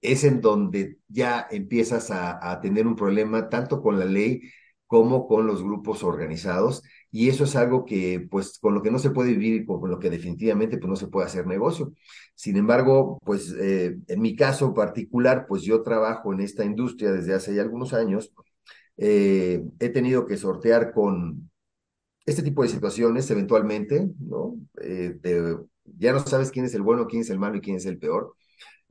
es 0.02 0.24
en 0.24 0.42
donde 0.42 1.00
ya 1.08 1.48
empiezas 1.52 2.12
a, 2.12 2.52
a 2.52 2.62
tener 2.62 2.88
un 2.88 2.96
problema 2.96 3.50
tanto 3.50 3.82
con 3.82 4.00
la 4.00 4.06
ley 4.06 4.42
como 4.88 5.28
con 5.28 5.48
los 5.48 5.64
grupos 5.64 6.04
organizados. 6.04 6.84
Y 7.12 7.30
eso 7.30 7.46
es 7.46 7.56
algo 7.56 7.86
que, 7.86 8.28
pues, 8.30 8.60
con 8.60 8.74
lo 8.74 8.82
que 8.82 8.92
no 8.92 9.00
se 9.00 9.12
puede 9.12 9.32
vivir 9.32 9.62
y 9.62 9.66
con 9.66 9.90
lo 9.90 10.00
que 10.00 10.10
definitivamente, 10.10 10.78
pues, 10.78 10.90
no 10.90 10.96
se 10.96 11.08
puede 11.08 11.28
hacer 11.28 11.48
negocio. 11.48 11.94
Sin 12.36 12.58
embargo, 12.58 13.20
pues, 13.26 13.54
eh, 13.60 13.98
en 14.08 14.22
mi 14.22 14.36
caso 14.36 14.74
particular, 14.74 15.46
pues, 15.48 15.64
yo 15.64 15.84
trabajo 15.84 16.34
en 16.34 16.42
esta 16.42 16.66
industria 16.66 17.12
desde 17.12 17.34
hace 17.34 17.56
ya 17.56 17.62
algunos 17.62 17.94
años. 17.94 18.34
Eh, 18.98 19.64
he 19.80 19.90
tenido 19.90 20.26
que 20.26 20.38
sortear 20.38 20.92
con 20.92 21.50
este 22.26 22.44
tipo 22.44 22.64
de 22.64 22.70
situaciones 22.70 23.30
eventualmente, 23.32 24.10
¿no? 24.20 24.56
Eh, 24.82 25.18
ya 25.86 26.12
no 26.14 26.20
sabes 26.20 26.52
quién 26.52 26.66
es 26.66 26.74
el 26.76 26.82
bueno, 26.82 27.08
quién 27.08 27.22
es 27.22 27.30
el 27.30 27.40
malo 27.40 27.58
y 27.58 27.62
quién 27.62 27.78
es 27.78 27.86
el 27.86 27.98
peor, 28.00 28.36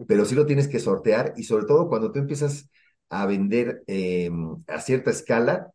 pero 0.09 0.25
sí 0.25 0.35
lo 0.35 0.47
tienes 0.47 0.69
que 0.69 0.81
sortear 0.81 1.35
y 1.37 1.45
sobre 1.45 1.67
todo 1.67 1.89
cuando 1.89 2.13
tú 2.13 2.19
empiezas 2.19 2.71
a 3.11 3.27
vender 3.27 3.83
eh, 3.87 4.31
a 4.67 4.81
cierta 4.81 5.11
escala, 5.11 5.71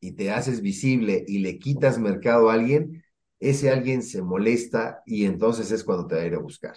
y 0.00 0.12
te 0.12 0.30
haces 0.30 0.60
visible 0.60 1.24
y 1.26 1.38
le 1.40 1.58
quitas 1.58 1.98
mercado 1.98 2.50
a 2.50 2.54
alguien, 2.54 3.02
ese 3.40 3.70
alguien 3.70 4.02
se 4.02 4.22
molesta 4.22 5.02
y 5.06 5.24
entonces 5.24 5.70
es 5.70 5.84
cuando 5.84 6.06
te 6.06 6.14
va 6.16 6.22
a 6.22 6.26
ir 6.26 6.34
a 6.34 6.38
buscar. 6.40 6.76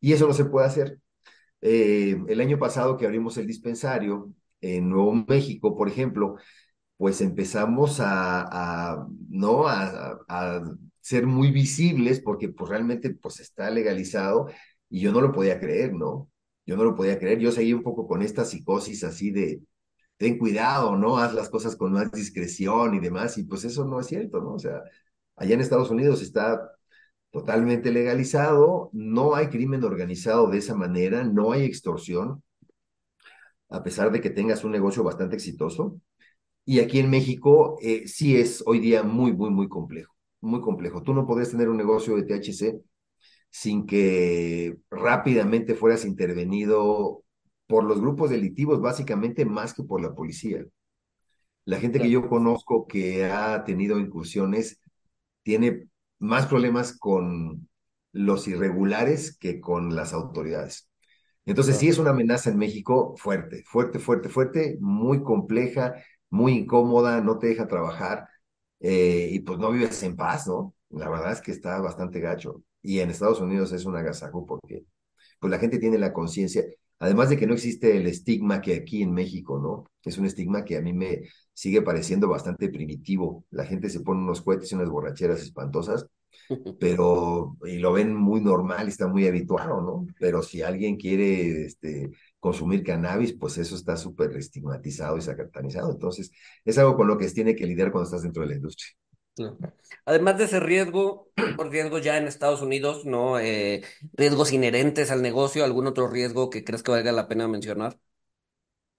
Y 0.00 0.12
eso 0.12 0.26
no 0.26 0.34
se 0.34 0.44
puede 0.46 0.66
hacer. 0.66 0.98
Eh, 1.60 2.16
el 2.28 2.40
año 2.40 2.58
pasado 2.58 2.96
que 2.96 3.06
abrimos 3.06 3.38
el 3.38 3.46
dispensario 3.46 4.32
en 4.60 4.88
Nuevo 4.90 5.14
México, 5.28 5.76
por 5.76 5.88
ejemplo, 5.88 6.36
pues 6.96 7.20
empezamos 7.20 7.98
a, 8.00 9.06
¿no? 9.28 9.66
A, 9.68 10.62
ser 11.00 11.26
muy 11.26 11.50
visibles 11.50 12.20
porque 12.20 12.48
pues 12.48 12.70
realmente 12.70 13.10
pues 13.10 13.38
está 13.40 13.70
legalizado 13.70 14.48
y 14.88 15.00
yo 15.00 15.12
no 15.12 15.20
lo 15.20 15.32
podía 15.32 15.60
creer, 15.60 15.92
¿no? 15.92 16.30
Yo 16.66 16.76
no 16.76 16.84
lo 16.84 16.94
podía 16.96 17.18
creer, 17.18 17.40
yo 17.40 17.52
seguía 17.52 17.76
un 17.76 17.82
poco 17.82 18.06
con 18.08 18.22
esta 18.22 18.44
psicosis 18.46 19.04
así 19.04 19.30
de, 19.30 19.60
ten 20.16 20.38
cuidado, 20.38 20.96
¿no? 20.96 21.18
Haz 21.18 21.34
las 21.34 21.48
cosas 21.50 21.76
con 21.76 21.92
más 21.92 22.12
discreción 22.12 22.94
y 22.94 23.00
demás, 23.00 23.38
y 23.38 23.44
pues 23.44 23.64
eso 23.64 23.84
no 23.84 24.00
es 24.00 24.06
cierto, 24.06 24.40
¿no? 24.40 24.54
O 24.54 24.58
sea, 24.58 24.82
allá 25.36 25.54
en 25.54 25.60
Estados 25.60 25.90
Unidos 25.90 26.22
está 26.22 26.70
totalmente 27.30 27.92
legalizado, 27.92 28.90
no 28.92 29.34
hay 29.34 29.48
crimen 29.48 29.84
organizado 29.84 30.48
de 30.50 30.58
esa 30.58 30.74
manera, 30.76 31.24
no 31.24 31.52
hay 31.52 31.64
extorsión, 31.64 32.42
a 33.68 33.82
pesar 33.82 34.10
de 34.12 34.20
que 34.20 34.30
tengas 34.30 34.64
un 34.64 34.72
negocio 34.72 35.02
bastante 35.02 35.36
exitoso. 35.36 36.00
Y 36.66 36.80
aquí 36.80 37.00
en 37.00 37.10
México 37.10 37.78
eh, 37.82 38.08
sí 38.08 38.36
es 38.36 38.62
hoy 38.66 38.80
día 38.80 39.04
muy, 39.04 39.32
muy, 39.34 39.50
muy 39.50 39.68
complejo, 39.68 40.14
muy 40.42 40.62
complejo. 40.62 41.02
Tú 41.02 41.14
no 41.14 41.26
podrías 41.26 41.52
tener 41.52 41.70
un 41.70 41.78
negocio 41.78 42.16
de 42.16 42.24
THC 42.24 42.82
sin 43.50 43.86
que 43.86 44.78
rápidamente 44.90 45.74
fueras 45.76 46.04
intervenido 46.06 47.23
por 47.66 47.84
los 47.84 48.00
grupos 48.00 48.30
delictivos, 48.30 48.80
básicamente 48.80 49.44
más 49.44 49.74
que 49.74 49.84
por 49.84 50.00
la 50.00 50.14
policía. 50.14 50.64
La 51.64 51.80
gente 51.80 52.00
que 52.00 52.10
yo 52.10 52.28
conozco 52.28 52.86
que 52.86 53.24
ha 53.24 53.64
tenido 53.64 53.98
incursiones 53.98 54.80
tiene 55.42 55.88
más 56.18 56.46
problemas 56.46 56.98
con 56.98 57.68
los 58.12 58.46
irregulares 58.48 59.36
que 59.38 59.60
con 59.60 59.94
las 59.96 60.12
autoridades. 60.12 60.88
Entonces 61.46 61.76
sí 61.76 61.88
es 61.88 61.98
una 61.98 62.10
amenaza 62.10 62.50
en 62.50 62.58
México 62.58 63.14
fuerte, 63.16 63.64
fuerte, 63.66 63.98
fuerte, 63.98 64.28
fuerte, 64.28 64.78
muy 64.80 65.22
compleja, 65.22 65.94
muy 66.30 66.52
incómoda, 66.52 67.20
no 67.20 67.38
te 67.38 67.48
deja 67.48 67.68
trabajar 67.68 68.28
eh, 68.80 69.28
y 69.32 69.40
pues 69.40 69.58
no 69.58 69.70
vives 69.70 70.02
en 70.02 70.16
paz, 70.16 70.46
¿no? 70.46 70.74
La 70.90 71.08
verdad 71.08 71.32
es 71.32 71.40
que 71.40 71.52
está 71.52 71.80
bastante 71.80 72.20
gacho. 72.20 72.62
Y 72.82 73.00
en 73.00 73.10
Estados 73.10 73.40
Unidos 73.40 73.72
es 73.72 73.84
un 73.84 73.96
agasajo 73.96 74.46
porque 74.46 74.84
pues 75.40 75.50
la 75.50 75.58
gente 75.58 75.78
tiene 75.78 75.98
la 75.98 76.12
conciencia. 76.12 76.64
Además 77.04 77.28
de 77.28 77.36
que 77.36 77.46
no 77.46 77.52
existe 77.52 77.98
el 77.98 78.06
estigma 78.06 78.62
que 78.62 78.74
aquí 78.76 79.02
en 79.02 79.12
México, 79.12 79.58
¿no? 79.58 79.84
Es 80.02 80.16
un 80.16 80.24
estigma 80.24 80.64
que 80.64 80.78
a 80.78 80.80
mí 80.80 80.94
me 80.94 81.28
sigue 81.52 81.82
pareciendo 81.82 82.28
bastante 82.28 82.70
primitivo. 82.70 83.44
La 83.50 83.66
gente 83.66 83.90
se 83.90 84.00
pone 84.00 84.22
unos 84.22 84.40
cohetes 84.40 84.72
y 84.72 84.74
unas 84.74 84.88
borracheras 84.88 85.42
espantosas, 85.42 86.06
pero 86.80 87.58
y 87.66 87.76
lo 87.76 87.92
ven 87.92 88.14
muy 88.14 88.40
normal, 88.40 88.88
está 88.88 89.06
muy 89.06 89.26
habituado, 89.26 89.82
¿no? 89.82 90.06
Pero 90.18 90.42
si 90.42 90.62
alguien 90.62 90.96
quiere 90.96 91.66
este, 91.66 92.10
consumir 92.40 92.82
cannabis, 92.82 93.34
pues 93.34 93.58
eso 93.58 93.76
está 93.76 93.98
súper 93.98 94.34
estigmatizado 94.38 95.18
y 95.18 95.20
satanizado. 95.20 95.92
Entonces, 95.92 96.30
es 96.64 96.78
algo 96.78 96.96
con 96.96 97.06
lo 97.06 97.18
que 97.18 97.28
tiene 97.28 97.54
que 97.54 97.66
lidiar 97.66 97.92
cuando 97.92 98.06
estás 98.06 98.22
dentro 98.22 98.42
de 98.42 98.48
la 98.48 98.54
industria. 98.56 98.94
Además 100.04 100.38
de 100.38 100.44
ese 100.44 100.60
riesgo, 100.60 101.30
riesgos 101.70 102.02
ya 102.02 102.18
en 102.18 102.26
Estados 102.26 102.62
Unidos, 102.62 103.04
¿no? 103.04 103.38
Eh, 103.38 103.82
riesgos 104.12 104.52
inherentes 104.52 105.10
al 105.10 105.22
negocio, 105.22 105.64
¿algún 105.64 105.86
otro 105.86 106.08
riesgo 106.08 106.50
que 106.50 106.64
crees 106.64 106.82
que 106.82 106.92
valga 106.92 107.12
la 107.12 107.28
pena 107.28 107.48
mencionar? 107.48 107.98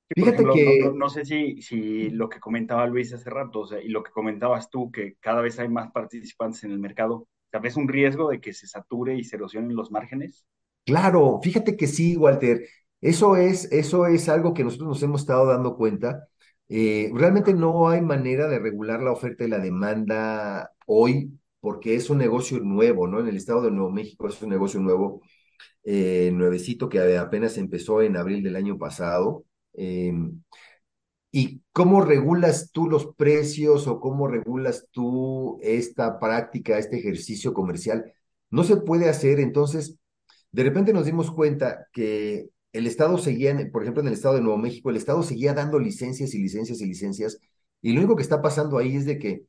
Sí, 0.08 0.22
por 0.22 0.30
ejemplo, 0.30 0.56
no, 0.56 0.92
no, 0.92 0.98
no, 0.98 1.10
sé 1.10 1.26
si, 1.26 1.62
si 1.62 2.10
lo 2.12 2.30
que 2.30 2.40
comentaba 2.40 2.86
Luis 2.86 3.12
hace 3.14 3.30
rato, 3.30 3.62
o 3.62 3.68
sea, 3.68 3.82
y 3.82 3.90
lo 3.90 4.04
que 4.04 4.12
comentabas 4.12 4.70
tú, 4.70 4.92
que 4.92 5.16
cada 5.20 5.42
vez 5.42 5.58
hay 5.60 5.68
más 5.68 5.92
participantes 5.92 6.64
en 6.64 6.72
el 6.72 6.80
mercado, 6.80 7.28
¿sabes 7.52 7.76
un 7.76 7.88
riesgo 7.88 8.30
de 8.30 8.40
que 8.40 8.54
se 8.54 8.68
sature 8.68 9.16
y 9.16 9.24
se 9.24 9.36
erosionen 9.36 9.76
los 9.76 9.90
márgenes? 9.90 10.46
Claro, 10.86 11.40
fíjate 11.42 11.76
que 11.76 11.88
sí, 11.88 12.16
Walter. 12.16 12.68
Eso 13.02 13.36
es, 13.36 13.72
eso 13.72 14.06
es 14.06 14.30
algo 14.30 14.54
que 14.54 14.64
nosotros 14.64 14.88
nos 14.90 15.04
hemos 15.04 15.22
estado 15.22 15.48
dando 15.48 15.76
cuenta. 15.76 16.28
Eh, 16.70 17.12
realmente 17.14 17.54
no 17.54 17.90
hay 17.90 18.02
manera 18.02 18.48
de 18.48 18.60
regular 18.60 19.02
la 19.02 19.12
oferta 19.12 19.44
y 19.44 19.48
la 19.50 19.60
demanda 19.60 20.72
hoy 20.88 21.32
porque 21.60 21.96
es 21.96 22.10
un 22.10 22.20
negocio 22.20 22.60
nuevo, 22.60 23.08
¿no? 23.08 23.20
En 23.20 23.28
el 23.28 23.38
estado 23.38 23.64
de 23.64 23.72
Nuevo 23.72 23.92
México 23.92 24.28
es 24.28 24.42
un 24.42 24.50
negocio 24.50 24.80
nuevo, 24.80 25.22
eh, 25.84 26.32
nuevecito 26.34 26.90
que 26.90 27.18
apenas 27.18 27.58
empezó 27.58 28.02
en 28.02 28.18
abril 28.18 28.44
del 28.44 28.56
año 28.56 28.78
pasado. 28.78 29.46
Eh, 29.74 30.14
¿Y 31.32 31.62
cómo 31.74 32.02
regulas 32.02 32.72
tú 32.72 32.90
los 32.90 33.14
precios 33.16 33.88
o 33.88 34.00
cómo 34.00 34.28
regulas 34.28 34.88
tú 34.92 35.60
esta 35.62 36.20
práctica, 36.20 36.78
este 36.78 36.98
ejercicio 36.98 37.54
comercial? 37.54 38.14
No 38.50 38.64
se 38.64 38.78
puede 38.78 39.10
hacer, 39.10 39.40
entonces, 39.40 39.98
de 40.52 40.64
repente 40.64 40.94
nos 40.94 41.06
dimos 41.06 41.32
cuenta 41.32 41.88
que 41.92 42.50
el 42.78 42.88
Estado 42.88 43.18
seguía, 43.18 43.56
por 43.72 43.84
ejemplo, 43.84 44.02
en 44.02 44.08
el 44.08 44.14
Estado 44.14 44.36
de 44.36 44.42
Nuevo 44.42 44.58
México, 44.58 44.90
el 44.90 44.98
Estado 44.98 45.24
seguía 45.24 45.54
dando 45.54 45.80
licencias 45.80 46.34
y 46.34 46.40
licencias 46.40 46.82
y 46.82 46.86
licencias, 46.86 47.40
y 47.82 47.94
lo 47.94 48.00
único 48.00 48.16
que 48.16 48.24
está 48.24 48.42
pasando 48.42 48.78
ahí 48.78 48.96
es 48.96 49.06
de 49.06 49.18
que 49.20 49.44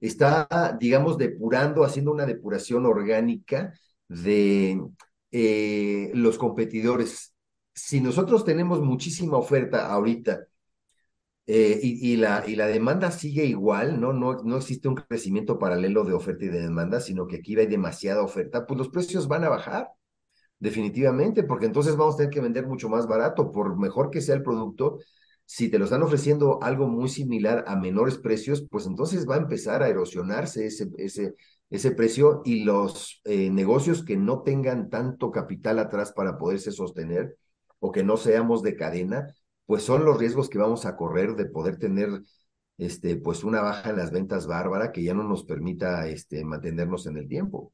está, 0.00 0.76
digamos, 0.80 1.18
depurando, 1.18 1.84
haciendo 1.84 2.12
una 2.12 2.26
depuración 2.26 2.86
orgánica 2.86 3.74
de 4.08 4.80
eh, 5.30 6.10
los 6.14 6.38
competidores. 6.38 7.34
Si 7.74 8.00
nosotros 8.00 8.44
tenemos 8.44 8.80
muchísima 8.80 9.36
oferta 9.36 9.86
ahorita 9.92 10.46
eh, 11.46 11.78
y, 11.82 12.16
la 12.16 12.40
demanda 12.66 13.12
sigue 13.12 13.44
igual, 13.44 14.00
¿no? 14.00 14.12
¿no? 14.12 14.42
No 14.42 14.56
existe 14.56 14.88
un 14.88 14.96
crecimiento 14.96 15.58
paralelo 15.58 16.04
de 16.04 16.12
oferta 16.14 16.44
y 16.44 16.48
de 16.48 16.60
demanda, 16.62 17.00
sino 17.00 17.26
que 17.28 17.36
aquí 17.36 17.56
hay 17.56 17.66
demasiada 17.66 18.22
oferta, 18.22 18.66
pues 18.66 18.78
los 18.78 18.88
precios 18.88 19.28
van 19.28 19.44
a 19.44 19.48
bajar, 19.48 19.90
definitivamente, 20.58 21.42
porque 21.42 21.66
entonces 21.66 21.96
vamos 21.96 22.14
a 22.14 22.18
tener 22.18 22.32
que 22.32 22.40
vender 22.40 22.66
mucho 22.66 22.88
más 22.88 23.06
barato, 23.06 23.52
por 23.52 23.78
mejor 23.78 24.10
que 24.10 24.20
sea 24.20 24.34
el 24.34 24.42
producto, 24.42 24.98
si 25.44 25.70
te 25.70 25.78
lo 25.78 25.84
están 25.84 26.02
ofreciendo 26.02 26.58
algo 26.62 26.88
muy 26.88 27.08
similar 27.08 27.64
a 27.68 27.76
menores 27.76 28.18
precios, 28.18 28.66
pues 28.68 28.86
entonces 28.86 29.28
va 29.28 29.36
a 29.36 29.38
empezar 29.38 29.82
a 29.82 29.88
erosionarse 29.88 30.66
ese, 30.66 30.88
ese, 30.98 31.34
ese 31.70 31.92
precio 31.92 32.42
y 32.44 32.64
los 32.64 33.20
eh, 33.24 33.50
negocios 33.50 34.04
que 34.04 34.16
no 34.16 34.42
tengan 34.42 34.90
tanto 34.90 35.30
capital 35.30 35.78
atrás 35.78 36.12
para 36.12 36.36
poderse 36.36 36.72
sostener 36.72 37.36
o 37.78 37.92
que 37.92 38.02
no 38.02 38.16
seamos 38.16 38.62
de 38.62 38.76
cadena, 38.76 39.34
pues 39.66 39.84
son 39.84 40.04
los 40.04 40.18
riesgos 40.18 40.48
que 40.48 40.58
vamos 40.58 40.84
a 40.84 40.96
correr 40.96 41.36
de 41.36 41.46
poder 41.46 41.78
tener 41.78 42.22
este, 42.78 43.16
pues 43.16 43.44
una 43.44 43.62
baja 43.62 43.90
en 43.90 43.96
las 43.96 44.10
ventas 44.10 44.46
bárbara 44.46 44.92
que 44.92 45.02
ya 45.02 45.14
no 45.14 45.22
nos 45.22 45.44
permita 45.44 46.08
este, 46.08 46.44
mantenernos 46.44 47.06
en 47.06 47.18
el 47.18 47.28
tiempo. 47.28 47.72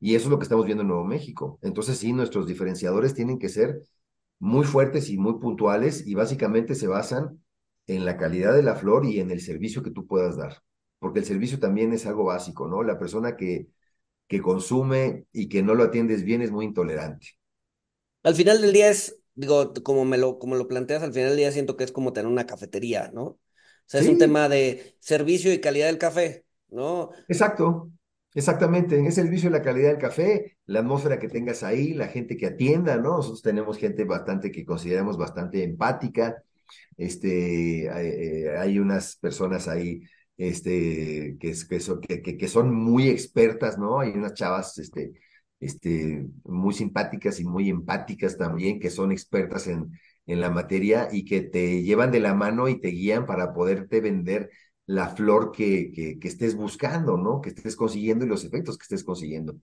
Y 0.00 0.14
eso 0.14 0.26
es 0.26 0.30
lo 0.30 0.38
que 0.38 0.44
estamos 0.44 0.66
viendo 0.66 0.82
en 0.82 0.88
Nuevo 0.88 1.04
México. 1.04 1.58
Entonces 1.62 1.98
sí, 1.98 2.12
nuestros 2.12 2.46
diferenciadores 2.46 3.14
tienen 3.14 3.38
que 3.38 3.48
ser 3.48 3.82
muy 4.38 4.64
fuertes 4.64 5.10
y 5.10 5.18
muy 5.18 5.34
puntuales 5.40 6.06
y 6.06 6.14
básicamente 6.14 6.74
se 6.74 6.86
basan 6.86 7.42
en 7.86 8.04
la 8.04 8.16
calidad 8.16 8.54
de 8.54 8.62
la 8.62 8.76
flor 8.76 9.06
y 9.06 9.20
en 9.20 9.30
el 9.30 9.40
servicio 9.40 9.82
que 9.82 9.90
tú 9.90 10.06
puedas 10.06 10.36
dar. 10.36 10.62
Porque 10.98 11.20
el 11.20 11.24
servicio 11.26 11.58
también 11.58 11.92
es 11.92 12.06
algo 12.06 12.24
básico, 12.24 12.68
¿no? 12.68 12.82
La 12.82 12.98
persona 12.98 13.36
que, 13.36 13.68
que 14.28 14.42
consume 14.42 15.26
y 15.32 15.48
que 15.48 15.62
no 15.62 15.74
lo 15.74 15.84
atiendes 15.84 16.24
bien 16.24 16.42
es 16.42 16.50
muy 16.52 16.66
intolerante. 16.66 17.28
Al 18.22 18.34
final 18.34 18.60
del 18.60 18.72
día 18.72 18.90
es, 18.90 19.18
digo, 19.34 19.72
como 19.82 20.04
me 20.04 20.18
lo, 20.18 20.38
como 20.38 20.56
lo 20.56 20.68
planteas, 20.68 21.02
al 21.02 21.12
final 21.12 21.30
del 21.30 21.38
día 21.38 21.52
siento 21.52 21.76
que 21.76 21.84
es 21.84 21.92
como 21.92 22.12
tener 22.12 22.30
una 22.30 22.46
cafetería, 22.46 23.10
¿no? 23.14 23.22
O 23.24 23.40
sea, 23.86 24.00
es 24.00 24.08
un 24.08 24.18
tema 24.18 24.48
de 24.48 24.96
servicio 25.00 25.52
y 25.52 25.60
calidad 25.60 25.86
del 25.86 25.98
café, 25.98 26.44
¿no? 26.68 27.10
exacto. 27.28 27.90
Exactamente, 28.34 28.96
en 28.98 29.06
ese 29.06 29.22
servicio 29.22 29.48
la 29.50 29.62
calidad 29.62 29.88
del 29.90 29.98
café, 29.98 30.58
la 30.66 30.80
atmósfera 30.80 31.18
que 31.18 31.28
tengas 31.28 31.62
ahí, 31.62 31.94
la 31.94 32.08
gente 32.08 32.36
que 32.36 32.46
atienda, 32.46 32.96
¿no? 32.96 33.16
Nosotros 33.16 33.42
tenemos 33.42 33.78
gente 33.78 34.04
bastante 34.04 34.52
que 34.52 34.64
consideramos 34.66 35.16
bastante 35.16 35.64
empática, 35.64 36.42
este, 36.96 37.90
hay, 37.90 38.76
eh, 38.76 38.80
unas 38.80 39.16
personas 39.16 39.66
ahí, 39.68 40.02
este, 40.36 41.36
que, 41.40 41.54
que, 41.68 41.80
son, 41.80 42.00
que, 42.00 42.22
que 42.22 42.48
son 42.48 42.72
muy 42.74 43.08
expertas, 43.08 43.78
¿no? 43.78 43.98
Hay 44.00 44.10
unas 44.10 44.34
chavas, 44.34 44.78
este, 44.78 45.12
este, 45.60 46.26
muy 46.44 46.74
simpáticas 46.74 47.40
y 47.40 47.44
muy 47.44 47.68
empáticas 47.70 48.36
también, 48.36 48.78
que 48.78 48.90
son 48.90 49.10
expertas 49.12 49.66
en, 49.66 49.90
en 50.26 50.40
la 50.40 50.50
materia 50.50 51.08
y 51.10 51.24
que 51.24 51.40
te 51.42 51.82
llevan 51.82 52.12
de 52.12 52.20
la 52.20 52.34
mano 52.34 52.68
y 52.68 52.80
te 52.80 52.88
guían 52.88 53.26
para 53.26 53.52
poderte 53.54 54.00
vender 54.00 54.50
la 54.88 55.10
flor 55.10 55.52
que, 55.52 55.92
que, 56.18 56.28
estés 56.28 56.56
buscando, 56.56 57.18
¿no? 57.18 57.42
Que 57.42 57.50
estés 57.50 57.76
consiguiendo 57.76 58.24
y 58.24 58.28
los 58.28 58.44
efectos 58.44 58.78
que 58.78 58.84
estés 58.84 59.04
consiguiendo. 59.04 59.54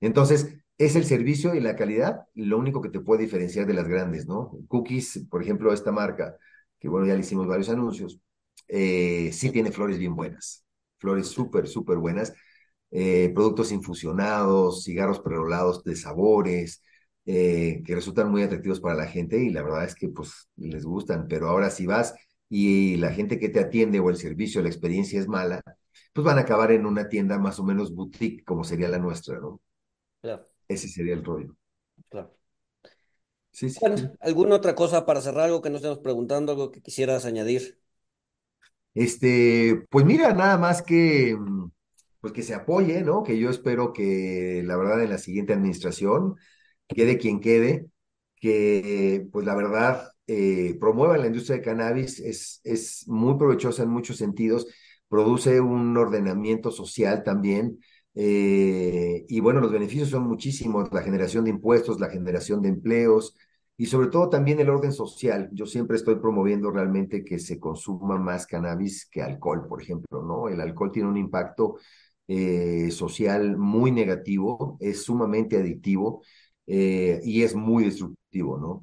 Entonces, 0.00 0.54
es 0.78 0.96
el 0.96 1.04
servicio 1.04 1.54
y 1.54 1.60
la 1.60 1.76
calidad 1.76 2.22
lo 2.34 2.56
único 2.56 2.80
que 2.80 2.88
te 2.88 3.00
puede 3.00 3.24
diferenciar 3.24 3.66
de 3.66 3.74
las 3.74 3.86
grandes, 3.86 4.26
¿no? 4.26 4.52
Cookies, 4.68 5.26
por 5.30 5.42
ejemplo, 5.42 5.70
esta 5.74 5.92
marca, 5.92 6.34
que 6.78 6.88
bueno, 6.88 7.06
ya 7.06 7.12
le 7.12 7.20
hicimos 7.20 7.46
varios 7.46 7.68
anuncios, 7.68 8.20
eh, 8.68 9.30
sí 9.34 9.50
tiene 9.50 9.70
flores 9.70 9.98
bien 9.98 10.16
buenas, 10.16 10.64
flores 10.96 11.28
súper, 11.28 11.68
súper 11.68 11.98
buenas, 11.98 12.32
eh, 12.90 13.30
productos 13.34 13.72
infusionados, 13.72 14.84
cigarros 14.84 15.20
perolados 15.20 15.84
de 15.84 15.94
sabores, 15.94 16.82
eh, 17.26 17.82
que 17.84 17.94
resultan 17.94 18.30
muy 18.30 18.42
atractivos 18.42 18.80
para 18.80 18.94
la 18.94 19.06
gente 19.06 19.36
y 19.38 19.50
la 19.50 19.62
verdad 19.62 19.84
es 19.84 19.94
que 19.94 20.08
pues 20.08 20.48
les 20.56 20.86
gustan, 20.86 21.28
pero 21.28 21.48
ahora 21.48 21.68
si 21.68 21.84
vas 21.84 22.14
y 22.50 22.96
la 22.98 23.12
gente 23.12 23.40
que 23.40 23.50
te 23.50 23.60
atiende 23.60 24.00
o 24.00 24.10
el 24.10 24.18
servicio, 24.18 24.62
la 24.62 24.70
experiencia 24.70 25.20
es 25.20 25.28
mala, 25.28 25.62
pues 26.14 26.24
van 26.26 26.38
a 26.38 26.42
acabar 26.42 26.72
en 26.72 26.86
una 26.86 27.08
tienda 27.10 27.38
más 27.40 27.60
o 27.60 27.64
menos 27.64 27.94
boutique 27.94 28.44
como 28.44 28.64
sería 28.64 28.88
la 28.90 29.00
nuestra, 29.00 29.40
¿no? 29.40 29.62
Claro, 30.22 30.46
Ese 30.68 30.88
sería 30.88 31.12
el 31.12 31.22
rollo. 31.22 31.54
claro. 32.08 32.34
Sí, 33.52 33.70
sí, 33.70 33.80
Bueno. 33.80 34.12
¿alguna 34.20 34.54
otra 34.56 34.74
cosa 34.76 35.04
para 35.06 35.20
cerrar? 35.20 35.46
Algo 35.46 35.60
que 35.62 35.70
no 35.70 35.76
estemos 35.76 35.98
preguntando, 35.98 36.52
algo 36.52 36.70
que 36.70 36.82
quisieras 36.82 37.24
añadir? 37.24 37.80
Este, 38.94 39.84
pues 39.90 40.04
mira, 40.04 40.32
nada 40.34 40.58
más 40.58 40.82
que, 40.82 41.36
pues 42.20 42.32
que 42.32 42.42
se 42.42 42.54
apoye, 42.54 43.02
¿no? 43.02 43.22
Que 43.22 43.38
yo 43.38 43.50
espero 43.50 43.92
que 43.92 44.62
la 44.64 44.76
verdad 44.76 45.02
en 45.02 45.10
la 45.10 45.18
siguiente 45.18 45.52
administración 45.52 46.36
quede 46.88 47.18
quien 47.18 47.40
quede, 47.40 47.86
que 48.36 49.26
pues 49.32 49.46
la 49.46 49.54
verdad 49.54 50.10
eh, 50.32 50.78
la 51.18 51.26
industria 51.26 51.56
de 51.56 51.62
cannabis, 51.62 52.20
es, 52.20 52.60
es 52.64 53.04
muy 53.08 53.36
provechosa 53.36 53.82
en 53.82 53.90
muchos 53.90 54.16
sentidos, 54.16 54.66
produce 55.08 55.60
un 55.60 55.96
ordenamiento 55.96 56.70
social 56.70 57.24
también, 57.24 57.80
eh, 58.14 59.24
y 59.28 59.40
bueno, 59.40 59.60
los 59.60 59.72
beneficios 59.72 60.10
son 60.10 60.24
muchísimos, 60.28 60.92
la 60.92 61.02
generación 61.02 61.44
de 61.44 61.50
impuestos, 61.50 62.00
la 62.00 62.10
generación 62.10 62.62
de 62.62 62.68
empleos, 62.68 63.36
y 63.76 63.86
sobre 63.86 64.08
todo 64.08 64.28
también 64.28 64.60
el 64.60 64.68
orden 64.68 64.92
social. 64.92 65.48
Yo 65.52 65.66
siempre 65.66 65.96
estoy 65.96 66.16
promoviendo 66.16 66.70
realmente 66.70 67.24
que 67.24 67.38
se 67.38 67.58
consuma 67.58 68.18
más 68.18 68.46
cannabis 68.46 69.06
que 69.10 69.22
alcohol, 69.22 69.66
por 69.66 69.82
ejemplo, 69.82 70.22
¿no? 70.22 70.48
El 70.48 70.60
alcohol 70.60 70.92
tiene 70.92 71.08
un 71.08 71.16
impacto 71.16 71.76
eh, 72.28 72.90
social 72.90 73.56
muy 73.56 73.90
negativo, 73.90 74.76
es 74.80 75.02
sumamente 75.04 75.56
adictivo 75.56 76.22
eh, 76.66 77.20
y 77.24 77.42
es 77.42 77.54
muy 77.54 77.84
destructivo, 77.84 78.19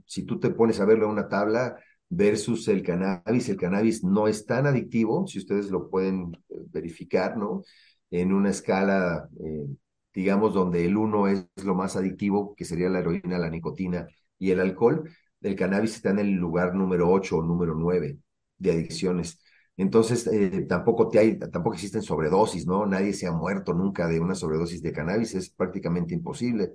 Si 0.06 0.24
tú 0.24 0.40
te 0.40 0.50
pones 0.50 0.80
a 0.80 0.86
verlo 0.86 1.06
en 1.06 1.12
una 1.12 1.28
tabla 1.28 1.78
versus 2.10 2.68
el 2.68 2.84
cannabis, 2.84 3.50
el 3.50 3.58
cannabis 3.58 4.04
no 4.04 4.28
es 4.28 4.46
tan 4.46 4.68
adictivo, 4.68 5.28
si 5.28 5.40
ustedes 5.40 5.70
lo 5.72 5.90
pueden 5.90 6.34
eh, 6.50 6.56
verificar, 6.72 7.38
¿no? 7.38 7.64
En 8.10 8.34
una 8.34 8.50
escala, 8.50 9.30
eh, 9.44 9.68
digamos, 10.14 10.54
donde 10.54 10.86
el 10.86 10.98
uno 10.98 11.28
es 11.28 11.46
lo 11.64 11.76
más 11.76 11.96
adictivo, 11.96 12.56
que 12.56 12.66
sería 12.66 12.90
la 12.90 13.00
heroína, 13.00 13.38
la 13.38 13.50
nicotina 13.50 14.08
y 14.40 14.52
el 14.52 14.60
alcohol, 14.60 15.10
el 15.42 15.56
cannabis 15.56 15.96
está 15.96 16.12
en 16.12 16.20
el 16.20 16.32
lugar 16.32 16.74
número 16.76 17.10
8 17.10 17.38
o 17.38 17.44
número 17.44 17.76
9 17.76 18.18
de 18.58 18.72
adicciones. 18.72 19.40
Entonces, 19.78 20.26
eh, 20.28 20.66
tampoco, 20.68 21.08
te 21.08 21.20
hay, 21.20 21.38
tampoco 21.38 21.76
existen 21.76 22.02
sobredosis, 22.02 22.66
¿no? 22.66 22.88
Nadie 22.88 23.14
se 23.14 23.28
ha 23.28 23.32
muerto 23.32 23.74
nunca 23.76 24.08
de 24.08 24.20
una 24.20 24.34
sobredosis 24.34 24.82
de 24.82 24.92
cannabis, 24.92 25.36
es 25.36 25.52
prácticamente 25.52 26.16
imposible. 26.16 26.72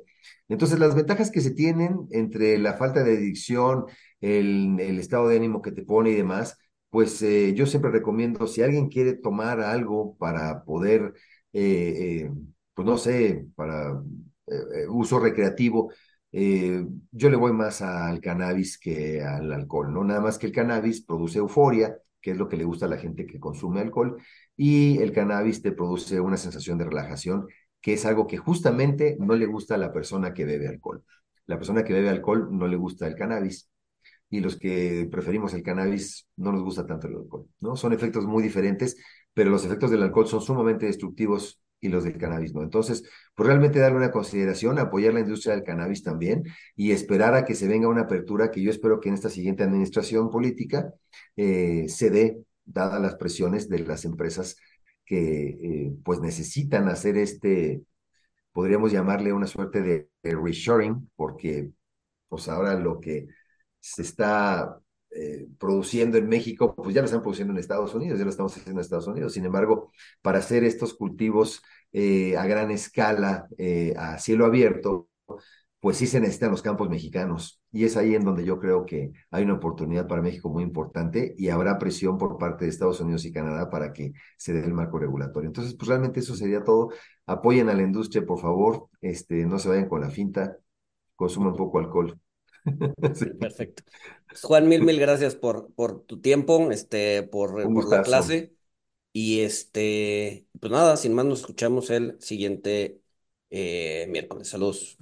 Entonces, 0.48 0.78
las 0.78 0.94
ventajas 0.94 1.30
que 1.32 1.40
se 1.40 1.50
tienen 1.52 2.06
entre 2.12 2.58
la 2.58 2.74
falta 2.74 3.02
de 3.02 3.16
adicción, 3.16 3.86
el, 4.20 4.78
estado 5.00 5.28
de 5.28 5.36
ánimo 5.36 5.62
que 5.62 5.72
te 5.72 5.82
pone 5.82 6.10
y 6.10 6.14
demás, 6.14 6.56
pues 6.90 7.20
eh, 7.22 7.54
yo 7.54 7.66
siempre 7.66 7.90
recomiendo, 7.90 8.46
si 8.46 8.62
alguien 8.62 8.88
quiere 8.88 9.14
tomar 9.14 9.60
algo 9.60 10.16
para 10.16 10.62
poder, 10.64 11.14
eh, 11.52 12.30
pues 12.74 12.86
no 12.86 12.98
sé, 12.98 13.46
para 13.56 14.00
uso 14.90 15.18
recreativo, 15.18 15.92
yo 16.30 17.30
le 17.30 17.36
voy 17.36 17.52
más 17.52 17.82
al 17.82 18.20
cannabis 18.20 18.78
que 18.78 19.22
al 19.22 19.52
alcohol, 19.52 19.92
¿no? 19.92 20.04
Nada 20.04 20.20
más 20.20 20.38
que 20.38 20.46
el 20.46 20.52
cannabis 20.52 21.02
produce 21.04 21.38
euforia, 21.38 21.96
que 22.22 22.30
es 22.30 22.38
lo 22.38 22.48
que 22.48 22.56
le 22.56 22.64
gusta 22.64 22.86
a 22.86 22.88
la 22.88 22.96
gente 22.98 23.26
que 23.26 23.40
consume 23.40 23.80
alcohol, 23.80 24.22
y 24.56 24.98
el 24.98 25.12
cannabis 25.12 25.60
te 25.60 25.72
produce 25.72 26.20
una 26.20 26.36
sensación 26.38 26.78
de 26.78 26.84
relajación, 26.84 27.48
que 27.80 27.94
es 27.94 28.06
algo 28.06 28.26
que 28.26 28.38
justamente 28.38 29.16
no 29.20 29.34
le 29.34 29.46
gusta 29.46 29.74
a 29.74 29.78
la 29.78 29.92
persona 29.92 30.32
que 30.32 30.44
bebe 30.44 30.68
alcohol. 30.68 31.04
La 31.46 31.58
persona 31.58 31.84
que 31.84 31.92
bebe 31.92 32.08
alcohol 32.08 32.48
no 32.50 32.68
le 32.68 32.76
gusta 32.76 33.06
el 33.06 33.16
cannabis, 33.16 33.68
y 34.30 34.40
los 34.40 34.58
que 34.58 35.08
preferimos 35.10 35.52
el 35.52 35.62
cannabis 35.62 36.26
no 36.36 36.52
nos 36.52 36.62
gusta 36.62 36.86
tanto 36.86 37.06
el 37.06 37.16
alcohol, 37.16 37.46
¿no? 37.60 37.76
Son 37.76 37.92
efectos 37.92 38.24
muy 38.24 38.42
diferentes, 38.42 38.96
pero 39.34 39.50
los 39.50 39.64
efectos 39.64 39.90
del 39.90 40.02
alcohol 40.02 40.26
son 40.26 40.40
sumamente 40.40 40.86
destructivos 40.86 41.61
y 41.82 41.88
los 41.90 42.04
del 42.04 42.16
cannabis, 42.16 42.54
¿no? 42.54 42.62
Entonces, 42.62 43.04
pues 43.34 43.46
realmente 43.46 43.78
darle 43.80 43.98
una 43.98 44.12
consideración, 44.12 44.78
apoyar 44.78 45.12
la 45.14 45.20
industria 45.20 45.54
del 45.54 45.64
cannabis 45.64 46.02
también 46.02 46.44
y 46.76 46.92
esperar 46.92 47.34
a 47.34 47.44
que 47.44 47.54
se 47.56 47.68
venga 47.68 47.88
una 47.88 48.02
apertura 48.02 48.50
que 48.50 48.62
yo 48.62 48.70
espero 48.70 49.00
que 49.00 49.08
en 49.10 49.16
esta 49.16 49.28
siguiente 49.30 49.64
administración 49.64 50.30
política 50.30 50.94
eh, 51.36 51.86
se 51.88 52.10
dé, 52.10 52.38
dadas 52.64 53.02
las 53.02 53.16
presiones 53.16 53.68
de 53.68 53.80
las 53.80 54.04
empresas 54.06 54.56
que 55.04 55.48
eh, 55.62 55.92
pues 56.04 56.20
necesitan 56.20 56.88
hacer 56.88 57.18
este, 57.18 57.82
podríamos 58.52 58.92
llamarle 58.92 59.32
una 59.32 59.46
suerte 59.46 59.82
de, 59.82 60.08
de 60.22 60.36
reshoring, 60.36 61.10
porque 61.16 61.70
pues 62.28 62.48
ahora 62.48 62.74
lo 62.78 63.00
que 63.00 63.28
se 63.80 64.02
está 64.02 64.81
eh, 65.14 65.46
produciendo 65.58 66.18
en 66.18 66.28
México, 66.28 66.74
pues 66.74 66.94
ya 66.94 67.00
lo 67.02 67.06
están 67.06 67.22
produciendo 67.22 67.52
en 67.52 67.58
Estados 67.58 67.94
Unidos, 67.94 68.18
ya 68.18 68.24
lo 68.24 68.30
estamos 68.30 68.52
haciendo 68.52 68.80
en 68.80 68.84
Estados 68.84 69.06
Unidos. 69.06 69.32
Sin 69.34 69.44
embargo, 69.44 69.90
para 70.22 70.38
hacer 70.38 70.64
estos 70.64 70.94
cultivos 70.94 71.62
eh, 71.92 72.36
a 72.36 72.46
gran 72.46 72.70
escala, 72.70 73.46
eh, 73.58 73.94
a 73.96 74.18
cielo 74.18 74.46
abierto, 74.46 75.08
pues 75.80 75.96
sí 75.96 76.06
se 76.06 76.20
necesitan 76.20 76.52
los 76.52 76.62
campos 76.62 76.88
mexicanos. 76.88 77.60
Y 77.72 77.84
es 77.84 77.96
ahí 77.96 78.14
en 78.14 78.24
donde 78.24 78.44
yo 78.44 78.60
creo 78.60 78.86
que 78.86 79.12
hay 79.30 79.42
una 79.44 79.54
oportunidad 79.54 80.06
para 80.06 80.22
México 80.22 80.48
muy 80.48 80.62
importante 80.62 81.34
y 81.36 81.48
habrá 81.48 81.78
presión 81.78 82.18
por 82.18 82.38
parte 82.38 82.64
de 82.64 82.70
Estados 82.70 83.00
Unidos 83.00 83.24
y 83.24 83.32
Canadá 83.32 83.68
para 83.68 83.92
que 83.92 84.12
se 84.36 84.52
dé 84.52 84.64
el 84.64 84.74
marco 84.74 84.98
regulatorio. 84.98 85.48
Entonces, 85.48 85.74
pues 85.74 85.88
realmente 85.88 86.20
eso 86.20 86.36
sería 86.36 86.62
todo. 86.64 86.90
Apoyen 87.26 87.68
a 87.68 87.74
la 87.74 87.82
industria, 87.82 88.24
por 88.24 88.38
favor. 88.40 88.88
Este, 89.00 89.44
no 89.44 89.58
se 89.58 89.68
vayan 89.70 89.88
con 89.88 90.00
la 90.02 90.10
finta. 90.10 90.56
Consuman 91.16 91.54
poco 91.56 91.78
alcohol. 91.80 92.21
Sí. 93.14 93.26
Perfecto. 93.26 93.82
Juan, 94.42 94.68
mil, 94.68 94.82
mil 94.82 94.98
gracias 95.00 95.34
por, 95.36 95.72
por 95.74 96.04
tu 96.04 96.20
tiempo, 96.20 96.70
este, 96.70 97.22
por, 97.22 97.72
por 97.72 97.88
la 97.88 98.02
clase. 98.02 98.54
Y 99.12 99.40
este, 99.42 100.46
pues 100.60 100.72
nada, 100.72 100.96
sin 100.96 101.14
más, 101.14 101.26
nos 101.26 101.40
escuchamos 101.40 101.90
el 101.90 102.20
siguiente 102.20 103.02
eh, 103.50 104.06
miércoles. 104.10 104.48
Saludos. 104.48 104.90